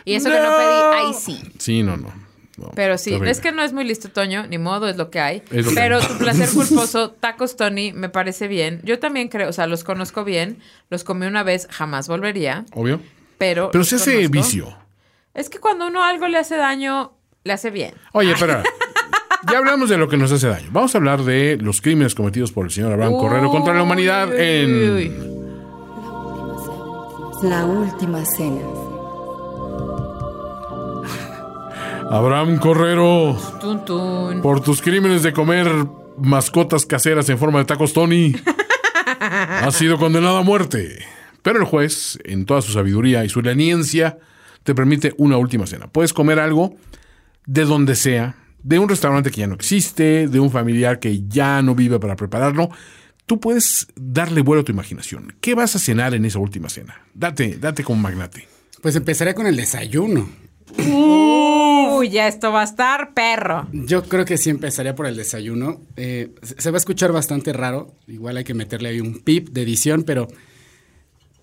[0.05, 1.39] Y eso que no pedí, ay sí.
[1.59, 2.11] Sí, no, no.
[2.57, 3.31] No, Pero sí, terrible.
[3.31, 5.39] es que no es muy listo, Toño, ni modo, es lo que hay.
[5.41, 6.05] Que Pero hay.
[6.07, 8.79] tu placer culposo, tacos Tony, me parece bien.
[8.83, 12.99] Yo también creo, o sea, los conozco bien, los comí una vez, jamás volvería, Obvio.
[13.37, 13.71] pero...
[13.71, 14.31] Pero se hace conozco.
[14.31, 14.77] vicio.
[15.33, 17.95] Es que cuando uno algo le hace daño, le hace bien.
[18.11, 18.61] Oye, pero
[19.51, 20.69] ya hablamos de lo que nos hace daño.
[20.71, 24.27] Vamos a hablar de los crímenes cometidos por el señor Abraham Correro contra la humanidad
[24.29, 24.91] Uy, uy, en...
[24.93, 25.11] uy.
[27.49, 28.61] La última cena.
[32.13, 34.41] Abraham Correro, Tun, tun.
[34.43, 35.67] por tus crímenes de comer
[36.19, 38.35] mascotas caseras en forma de tacos Tony,
[39.19, 40.99] has sido condenado a muerte.
[41.41, 44.19] Pero el juez, en toda su sabiduría y su leniencia,
[44.61, 45.87] te permite una última cena.
[45.87, 46.75] Puedes comer algo
[47.47, 51.63] de donde sea, de un restaurante que ya no existe, de un familiar que ya
[51.63, 52.69] no vive para prepararlo.
[53.25, 55.33] Tú puedes darle vuelo a tu imaginación.
[55.41, 56.95] ¿Qué vas a cenar en esa última cena?
[57.15, 58.47] Date, date como magnate.
[58.83, 60.29] Pues empezaré con el desayuno.
[62.03, 63.65] Uy, ya esto va a estar perro.
[63.71, 65.79] Yo creo que sí empezaría por el desayuno.
[65.95, 67.93] Eh, se va a escuchar bastante raro.
[68.07, 70.27] Igual hay que meterle ahí un pip de edición, pero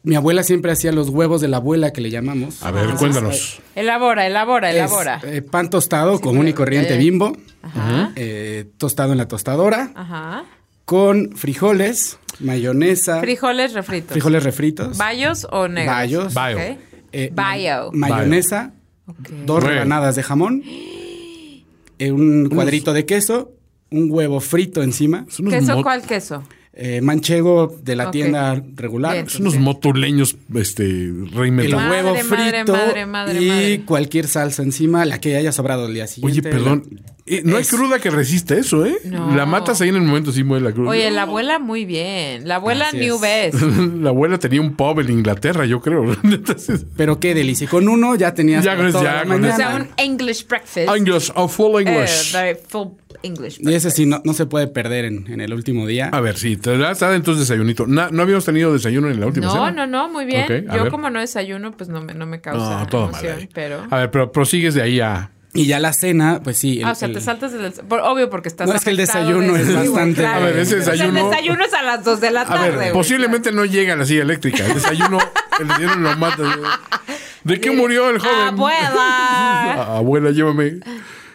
[0.03, 2.63] mi abuela siempre hacía los huevos de la abuela que le llamamos.
[2.63, 3.61] A ver, Entonces, cuéntanos.
[3.75, 5.21] Elabora, elabora, es, elabora.
[5.25, 7.35] eh, pan tostado común y corriente bimbo.
[7.63, 8.13] Ajá.
[8.17, 9.93] eh, tostado en la tostadora.
[9.95, 10.45] Ajá.
[10.85, 13.21] Con frijoles, mayonesa.
[13.21, 14.13] Frijoles refritos.
[14.13, 14.99] frijoles refritos.
[14.99, 15.95] ¿Bayos o negros?
[15.97, 16.35] Bayos.
[16.35, 16.59] Bayo.
[16.59, 16.79] Ok.
[17.13, 17.91] eh, Bayo.
[17.95, 18.75] Mayonesa.
[19.47, 19.69] Dos Bueno.
[19.69, 20.63] rebanadas de jamón.
[21.99, 23.53] eh, un cuadrito de queso.
[23.91, 25.27] Un huevo frito encima.
[25.27, 26.43] ¿Queso cuál queso?
[26.83, 29.13] Eh, manchego de la tienda regular.
[29.13, 29.29] Bien.
[29.29, 31.85] son unos motuleños este, El reinventados.
[31.85, 33.83] Madre, huevo madre, frito madre, madre, y madre.
[33.85, 36.43] cualquier salsa encima, la que haya sobrado el día Oye, siguiente.
[36.51, 36.85] perdón.
[37.27, 38.97] eh, no hay Es- cruda que resista eso, ¿eh?
[39.05, 39.37] No.
[39.37, 40.89] La matas ahí en el momento, sí muere la cruda.
[40.91, 42.49] Oye, la abuela muy bien.
[42.49, 43.21] La abuela Así New es.
[43.21, 43.63] Best.
[44.01, 46.17] la abuela tenía un pub en Inglaterra, yo creo.
[46.25, 47.69] Entonces, Pero qué delicia.
[47.69, 49.53] Con uno ya tenías Ya con- toda ya la con mañana.
[49.55, 50.89] O sea, un English breakfast.
[50.97, 52.33] English, a full Eh, English.
[52.33, 52.89] very full
[53.23, 56.09] English Y ese sí no, no se puede perder en, en el último día.
[56.13, 57.87] A ver, sí, te das da entonces desayunito.
[57.87, 59.71] Na- no habíamos tenido desayuno en la última No, cena.
[59.73, 60.69] no, no, muy bien.
[60.71, 60.91] A Yo ver.
[60.91, 63.87] como no desayuno, pues no me, no me causa No, todo emoción, pero...
[63.91, 65.31] A ver, pero prosigues de ahí a.
[65.53, 66.79] Y ya la cena, pues sí.
[66.79, 67.73] el- ah, o sea, el- te saltas del...
[67.73, 70.45] por- obvio, porque estás No, es que el desayuno de- es bastante- claro.
[70.45, 72.47] A ver, ese O sea, desayuno- el desayuno es a las 2 de la A
[72.47, 74.65] tarde, ver, güey, posiblemente no llega a la silla eléctrica.
[74.65, 75.19] El desayuno,
[75.61, 76.45] el desayuno lo mata.
[77.43, 78.35] ¿De qué murió el joven?
[78.49, 79.97] ¡Abuela!
[79.97, 80.79] Abuela, llévame.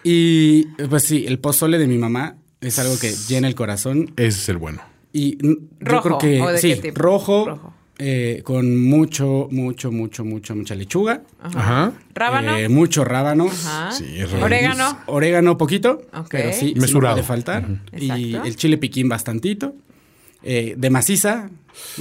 [0.08, 4.14] Y pues sí, el pozole de mi mamá es algo que llena el corazón.
[4.18, 4.82] Ese es el bueno.
[5.12, 5.38] Y
[5.80, 7.02] ¿Rojo yo creo que o de sí, qué tipo?
[7.02, 7.74] rojo, Rojo.
[7.98, 11.24] eh, con mucho, mucho, mucho, mucho, mucha lechuga.
[11.42, 11.94] Ajá.
[12.14, 12.56] ¿Rábano?
[12.56, 13.48] eh, mucho rábano.
[13.48, 13.92] Ajá.
[13.94, 14.32] Sí, es.
[14.34, 15.00] ¿Orégano?
[15.08, 16.28] Orégano poquito, Ok.
[16.30, 17.16] pero sí, sí no Mesurado.
[17.16, 17.66] puede faltar.
[17.98, 18.48] Y Exacto.
[18.48, 19.74] el chile piquín bastantito.
[20.48, 21.50] Eh, de maciza.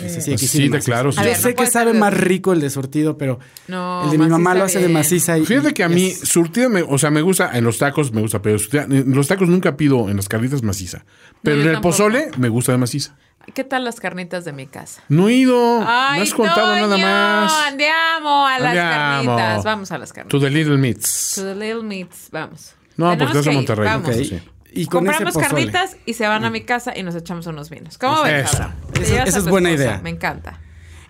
[0.01, 1.19] Ese sí, que Sí, de claro, sí.
[1.19, 4.11] Yo ver, sé no que sabe de- más rico el de surtido, pero No, el
[4.11, 5.37] de mi mamá lo hace de maciza.
[5.39, 8.13] Y, Fíjate que a mí, es- surtida, me, o sea, me gusta, en los tacos
[8.13, 11.05] me gusta, pero en los tacos nunca pido en las carnitas maciza.
[11.43, 11.91] Pero en el tampoco.
[11.93, 13.17] pozole me gusta de maciza.
[13.53, 15.03] ¿Qué tal las carnitas de mi casa?
[15.09, 17.53] No he ido, Ay, me has contado Toño, nada más.
[17.67, 19.37] Andiamo a las Andiamo.
[19.37, 19.65] carnitas.
[19.65, 20.41] Vamos a las To carnitas.
[20.41, 21.33] the Little Meats.
[21.35, 22.29] To the Little Meats.
[22.31, 22.75] Vamos.
[22.97, 23.85] No, Tenemos porque vas a ir, Monterrey.
[23.87, 24.09] Vamos.
[24.09, 24.15] Ok.
[24.17, 24.23] Ok.
[24.25, 24.41] sí.
[24.77, 25.49] Y con ese Compramos pozole.
[25.71, 27.97] carnitas y se van a mi casa y nos echamos unos vinos.
[27.99, 28.57] ¿Cómo ves, Eso.
[28.63, 28.75] Abraham?
[28.93, 29.89] Te Esa- llevas esa a es tu buena esposa.
[29.91, 30.01] idea.
[30.03, 30.61] Me encanta.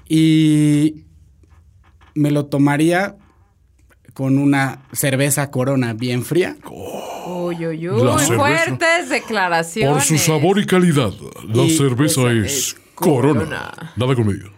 [0.08, 1.04] Y
[2.14, 3.16] me lo tomaría
[4.12, 6.56] con una cerveza corona bien fría.
[6.70, 8.20] Uy, uy, La uy.
[8.20, 8.34] cerveza.
[8.36, 9.92] Fuertes declaraciones.
[9.92, 11.12] Por su sabor y calidad,
[11.48, 13.40] la Y cerveza esa es, es corona.
[13.44, 13.92] Corona.
[13.96, 14.52] Nada con medio.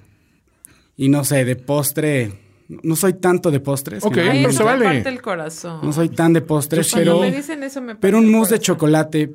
[0.97, 2.46] Y no sé, de postre.
[2.69, 4.03] No soy tanto de postres.
[4.05, 4.85] Ok, Ay, pero me se me vale.
[4.85, 5.81] parte el corazón.
[5.83, 8.51] No soy tan de postres, pero, me dicen eso me parte pero un el mousse
[8.51, 8.65] de corazón.
[8.77, 9.31] chocolate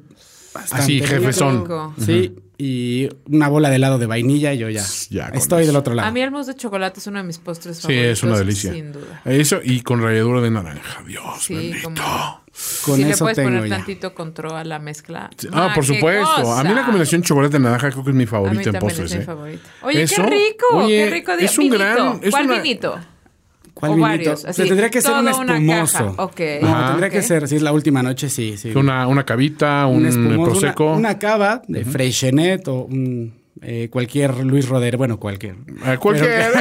[0.53, 1.07] bastante Así, rico.
[1.07, 1.61] jefezón.
[1.61, 1.93] Rico.
[2.05, 5.67] Sí, y una bola de helado de vainilla, yo ya, Ya, con estoy eso.
[5.71, 6.09] del otro lado.
[6.09, 8.11] A mí el mousse de chocolate es uno de mis postres Sí, favoritos.
[8.11, 8.73] es una delicia.
[8.73, 9.21] Sin duda.
[9.25, 11.01] Eso y con ralladura de naranja.
[11.07, 11.83] Dios Sí, bendito.
[11.85, 12.41] como-
[12.85, 13.77] Con si le eso puedes tengo poner ya.
[13.77, 15.29] tantito control a la mezcla.
[15.53, 16.51] Ah, por qué supuesto.
[16.53, 16.85] A mí la cosa.
[16.85, 19.11] combinación chocolate-naranja creo que es mi A mí favorita en también postres.
[19.11, 19.25] es mi ¿eh?
[19.25, 19.69] favorita.
[19.83, 21.31] Oye, Eso, qué rico, oye, qué rico.
[21.31, 21.79] es un vinito.
[21.79, 22.99] gran- es ¿Cuál una- vinito?
[23.81, 24.09] ¿Cuál o vinito?
[24.09, 26.15] varios, Se así, tendría que ser un espumoso.
[26.61, 26.87] No, Ajá.
[26.87, 28.71] tendría que ser, si es la última noche, sí, sí.
[28.73, 30.85] Una, una cavita, un, un espumoso, prosecco.
[30.85, 35.55] Una, una cava de Freixenet o un, eh, cualquier Luis Roder, bueno, cualquier.
[35.83, 36.51] Ah, cualquier.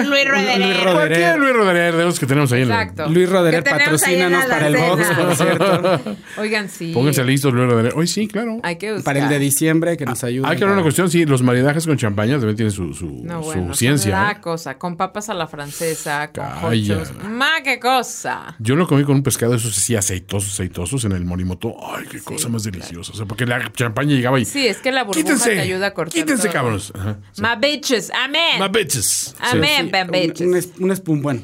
[0.00, 0.58] Un Luis Roderer.
[0.60, 0.94] Luis Roderer.
[0.94, 3.08] Cualquier Luis Roderer de los que tenemos ahí en el- Exacto.
[3.08, 6.00] Luis Roderer, patrocínanos para el box, por cierto.
[6.38, 6.92] Oigan, sí.
[6.92, 7.92] Pónganse listos, Luis Roderer.
[7.96, 8.58] Hoy sí, claro.
[8.62, 9.04] Hay que buscar.
[9.14, 10.46] Para el de diciembre, que nos ayude.
[10.48, 13.40] Hay que hablar una cuestión, sí, los maridajes con champaña también tienen su, su, No,
[13.42, 14.10] su bueno, ciencia.
[14.24, 14.40] la ¿eh?
[14.40, 14.78] cosa.
[14.78, 16.96] Con papas a la francesa, con Calla.
[16.98, 17.12] hochos.
[17.28, 18.54] ¡Ma, qué cosa!
[18.58, 21.74] Yo lo comí con un pescado de esos así aceitosos, aceitosos en el morimoto.
[21.96, 23.12] Ay, qué cosa más deliciosa.
[23.12, 24.44] O sea, porque la champaña llegaba y...
[24.44, 26.92] Sí, es que la burbuja quítense, te ayuda a cortar quítense, cabrones.
[26.94, 27.42] Ajá, sí.
[27.42, 28.60] My bitches, amén.
[28.60, 29.06] My bitches.
[29.06, 29.34] Sí.
[29.40, 30.70] Amén, Un, bitches.
[30.78, 31.40] un, un espum, bueno,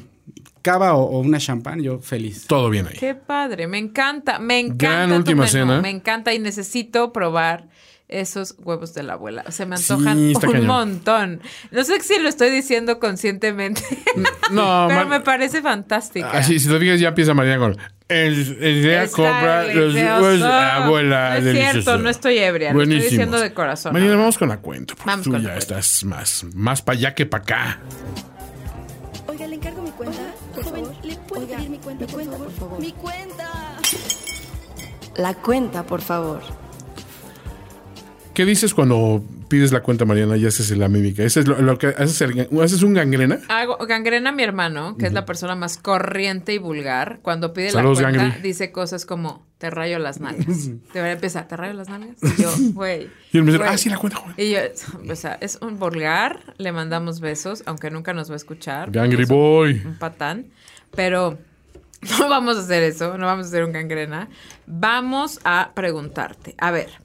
[0.61, 2.45] cava o, o una champán, yo feliz.
[2.47, 2.95] Todo bien ahí.
[2.97, 4.87] Qué padre, me encanta, me encanta.
[4.87, 5.81] Gran tu última menú, cena.
[5.81, 7.67] Me encanta y necesito probar
[8.09, 9.43] esos huevos de la abuela.
[9.49, 10.67] Se me Sí, antojan está un cañón.
[10.67, 11.41] montón.
[11.71, 13.81] No sé si lo estoy diciendo conscientemente,
[14.51, 16.29] No, pero me parece fantástica.
[16.31, 17.77] Así, si te fijas, ya empieza Mariana con...
[18.09, 21.71] El, el día Está compra los huevos, abuela, No es delicioso.
[21.81, 23.93] cierto, no estoy ebria, lo estoy diciendo de corazón.
[23.93, 24.93] Mariana, vamos con la cuenta.
[25.05, 25.79] Vamos tú con ya la cuenta.
[25.79, 27.79] estás más, más para allá que para acá.
[29.53, 30.33] Oiga, le encargo mi cuenta.
[30.63, 32.79] Joven, ¿le puedo pedir mi cuenta, por, favor?
[32.79, 33.77] ¡Mi cuenta!
[35.15, 36.41] La cuenta, por favor.
[38.33, 39.21] ¿Qué dices cuando
[39.53, 41.23] pides la cuenta, Mariana, y haces la mímica?
[41.23, 43.39] ¿Ese es lo, lo que haces, el- haces un gangrena?
[43.49, 47.19] Hago, gangrena a mi hermano, que es la persona más corriente y vulgar.
[47.21, 48.41] Cuando pide Saludos, la cuenta, Gangri.
[48.41, 50.69] dice cosas como, te rayo las nalgas.
[50.93, 52.17] Debería empezar, ¿te rayo las nalgas?
[52.21, 53.09] Y yo, güey.
[53.31, 53.69] Y él me dice, güey.
[53.69, 54.33] ah, sí, la cuenta, joven.
[54.37, 54.59] Y yo,
[55.11, 58.89] o sea, es un vulgar, le mandamos besos, aunque nunca nos va a escuchar.
[58.91, 59.81] Gangry un- boy.
[59.85, 60.47] Un patán.
[60.95, 61.37] Pero
[62.19, 64.29] no vamos a hacer eso, no vamos a hacer un gangrena.
[64.65, 67.02] Vamos a preguntarte, a ver.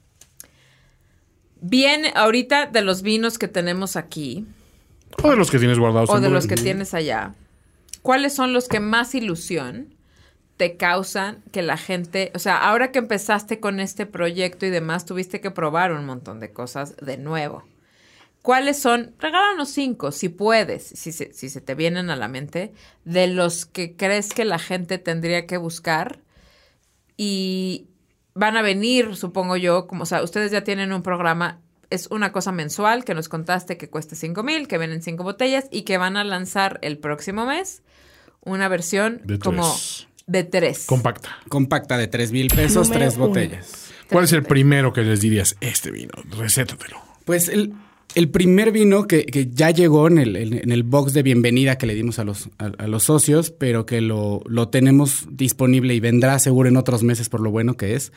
[1.61, 4.45] Bien, ahorita de los vinos que tenemos aquí,
[5.21, 6.09] O de los que tienes guardados.
[6.09, 7.35] o de los que tienes allá,
[8.01, 9.93] ¿cuáles son los que más ilusión
[10.57, 15.05] te causan que la gente, o sea, ahora que empezaste con este proyecto y demás,
[15.05, 17.63] tuviste que probar un montón de cosas de nuevo?
[18.41, 22.71] ¿Cuáles son, regálanos cinco, si puedes, si se, si se te vienen a la mente,
[23.03, 26.21] de los que crees que la gente tendría que buscar
[27.17, 27.87] y
[28.33, 32.31] van a venir, supongo yo, como, o sea, ustedes ya tienen un programa, es una
[32.31, 35.97] cosa mensual que nos contaste que cuesta cinco mil, que vienen cinco botellas y que
[35.97, 37.81] van a lanzar el próximo mes
[38.41, 40.07] una versión De como tres.
[40.27, 40.85] de tres.
[40.85, 41.37] Compacta.
[41.49, 43.27] Compacta de 3 mil pesos, Número tres uno.
[43.27, 43.91] botellas.
[44.09, 45.55] ¿Cuál es el primero que les dirías?
[45.59, 46.99] Este vino, recétatelo.
[47.25, 47.73] Pues el,
[48.15, 51.77] el primer vino que, que ya llegó en el, en, en el box de bienvenida
[51.77, 55.93] que le dimos a los, a, a los socios, pero que lo, lo tenemos disponible
[55.95, 58.11] y vendrá seguro en otros meses por lo bueno que es.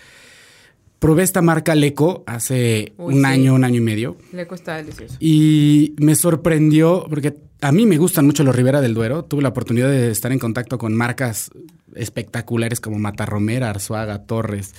[0.99, 3.27] probé esta marca Leco hace Uy, un sí.
[3.27, 4.17] año, un año y medio.
[4.33, 5.17] Le cuesta delicioso.
[5.21, 9.25] Y me sorprendió porque a mí me gustan mucho los Ribera del Duero.
[9.25, 11.51] Tuve la oportunidad de estar en contacto con marcas
[11.95, 14.75] espectaculares como Matarromera, Arzuaga, Torres.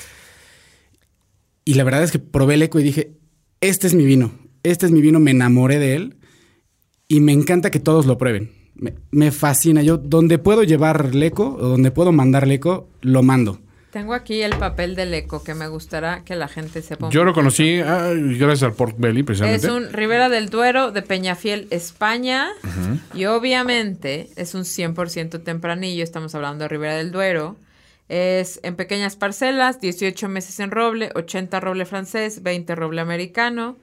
[1.65, 3.11] Y la verdad es que probé el eco y dije,
[3.61, 4.31] este es mi vino.
[4.64, 6.15] Este es mi vino, me enamoré de él.
[7.07, 8.52] Y me encanta que todos lo prueben.
[8.76, 9.84] Me, me fascina.
[9.84, 13.60] Yo, donde puedo llevar Leco o donde puedo mandar Leco, lo mando.
[13.94, 17.11] Tengo aquí el papel del eco que me gustará que la gente sepa.
[17.11, 19.68] Yo lo conocí ah, gracias al Pork Belly, precisamente.
[19.68, 22.49] Es un Ribera del Duero de Peñafiel, España.
[23.14, 26.03] Y obviamente es un 100% tempranillo.
[26.03, 27.56] Estamos hablando de Ribera del Duero.
[28.10, 33.77] Es en pequeñas parcelas, 18 meses en roble, 80 roble francés, 20 roble americano.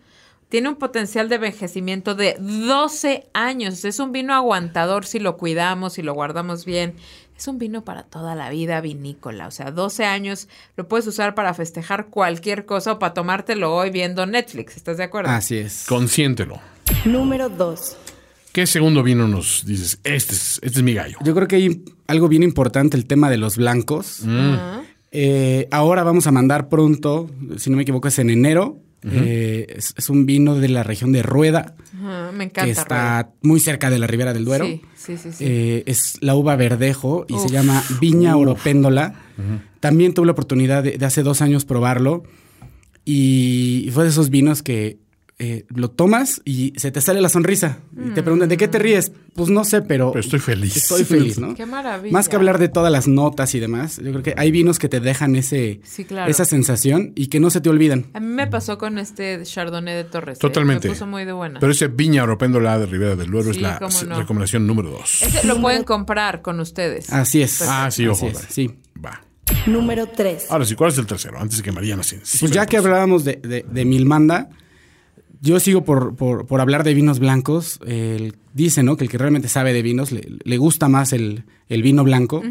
[0.50, 3.84] Tiene un potencial de envejecimiento de 12 años.
[3.84, 6.94] Es un vino aguantador si lo cuidamos, si lo guardamos bien.
[7.38, 9.46] Es un vino para toda la vida vinícola.
[9.46, 13.90] O sea, 12 años lo puedes usar para festejar cualquier cosa o para tomártelo hoy
[13.90, 14.76] viendo Netflix.
[14.76, 15.30] ¿Estás de acuerdo?
[15.30, 15.86] Así es.
[15.88, 16.58] Consiéntelo.
[17.04, 17.96] Número 2.
[18.52, 20.00] ¿Qué segundo vino nos dices?
[20.02, 21.16] Este es, este es mi gallo.
[21.22, 24.24] Yo creo que hay algo bien importante, el tema de los blancos.
[24.26, 24.82] Ajá.
[25.12, 28.80] Eh, ahora vamos a mandar pronto, si no me equivoco, es en enero.
[29.02, 31.74] Eh, es, es un vino de la región de Rueda,
[32.34, 32.70] me que encanta.
[32.70, 34.66] está muy cerca de la Ribera del Duero.
[34.66, 35.32] Sí, sí, sí.
[35.32, 35.44] sí.
[35.46, 37.42] Eh, es la uva verdejo y Uf.
[37.44, 39.14] se llama Viña Oropéndola.
[39.80, 42.24] También tuve la oportunidad de, de hace dos años probarlo
[43.04, 44.98] y fue de esos vinos que
[45.40, 47.78] eh, lo tomas y se te sale la sonrisa.
[47.96, 49.10] Y te preguntan, ¿de qué te ríes?
[49.34, 50.12] Pues no sé, pero...
[50.12, 50.76] Pero estoy feliz.
[50.76, 51.54] Estoy feliz, ¿no?
[51.54, 52.12] Qué maravilla.
[52.12, 54.88] Más que hablar de todas las notas y demás, yo creo que hay vinos que
[54.88, 56.30] te dejan ese, Sí, claro.
[56.30, 58.06] esa sensación y que no se te olvidan.
[58.14, 60.36] A mí me pasó con este Chardonnay de Torres.
[60.36, 60.40] ¿eh?
[60.40, 60.88] Totalmente.
[60.88, 61.58] Me puso muy de buena.
[61.58, 64.18] Pero ese Viña Oropéndola de Ribera del Duero es Sí, la no.
[64.18, 65.22] recomendación número dos.
[65.22, 67.10] Ese lo pueden comprar con ustedes.
[67.12, 67.62] Así es.
[67.62, 68.26] Ah, sí, ojo.
[68.26, 68.38] Vale.
[68.48, 68.70] sí.
[69.04, 69.22] Va.
[69.66, 70.46] Número 3.
[70.50, 71.38] Ahora sí, ¿cuál es el tercero?
[71.40, 74.48] Antes de que Mariana se Pues ya que hablábamos de, de- de Milmanda,
[75.40, 77.78] yo sigo por, por- por hablar de vinos blancos.
[77.86, 78.96] El- dice, ¿no?
[78.96, 82.42] Que el que realmente sabe de vinos le, le gusta más el, el vino blanco,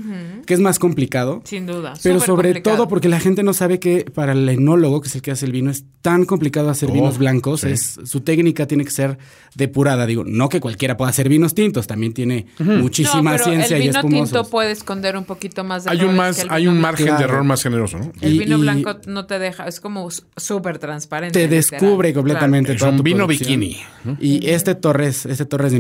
[0.46, 1.42] que es más complicado.
[1.46, 1.94] Sin duda.
[2.02, 2.76] Pero Súper sobre complicado.
[2.78, 5.46] todo porque la gente no sabe que para el enólogo, que es el que hace
[5.46, 7.62] el vino, es tan complicado hacer Oh, vinos blancos.
[7.62, 7.68] sí.
[7.70, 9.18] Es, su técnica tiene que ser
[9.56, 10.06] depurada.
[10.06, 13.84] Digo, no que cualquiera pueda hacer vinos tintos, también tiene muchísima no, pero ciencia el
[13.84, 17.12] vino tinto puede esconder un poquito más de Hay un, más, hay un margen de
[17.12, 17.26] Claro.
[17.34, 18.12] error más generoso, ¿no?
[18.22, 20.08] El Y- vino y- blanco no te deja, es como
[20.38, 21.34] súper transparente.
[21.40, 21.82] te literal.
[21.82, 23.60] descubre completamente Es toda un tu vino producción.
[23.60, 24.18] bikini, ¿no?
[24.22, 25.80] Y este Torres, este Torres de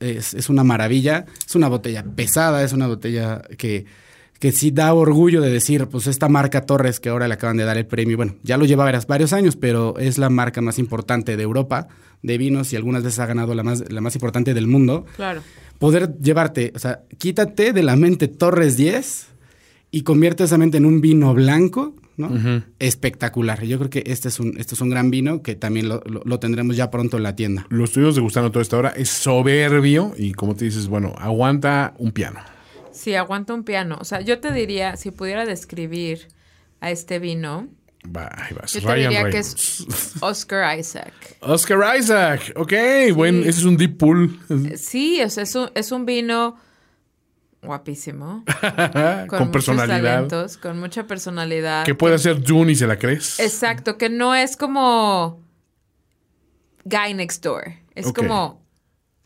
[0.00, 1.26] Es, es una maravilla.
[1.46, 3.86] Es una botella pesada, es una botella que,
[4.42, 7.64] que sí da orgullo de decir, pues esta marca Torres que ahora le acaban de
[7.64, 11.36] dar el premio, bueno, ya lo lleva varios años, pero es la marca más importante
[11.36, 11.86] de Europa
[12.22, 15.04] de vinos y algunas veces ha ganado la más, la más importante del mundo.
[15.14, 15.42] Claro.
[15.78, 19.28] Poder llevarte, o sea, quítate de la mente Torres 10
[19.92, 22.62] y convierte esa mente en un vino blanco, ¿no?
[22.78, 23.62] Espectacular.
[23.64, 26.22] Yo creo que este es un, este es un gran vino que también lo, lo-
[26.24, 27.66] lo tendremos ya pronto en la tienda.
[27.70, 28.90] Lo estuvimos degustando toda esta hora.
[28.90, 32.40] Es soberbio y como te dices, bueno, aguanta un piano.
[32.92, 33.96] Sí, aguanta un piano.
[34.00, 36.28] O sea, yo te diría, si pudiera describir
[36.80, 37.68] a este vino,
[38.04, 38.72] Va, ahí vas.
[38.74, 39.86] yo te Ryan diría que es
[40.20, 41.12] Oscar Isaac.
[41.40, 42.52] Oscar Isaac.
[42.56, 42.72] Ok,
[43.14, 44.38] buen, ese es un deep pool.
[44.76, 46.56] Sí, o sea, es un, es un vino
[47.62, 48.44] guapísimo.
[49.28, 50.14] Con, muchos personalidad.
[50.14, 51.84] talentos, con mucha personalidad.
[51.84, 53.38] Que puede hacer Dune y se la crees.
[53.40, 55.40] Exacto, que no es como
[56.84, 57.74] Guy Next Door.
[57.94, 58.62] Es como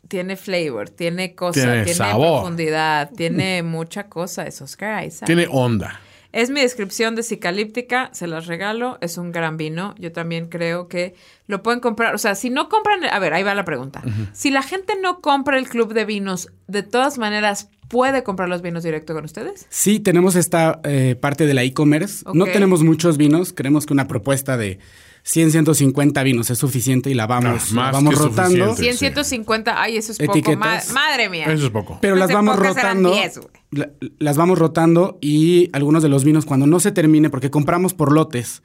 [0.09, 2.41] tiene flavor, tiene cosa, Tiene tiene, sabor.
[2.41, 4.47] profundidad, tiene mucha cosa.
[4.47, 5.27] Es Oscar Isaac.
[5.27, 6.01] Tiene onda.
[6.37, 9.95] Es mi descripción de Cicalíptica, se las regalo, es un gran vino.
[9.99, 11.15] Yo también creo que
[11.47, 12.15] lo pueden comprar.
[12.15, 14.03] O sea, si no compran, a ver, ahí va la pregunta.
[14.35, 18.61] Si la gente no compra el club de vinos, de todas maneras, ¿puede comprar los
[18.61, 19.65] vinos directo con ustedes?
[19.71, 22.23] Sí, tenemos esta eh, parte de la e-commerce.
[22.35, 23.55] No tenemos muchos vinos.
[23.55, 24.79] Creemos que una propuesta de
[25.29, 28.67] 100, 150 vinos es suficiente y la vamos, Ah, la vamos que rotando.
[28.69, 28.83] suficiente.
[28.83, 28.99] 100, sí.
[28.99, 30.33] 150, ay, eso es poco.
[30.33, 30.93] Etiquetas.
[30.93, 31.47] Madre mía.
[31.47, 31.99] Eso es poco.
[32.01, 33.11] Pero las vamos rotando.
[33.13, 33.49] 10, güey.
[33.73, 33.91] la-
[34.21, 38.13] las vamos rotando y algunos de los vinos cuando no se termine, porque compramos por
[38.13, 38.63] lotes.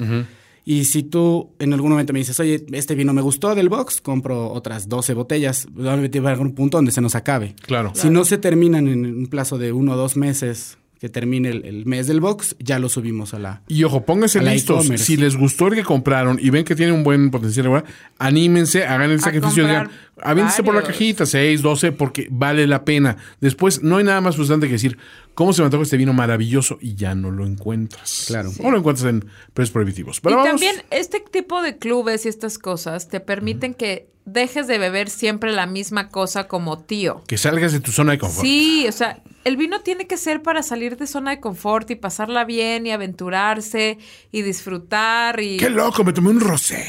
[0.64, 4.00] Y si tú en algún momento me dices, oye, este vino me gustó del box,
[4.00, 7.56] compro otras 12 botellas, va a haber un punto donde se nos acabe.
[7.64, 7.92] Claro.
[7.96, 11.66] Si no se terminan en un plazo de uno o dos meses, que termine el,
[11.66, 13.64] el mes del box, ya lo subimos a la...
[13.68, 14.88] Y ojo, pónganse listos.
[14.98, 17.90] Si les gustó el que compraron y ven que tiene un buen potencial, ¿verdad?
[18.20, 19.64] anímense, hagan el A sacrificio.
[19.64, 23.18] comprar Digan, Aviéntese por la cajita, 6, 12, porque vale la pena.
[23.40, 24.98] Después, no hay nada más frustrante que decir,
[25.34, 26.78] ¿cómo se me antoja este vino maravilloso?
[26.82, 28.26] Y ya no lo encuentras.
[28.28, 28.52] Claro.
[28.64, 30.22] O lo encuentras en precios prohibitivos.
[30.22, 34.68] Pero y vamos- también este tipo de clubes y estas cosas te permiten que dejes
[34.68, 37.24] de beber siempre la misma cosa como tío.
[37.26, 38.46] Que salgas de tu zona de confort.
[38.46, 41.96] Sí, o sea, el vino tiene que ser para salir de zona de confort y
[41.96, 43.98] pasarla bien y aventurarse
[44.32, 45.58] y disfrutar y...
[45.58, 46.04] ¡Qué loco!
[46.04, 46.86] Me tomé un rosé.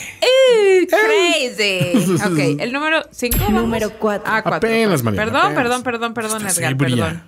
[0.89, 1.93] Crazy.
[2.23, 3.39] Ok, el número 5.
[3.51, 4.25] Número cuatro.
[4.27, 4.69] Ah, cuatro.
[4.69, 5.63] Apenas, Mariana, Perdón, apenas.
[5.63, 6.97] perdón, perdón, perdón, Estás Edgar, ebria.
[7.07, 7.23] perdón.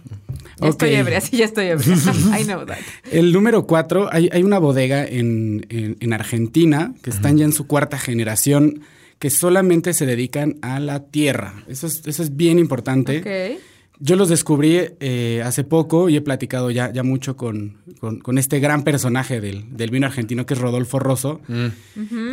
[0.61, 1.95] Ya estoy ebria, sí, ya estoy ebria.
[2.41, 2.79] I know that.
[3.11, 7.53] El número cuatro, hay, hay una bodega en, en- en Argentina que están ya en
[7.53, 8.81] su cuarta generación
[9.19, 11.55] que solamente se dedican a la tierra.
[11.69, 13.19] Eso es, eso es bien importante.
[13.19, 13.61] Ok.
[14.01, 18.39] Yo los descubrí eh, hace poco y he platicado ya, ya mucho con, con- con
[18.39, 21.41] este gran personaje del, del vino argentino que es Rodolfo Rosso.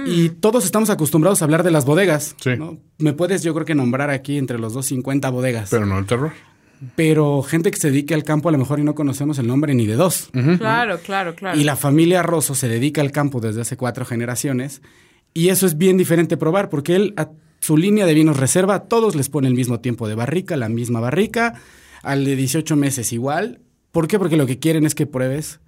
[0.08, 2.36] Y todos estamos acostumbrados a hablar de las bodegas.
[2.42, 2.52] Sí.
[2.58, 2.80] ¿no?
[2.98, 5.70] Me puedes, yo creo que nombrar aquí entre los dos 50 bodegas.
[5.70, 6.32] Pero no el terror.
[6.96, 9.76] Pero gente que se dedique al campo a lo mejor y no conocemos el nombre
[9.76, 10.30] ni de dos.
[10.58, 11.60] Claro, claro, claro.
[11.60, 14.82] Y la familia Rosso se dedica al campo desde hace cuatro generaciones.
[15.36, 17.30] Y eso es bien diferente probar, porque él a
[17.62, 21.00] su línea de vinos reserva, todos les pone el mismo tiempo de barrica, la misma
[21.00, 21.54] barrica,
[22.04, 23.62] al de 18 meses igual.
[23.94, 24.20] ¿Por qué?
[24.20, 25.60] Porque lo que quieren es que pruebes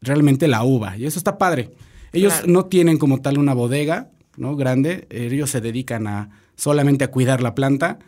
[0.00, 0.96] realmente la uva.
[0.96, 1.70] Y eso está padre.
[2.12, 2.48] Ellos Claro.
[2.48, 4.56] no tienen como tal una bodega ¿no?
[4.56, 7.98] grande, ellos se dedican a solamente a cuidar la planta.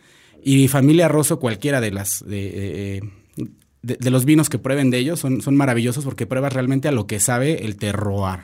[0.43, 3.01] Y familia Rosso, cualquiera de las de, eh,
[3.81, 6.91] de- de los vinos que prueben de ellos son, son maravillosos porque pruebas realmente a
[6.91, 8.39] lo que sabe el terroir.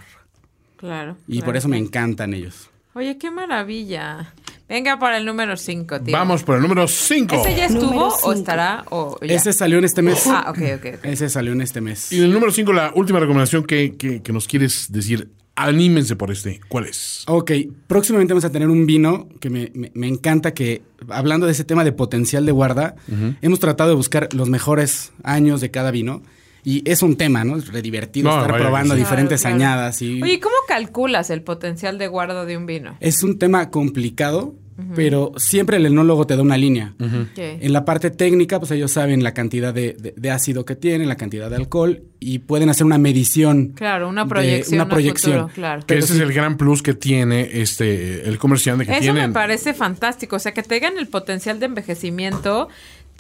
[0.78, 1.18] Claro.
[1.28, 1.46] Y claro.
[1.46, 2.71] por eso me encantan ellos.
[2.94, 4.34] Oye, qué maravilla.
[4.68, 6.14] Venga para el número 5, tío.
[6.14, 7.36] Vamos por el número 5.
[7.36, 9.36] ¿Ese ya estuvo o estará o ya?
[9.36, 10.26] Ese salió en este mes.
[10.28, 11.06] Ah, ok, ok, ok.
[11.06, 12.12] Ese salió en este mes.
[12.12, 15.30] Y en el número 5, la última recomendación que, que- que nos quieres decir.
[15.54, 16.62] Anímense por este.
[16.70, 17.24] ¿Cuál es?
[17.28, 17.52] Ok,
[17.86, 21.66] próximamente vamos a tener un vino que me, me- me encanta que, hablando de ese
[21.66, 22.96] tema de potencial de guarda,
[23.42, 26.22] hemos tratado de buscar los mejores años de cada vino.
[26.64, 27.58] Y es un tema, ¿no?
[27.58, 29.00] Es re divertido No, estar vaya probando sí.
[29.00, 29.72] diferentes Claro, claro.
[29.74, 30.02] añadas.
[30.02, 32.96] Y Oye, ¿cómo calculas el potencial de guarda de un vino?
[33.00, 34.56] Es un tema complicado,
[34.96, 36.96] pero siempre el enólogo te da una línea.
[37.00, 37.38] Ok.
[37.38, 41.08] En la parte técnica, pues ellos saben la cantidad de, de- de ácido que tienen,
[41.08, 43.74] la cantidad de alcohol y pueden hacer una medición.
[43.76, 44.76] Claro, una de- proyección.
[44.76, 45.34] una a proyección.
[45.34, 45.82] futuro, claro.
[45.82, 46.20] Que Pero ese sí.
[46.20, 49.28] es el gran plus que tiene este el comerciante que Eso tienen.
[49.28, 50.38] me parece fantástico.
[50.38, 52.68] O sea, que tengan el potencial de envejecimiento.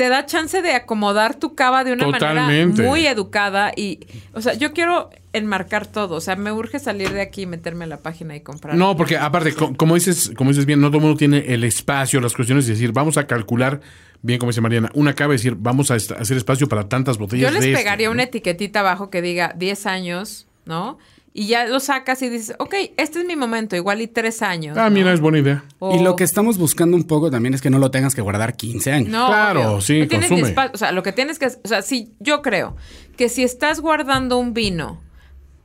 [0.01, 2.65] Te da chance de acomodar tu cava de una Totalmente.
[2.81, 3.71] manera muy educada.
[3.75, 3.99] Y,
[4.33, 6.15] o sea, yo quiero enmarcar todo.
[6.15, 8.73] O sea, me urge salir de aquí y meterme a la página y comprar.
[8.75, 11.63] No, porque aparte, co- como dices, como dices bien, no todo el mundo tiene el
[11.63, 13.81] espacio, las cuestiones, de decir, vamos a calcular,
[14.23, 17.21] bien como dice Mariana, una cava, es decir, vamos a hacer espacio para tantas Yo
[17.21, 18.13] botellas les de este, pegaría ¿no?
[18.13, 20.97] una etiquetita abajo que diga 10 años, ¿no?
[21.33, 24.77] Y ya lo sacas y dices, ok, este es mi momento, igual y 3 años.
[24.77, 24.95] Ah, ¿no?
[24.95, 25.63] mira, es buena idea.
[25.79, 28.21] O- Y lo que estamos buscando un poco también es que no lo tengas que
[28.21, 29.09] guardar 15 años.
[29.09, 29.81] No, Claro, obvio.
[29.81, 30.53] sí, No consume.
[30.73, 31.45] O sea, lo que tienes que...
[31.45, 32.75] O sea, sí, yo creo
[33.15, 35.01] que si estás guardando un vino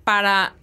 [0.05, 0.55] para...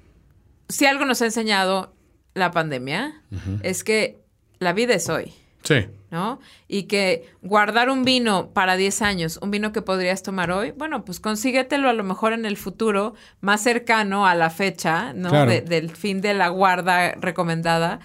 [0.70, 1.94] Si algo nos ha enseñado
[2.34, 3.22] la pandemia,
[3.62, 4.20] es que
[4.60, 5.34] la vida es hoy.
[5.64, 5.88] Sí.
[6.12, 6.40] ¿no?
[6.68, 11.04] Y que guardar un vino para 10 años, un vino que podrías tomar hoy, bueno,
[11.06, 15.30] pues consíguetelo a lo mejor en el futuro más cercano a la fecha, ¿no?
[15.30, 15.50] Claro.
[15.50, 18.00] De- del fin de la guarda recomendada,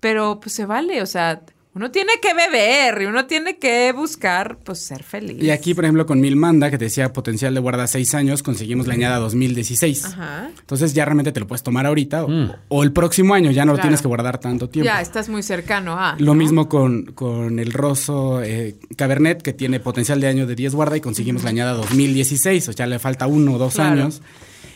[0.00, 1.40] pero pues se vale, o sea,
[1.78, 5.40] uno tiene que beber y uno tiene que buscar, pues, ser feliz.
[5.40, 8.88] Y aquí, por ejemplo, con Milmanda, que te decía potencial de guarda 6 años, conseguimos
[8.88, 10.04] la añada 2016.
[10.06, 10.50] Ajá.
[10.58, 13.74] Entonces ya realmente te lo puedes tomar ahorita o, o el próximo año, ya no
[13.74, 14.86] lo tienes que guardar tanto tiempo.
[14.86, 16.16] Ya, estás muy cercano a...
[16.18, 16.34] Lo ¿no?
[16.34, 20.96] mismo con, con el Rosso eh, Cabernet, que tiene potencial de año de 10 guarda
[20.96, 23.92] y conseguimos la añada 2016, o sea, le falta uno o dos Claro.
[24.02, 24.20] años.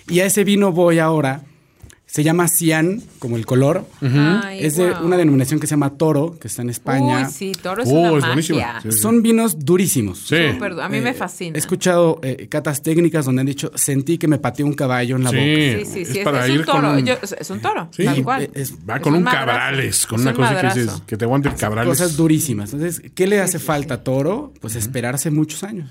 [0.08, 1.42] Y a ese vino voy ahora,
[2.14, 3.86] se llama Cian, como el color.
[4.02, 5.06] Ay, es de wow.
[5.06, 7.26] una denominación que se llama Toro, que está en España.
[7.26, 8.58] Uy, sí, Toro es Oh, una es buenísima.
[8.58, 8.80] magia.
[8.82, 8.98] Sí, sí.
[8.98, 10.18] Son vinos durísimos.
[10.18, 10.36] Sí.
[10.52, 11.56] Súper- a mí me Eh, fascina.
[11.56, 15.24] He escuchado eh, catas técnicas donde han dicho, sentí que me pateó un caballo en
[15.24, 15.36] la Sí.
[15.36, 15.46] boca.
[15.46, 16.92] Sí, sí, sí, es, para es ir un con toro.
[16.92, 18.04] un- Yo- es un toro, Sí.
[18.04, 18.50] tal cual.
[18.52, 19.46] Es- Va Es con un, madrazo.
[19.46, 21.88] cabrales, con Es una un cosa que dices, que te aguante el cabrales.
[21.88, 22.74] Cosas durísimas.
[22.74, 24.52] Entonces, ¿qué le hace falta a Toro?
[24.60, 25.88] Pues esperarse muchos años.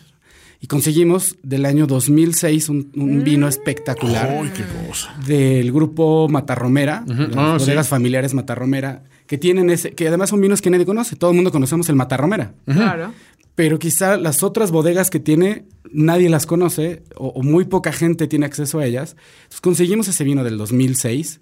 [0.64, 3.24] Y conseguimos del año 2006 un, un Mm.
[3.24, 5.14] vino espectacular Ay, qué cosa.
[5.26, 7.66] del grupo Matarromera, de las Ah, sí.
[7.66, 11.16] bodegas familiares Matarromera, que tienen ese, que además son vinos que nadie conoce.
[11.16, 12.54] Todo el mundo conocemos el Matarromera.
[12.66, 13.12] Claro.
[13.56, 18.28] Pero quizá las otras bodegas que tiene, nadie las conoce o, o muy poca gente
[18.28, 19.16] tiene acceso a ellas.
[19.44, 21.42] Entonces conseguimos ese vino del 2006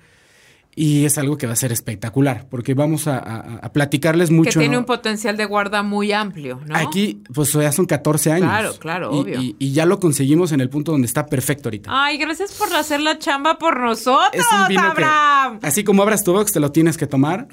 [0.75, 4.51] y es algo que va a ser espectacular porque vamos a, a- a platicarles mucho.
[4.51, 4.79] que tiene ¿no?
[4.79, 6.75] un potencial de guarda muy amplio, ¿no?
[6.75, 8.47] Aquí, pues ya son 14 años.
[8.49, 9.41] Claro, claro, Y- obvio.
[9.41, 11.89] Y, y ya lo conseguimos en el punto donde está perfecto ahorita.
[11.91, 15.59] Ay, gracias por hacer la chamba por nosotros, es un vino que, Abraham.
[15.63, 17.47] así como abras tu box, te lo tienes que tomar.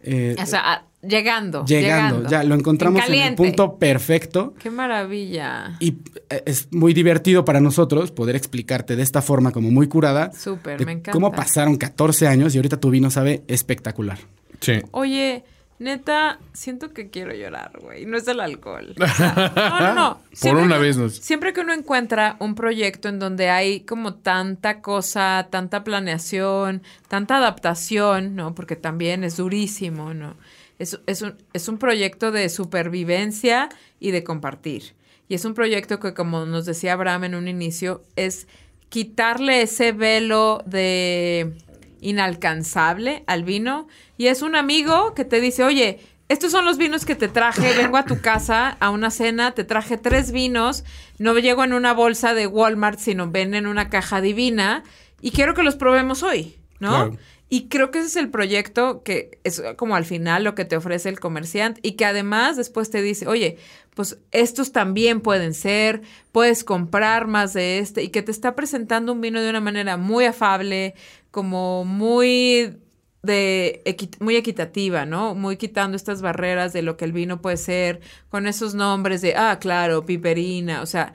[0.00, 1.64] Eh, O sea, llegando.
[1.64, 4.54] Llegando, ya lo encontramos en, el punto perfecto.
[4.58, 5.76] Qué maravilla.
[5.80, 5.96] Y
[6.30, 10.32] eh, es muy divertido para nosotros poder explicarte de esta forma como muy curada.
[10.32, 11.12] Súper, me encanta.
[11.12, 14.18] Cómo pasaron 14 años y ahorita tu vino sabe espectacular.
[14.60, 14.74] Sí.
[14.92, 15.44] Oye,
[15.80, 18.06] neta, siento que quiero llorar, güey.
[18.06, 18.94] No es el alcohol.
[19.02, 20.20] O sea, no, no, no.
[20.40, 24.14] Por una que- vez nos- Siempre que uno encuentra un proyecto en donde hay como
[24.14, 28.54] tanta cosa, tanta planeación, tanta adaptación, ¿no?
[28.54, 30.36] Porque también es durísimo, ¿no?
[30.82, 33.68] Es, es, un, es un proyecto de supervivencia
[34.00, 34.94] y de compartir.
[35.28, 38.48] Y es un proyecto que, como nos decía Abraham en un inicio, es
[38.88, 41.52] quitarle ese velo de
[42.00, 43.86] inalcanzable al vino.
[44.18, 47.76] Y es un amigo que te dice, oye, estos son los vinos que te traje,
[47.76, 50.82] vengo a tu casa a una cena, te traje tres vinos,
[51.18, 54.82] no llego en una bolsa de Walmart, sino ven en una caja divina
[55.20, 57.16] y quiero que los probemos hoy, ¿no?
[57.52, 60.74] Y creo que ese es el proyecto que es como al final lo que te
[60.74, 63.58] ofrece el comerciante y que además después te dice, oye,
[63.94, 66.00] pues estos también pueden ser,
[66.32, 69.98] puedes comprar más de este y que te está presentando un vino de una manera
[69.98, 70.94] muy afable,
[71.30, 72.78] como muy
[73.22, 73.82] de
[74.18, 75.34] muy equitativa, ¿no?
[75.34, 78.00] Muy quitando estas barreras de lo que el vino puede ser,
[78.30, 81.12] con esos nombres de, ah, claro, piperina, o sea,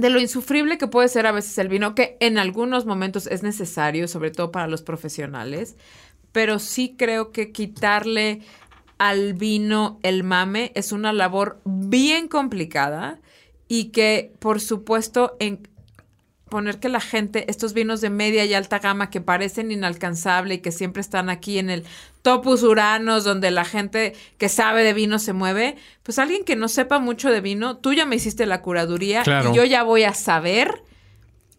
[0.00, 3.42] de lo insufrible que puede ser a veces el vino, que en algunos momentos es
[3.42, 5.76] necesario, sobre todo para los profesionales,
[6.32, 8.40] pero sí creo que quitarle
[8.98, 13.20] al vino el mame es una labor bien complicada
[13.68, 15.68] y que, por supuesto, en
[16.48, 20.60] poner que la gente, estos vinos de media y alta gama que parecen inalcanzables y
[20.60, 21.84] que siempre están aquí en el
[22.22, 26.68] topus uranos, donde la gente que sabe de vino se mueve, pues alguien que no
[26.68, 29.50] sepa mucho de vino, tú ya me hiciste la curaduría Claro.
[29.52, 30.82] y yo ya voy a saber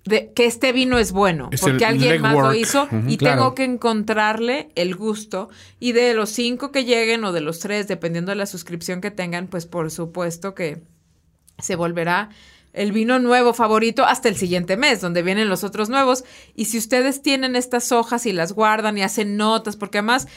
[0.05, 3.35] de que este vino es bueno, Es porque alguien más lo hizo y claro.
[3.35, 5.49] tengo que encontrarle el gusto.
[5.79, 9.11] Y de los cinco que lleguen o de los tres, dependiendo de la suscripción que
[9.11, 10.81] tengan, pues por supuesto que
[11.59, 12.29] se volverá
[12.73, 16.23] el vino nuevo favorito hasta el siguiente mes, donde vienen los otros nuevos.
[16.55, 20.27] Y si ustedes tienen estas hojas y las guardan y hacen notas, porque además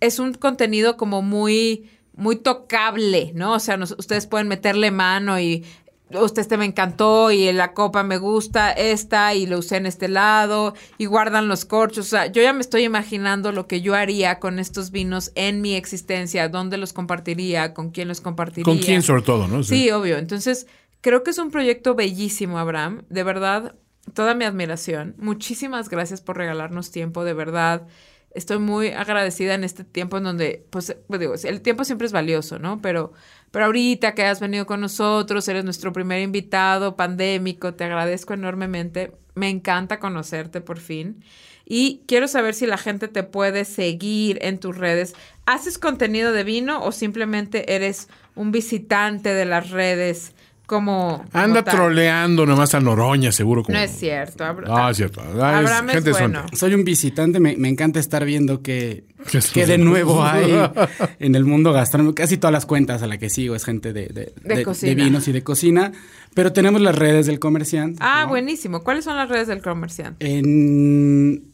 [0.00, 3.52] es un contenido como muy, muy tocable, ¿no?
[3.54, 5.64] O sea, nos- ustedes pueden meterle mano y
[6.10, 10.08] usted este me encantó y la copa me gusta esta y lo usé en este
[10.08, 12.06] lado y guardan los corchos.
[12.06, 15.62] O sea, yo ya me estoy imaginando lo que yo haría con estos vinos en
[15.62, 18.64] mi existencia, dónde los compartiría, con quién los compartiría.
[18.64, 19.62] ¿Con quién sobre todo, no?
[19.62, 20.18] Sí, obvio.
[20.18, 20.66] Entonces,
[21.02, 23.04] creo que es un proyecto bellísimo, Abraham.
[23.10, 23.74] De verdad,
[24.14, 25.14] toda mi admiración.
[25.18, 27.86] Muchísimas gracias por regalarnos tiempo, de verdad.
[28.34, 32.12] Estoy muy agradecida en este tiempo en donde, pues, pues, digo, el tiempo siempre es
[32.12, 32.80] valioso, ¿no?
[32.80, 33.12] Pero,
[33.50, 39.12] pero ahorita que has venido con nosotros, eres nuestro primer invitado pandémico, te agradezco enormemente.
[39.34, 41.22] Me encanta conocerte por fin.
[41.64, 45.14] Y quiero saber si la gente te puede seguir en tus redes.
[45.46, 50.34] ¿Haces contenido de vino o simplemente eres un visitante de las redes
[50.66, 51.24] como...
[51.32, 53.62] Anda como troleando nomás a Noroña, seguro.
[53.62, 53.76] Como...
[53.76, 54.44] No es cierto.
[54.44, 55.20] Abra- Ah, es cierto.
[55.20, 55.36] Ah, es
[55.68, 56.38] Abraham es gente bueno.
[56.40, 56.56] suelta.
[56.56, 60.50] Soy un visitante, me, me encanta estar viendo que, Que que de nuevo hay
[61.18, 62.14] en el mundo gastronómico.
[62.14, 64.88] Casi todas las cuentas a la que sigo es gente de, de, De de- cocina.
[64.90, 65.92] de vinos y de cocina,
[66.34, 67.98] pero tenemos las redes del comerciante.
[68.00, 68.28] Ah, ¿no?
[68.30, 68.82] buenísimo.
[68.82, 70.24] ¿Cuáles son las redes del comerciante?
[70.38, 71.52] En...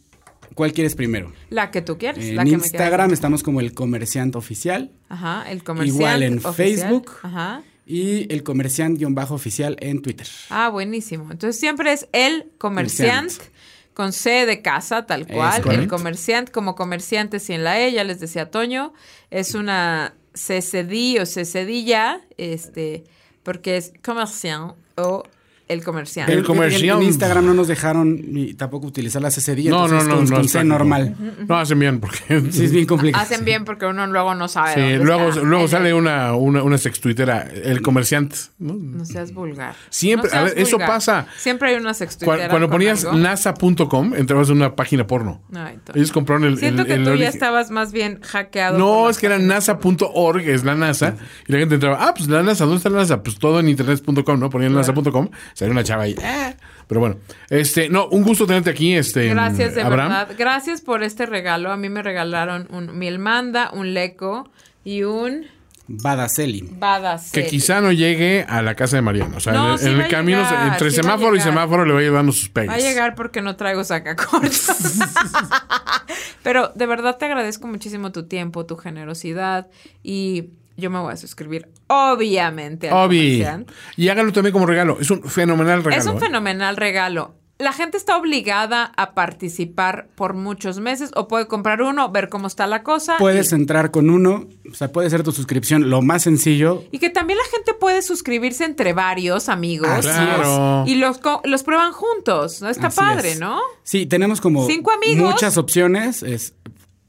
[0.55, 1.31] ¿Cuál quieres primero?
[1.49, 2.25] La que tú quieres.
[2.25, 5.97] En la que Instagram estamos como el comerciante oficial Ajá, el comerciante.
[6.03, 6.53] Igual en oficial.
[6.55, 7.11] Facebook.
[7.23, 7.61] Ajá.
[7.89, 10.27] Y el comerciante-oficial en Twitter.
[10.51, 11.23] Ah, buenísimo.
[11.31, 13.51] Entonces siempre es el comerciante Comerciante.
[13.95, 15.63] con C de casa, tal cual.
[15.71, 18.93] El comerciante como comerciante sin la E, ya les decía Toño.
[19.31, 23.05] Es una CCD o CCDilla, este,
[23.41, 25.23] porque es comerciante o
[25.69, 26.33] el comerciante.
[26.33, 26.87] El comerciante.
[26.87, 30.25] En, en Instagram no nos dejaron ni tampoco utilizar la CCD, No, no, no, con,
[30.29, 30.35] no.
[30.35, 31.15] con C normal.
[31.47, 32.19] No, hacen bien porque.
[32.51, 33.23] Sí, es bien complicado.
[33.23, 34.73] Hacen bien porque uno luego no sabe.
[34.73, 35.41] Sí, dónde luego, está.
[35.43, 38.35] luego sale una, una, una sextuitera, el comerciante.
[38.57, 38.73] ¿no?
[38.73, 39.75] No seas vulgar.
[39.89, 41.27] Siempre- No a ver, eso pasa.
[41.37, 42.49] Siempre hay una Cu- sextuitera.
[42.49, 45.41] Cuando, ponías nasa.com, entrabas en una página porno.
[45.55, 45.77] Ay.
[45.93, 46.57] Ellos compraron el.
[46.57, 48.77] Siento el- que el tú ya estabas más bien hackeado.
[48.77, 51.15] No, es que era nasa.org, es la NASA.
[51.47, 53.21] Y la gente entraba, ah, pues la NASA, ¿dónde está la NASA?
[53.23, 54.49] Pues todo en internet.com, ¿no?
[54.49, 55.29] Ponían nasa.com,
[55.59, 56.15] salía una chava ahí.
[56.23, 56.53] "Ah".
[56.87, 57.17] Pero bueno,
[57.51, 59.27] este, no, un gusto tenerte aquí, este.
[59.29, 60.09] Gracias, de Abraham.
[60.09, 60.35] verdad.
[60.37, 61.71] Gracias por este regalo.
[61.71, 64.49] A mí me regalaron un mielmanda, un leco
[64.83, 65.45] y un
[65.87, 66.67] Badaceli.
[66.71, 67.43] badacel.
[67.43, 69.37] Que quizá no llegue a la casa de Mariano.
[69.37, 71.35] O sea, No, en, el- sí en va el a camino, llegar, entre sí semáforo
[71.35, 72.69] y semáforo, le va a ir dando sus pegues.
[72.71, 74.67] Va a llegar porque no traigo sacacorchos.
[76.43, 79.67] Pero de verdad te agradezco muchísimo tu tiempo, tu generosidad
[80.03, 82.89] y yo me voy a suscribir, obviamente.
[82.89, 83.73] comerciante.
[83.97, 84.97] Y hágalo también como regalo.
[84.99, 86.01] Es un fenomenal regalo.
[86.01, 86.19] Es un ¿eh?
[86.19, 87.35] fenomenal regalo.
[87.57, 92.47] la gente está obligada a participar por muchos meses o puede comprar uno, ver cómo
[92.47, 93.17] está la cosa.
[93.17, 96.85] Puedes y, entrar con uno, o sea, puede ser tu suscripción lo más sencillo.
[96.91, 99.89] y que también la gente puede suscribirse entre varios amigos.
[100.01, 100.85] Claro.
[100.87, 102.61] Y los, los prueban juntos.
[102.61, 102.69] ¿no?
[102.69, 103.39] Está Así padre, es.
[103.39, 103.59] ¿no?
[103.83, 105.31] Sí, tenemos como Cinco amigos.
[105.31, 106.23] muchas opciones.
[106.23, 106.53] Es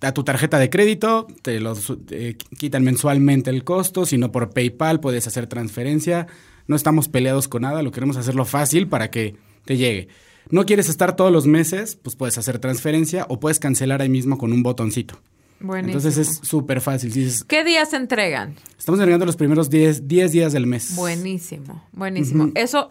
[0.00, 1.92] a tu tarjeta de crédito, te los
[2.58, 6.26] quitan mensualmente el costo, si no por PayPal puedes hacer transferencia.
[6.66, 10.08] No estamos peleados con nada, lo queremos hacerlo fácil para que te llegue.
[10.50, 14.38] No quieres estar todos los meses, pues puedes hacer transferencia o puedes cancelar ahí mismo
[14.38, 15.20] con un botoncito.
[15.60, 15.98] Buenísimo.
[15.98, 17.12] Entonces es súper fácil.
[17.12, 18.54] Si ¿Qué días se entregan?
[18.78, 20.96] estamos entregando los primeros 10, 10 días del mes.
[20.96, 22.50] Buenísimo, buenísimo.
[22.54, 22.88] ¿Eso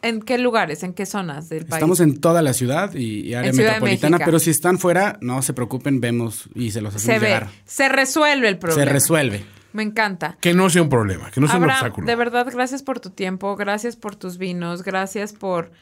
[0.00, 1.74] en qué lugares, en qué zonas del país?
[1.74, 5.42] Estamos en toda la ciudad y, y área En metropolitana, pero si están fuera, no
[5.42, 7.50] se preocupen, vemos y se los se hacemos ve, llegar.
[7.64, 8.84] se resuelve el problema.
[8.84, 9.44] Se resuelve.
[9.72, 10.38] Me encanta.
[10.40, 12.06] Que no sea un problema, que no sea un obstáculo.
[12.06, 15.72] de verdad, gracias por tu tiempo, gracias por tus vinos, gracias por,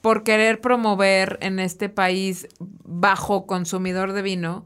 [0.00, 2.46] por querer promover en este país
[2.84, 4.64] bajo consumidor de vino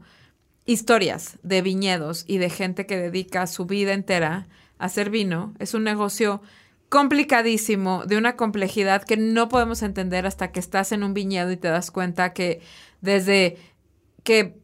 [0.65, 4.47] historias de viñedos y de gente que dedica su vida entera
[4.79, 5.53] a hacer vino.
[5.59, 6.41] Es un negocio
[6.89, 11.57] complicadísimo, de una complejidad que no podemos entender hasta que estás en un viñedo y
[11.57, 12.61] te das cuenta que
[13.01, 13.57] desde
[14.23, 14.55] que,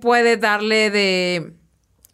[0.00, 1.52] puede darle de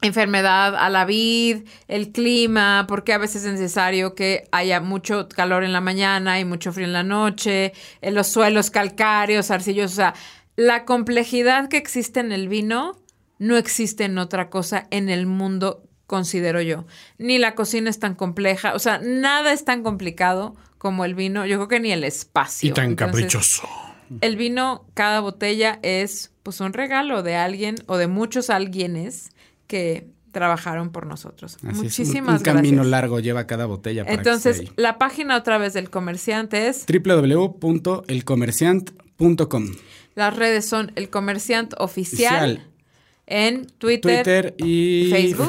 [0.00, 5.64] enfermedad a la vid, el clima, porque a veces es necesario que haya mucho calor
[5.64, 9.96] en la mañana y mucho frío en la noche, en los suelos calcáreos, arcillosos, o
[9.96, 10.14] sea,
[10.56, 13.01] la complejidad que existe en el vino
[13.42, 16.84] no existe en otra cosa en el mundo, considero yo.
[17.18, 21.44] Ni la cocina es tan compleja, o sea, nada es tan complicado como el vino,
[21.46, 22.70] yo creo que ni el espacio.
[22.70, 23.62] y tan Entonces, caprichoso.
[24.20, 29.30] el vino, cada botella es pues un regalo de alguien o de muchos alguienes
[29.66, 31.56] que trabajaron por nosotros.
[31.56, 32.90] Así es, un- Muchísimas un, camino gracias.
[32.90, 34.04] largo lleva cada botella.
[34.04, 39.72] para Entonces, la página otra vez del comerciante es, www.elcomerciant.com
[40.14, 42.71] las redes son el comerciante oficial, Oficial.
[43.32, 45.48] En Twitter, Twitter y Facebook.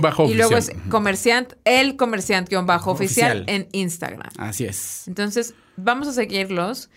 [0.00, 0.88] Bajo y luego es oficial.
[0.88, 3.54] comerciante, el comerciante guion bajo oficial, Oficial.
[3.54, 4.30] en Instagram.
[4.38, 5.06] Así es.
[5.06, 6.88] Entonces, vamos a seguirlos.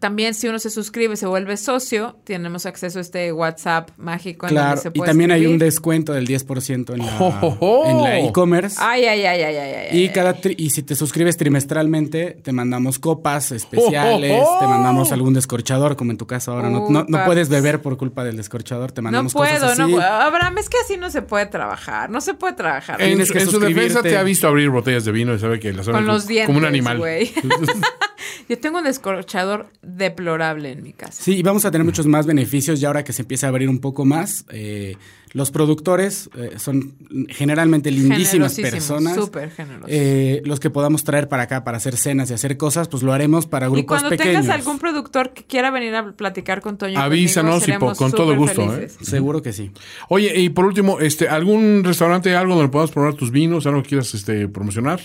[0.00, 4.50] También si uno se suscribe, se vuelve socio, tenemos acceso a este WhatsApp mágico en
[4.52, 7.50] Claro, donde se y puede también hay un descuento del 10% en la, ¡Jo, jo,
[7.52, 7.84] jo!
[7.90, 8.76] en la e-commerce.
[8.80, 9.98] Ay, ay, ay, ay, ay, ay.
[9.98, 10.08] Y, ay.
[10.08, 14.60] cada tri- y si te suscribes trimestralmente, te mandamos copas especiales, ¡Oh, oh, oh!
[14.60, 16.70] te mandamos algún descorchador, como en tu caso ahora.
[16.70, 19.84] No, no, no puedes beber por culpa del descorchador, te No mandamos puedo, cosas no
[19.84, 19.92] así.
[19.92, 20.06] puedo.
[20.06, 22.08] Abraham, es que así no se puede trabajar.
[22.08, 23.00] No se puede trabajar.
[23.02, 25.86] En, en su defensa te ha visto abrir botellas de vino y sabe que las
[25.86, 26.98] abre Con como- los dientes, como un animal.
[28.48, 31.22] Yo tengo un descorchador deplorable en mi casa.
[31.22, 33.68] Sí, y vamos a tener muchos más beneficios ya ahora que se empieza a abrir
[33.68, 34.44] un poco más.
[34.50, 34.96] Eh,
[35.32, 36.94] los productores eh, son
[37.28, 39.14] generalmente lindísimas personas.
[39.14, 39.88] súper generosos.
[39.90, 43.12] Eh, los que podamos traer para acá para hacer cenas y hacer cosas, pues lo
[43.12, 44.42] haremos para grupos y cuando pequeños.
[44.42, 48.12] tengas algún productor que quiera venir a platicar con Toño, y Avísanos conmigo, y con
[48.12, 48.98] todo gusto, felices.
[49.02, 49.70] Seguro que sí.
[50.08, 53.90] Oye, y por último, este, ¿algún restaurante, algo donde podamos probar tus vinos, algo que
[53.90, 55.00] quieras este, promocionar?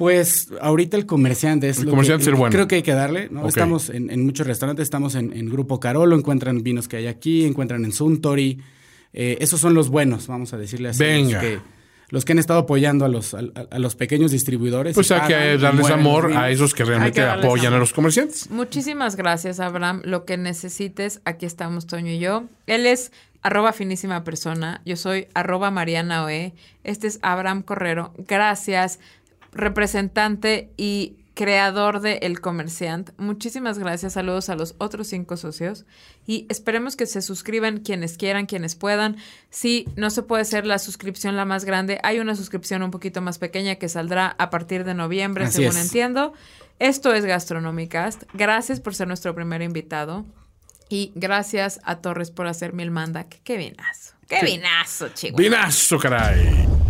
[0.00, 2.52] Pues ahorita el comerciante es El lo comerciante que es el bueno.
[2.54, 3.28] creo que hay que darle.
[3.30, 3.46] ¿no?
[3.46, 7.44] Estamos en, en muchos restaurantes, estamos en, en Grupo Carolo, encuentran vinos que hay aquí,
[7.44, 8.62] encuentran en Suntory.
[9.12, 11.04] Eh, esos son los buenos, vamos a decirle así.
[11.04, 11.32] Venga.
[11.32, 11.60] Los que,
[12.08, 13.40] los que han estado apoyando a los, a,
[13.70, 14.94] a los pequeños distribuidores.
[14.94, 17.76] Pues hay que darles amor a esos que realmente apoyan amor.
[17.76, 18.48] a los comerciantes.
[18.50, 20.00] Muchísimas gracias, Abraham.
[20.06, 22.44] Lo que necesites, aquí estamos Toño y yo.
[22.66, 23.12] Él es
[23.42, 24.80] arroba finísima persona.
[24.86, 26.54] Yo soy arroba Mariana Oe.
[26.84, 28.14] Este es Abraham Correro.
[28.28, 28.98] Gracias,
[29.52, 33.12] representante y creador de El Comerciante.
[33.16, 34.12] Muchísimas gracias.
[34.12, 35.86] Saludos a los otros cinco socios.
[36.26, 39.16] Y esperemos que se suscriban quienes quieran, quienes puedan.
[39.48, 43.22] Si no se puede hacer la suscripción la más grande, hay una suscripción un poquito
[43.22, 45.84] más pequeña que saldrá a partir de noviembre, Así según es.
[45.84, 46.34] entiendo.
[46.78, 48.24] Esto es Gastronomicast.
[48.34, 50.26] Gracias por ser nuestro primer invitado.
[50.90, 53.40] Y gracias a Torres por hacerme el mandac.
[53.44, 54.14] Qué vinazo.
[54.28, 55.36] Qué vinazo, chico.
[55.36, 56.89] ¡Vinazo, caray!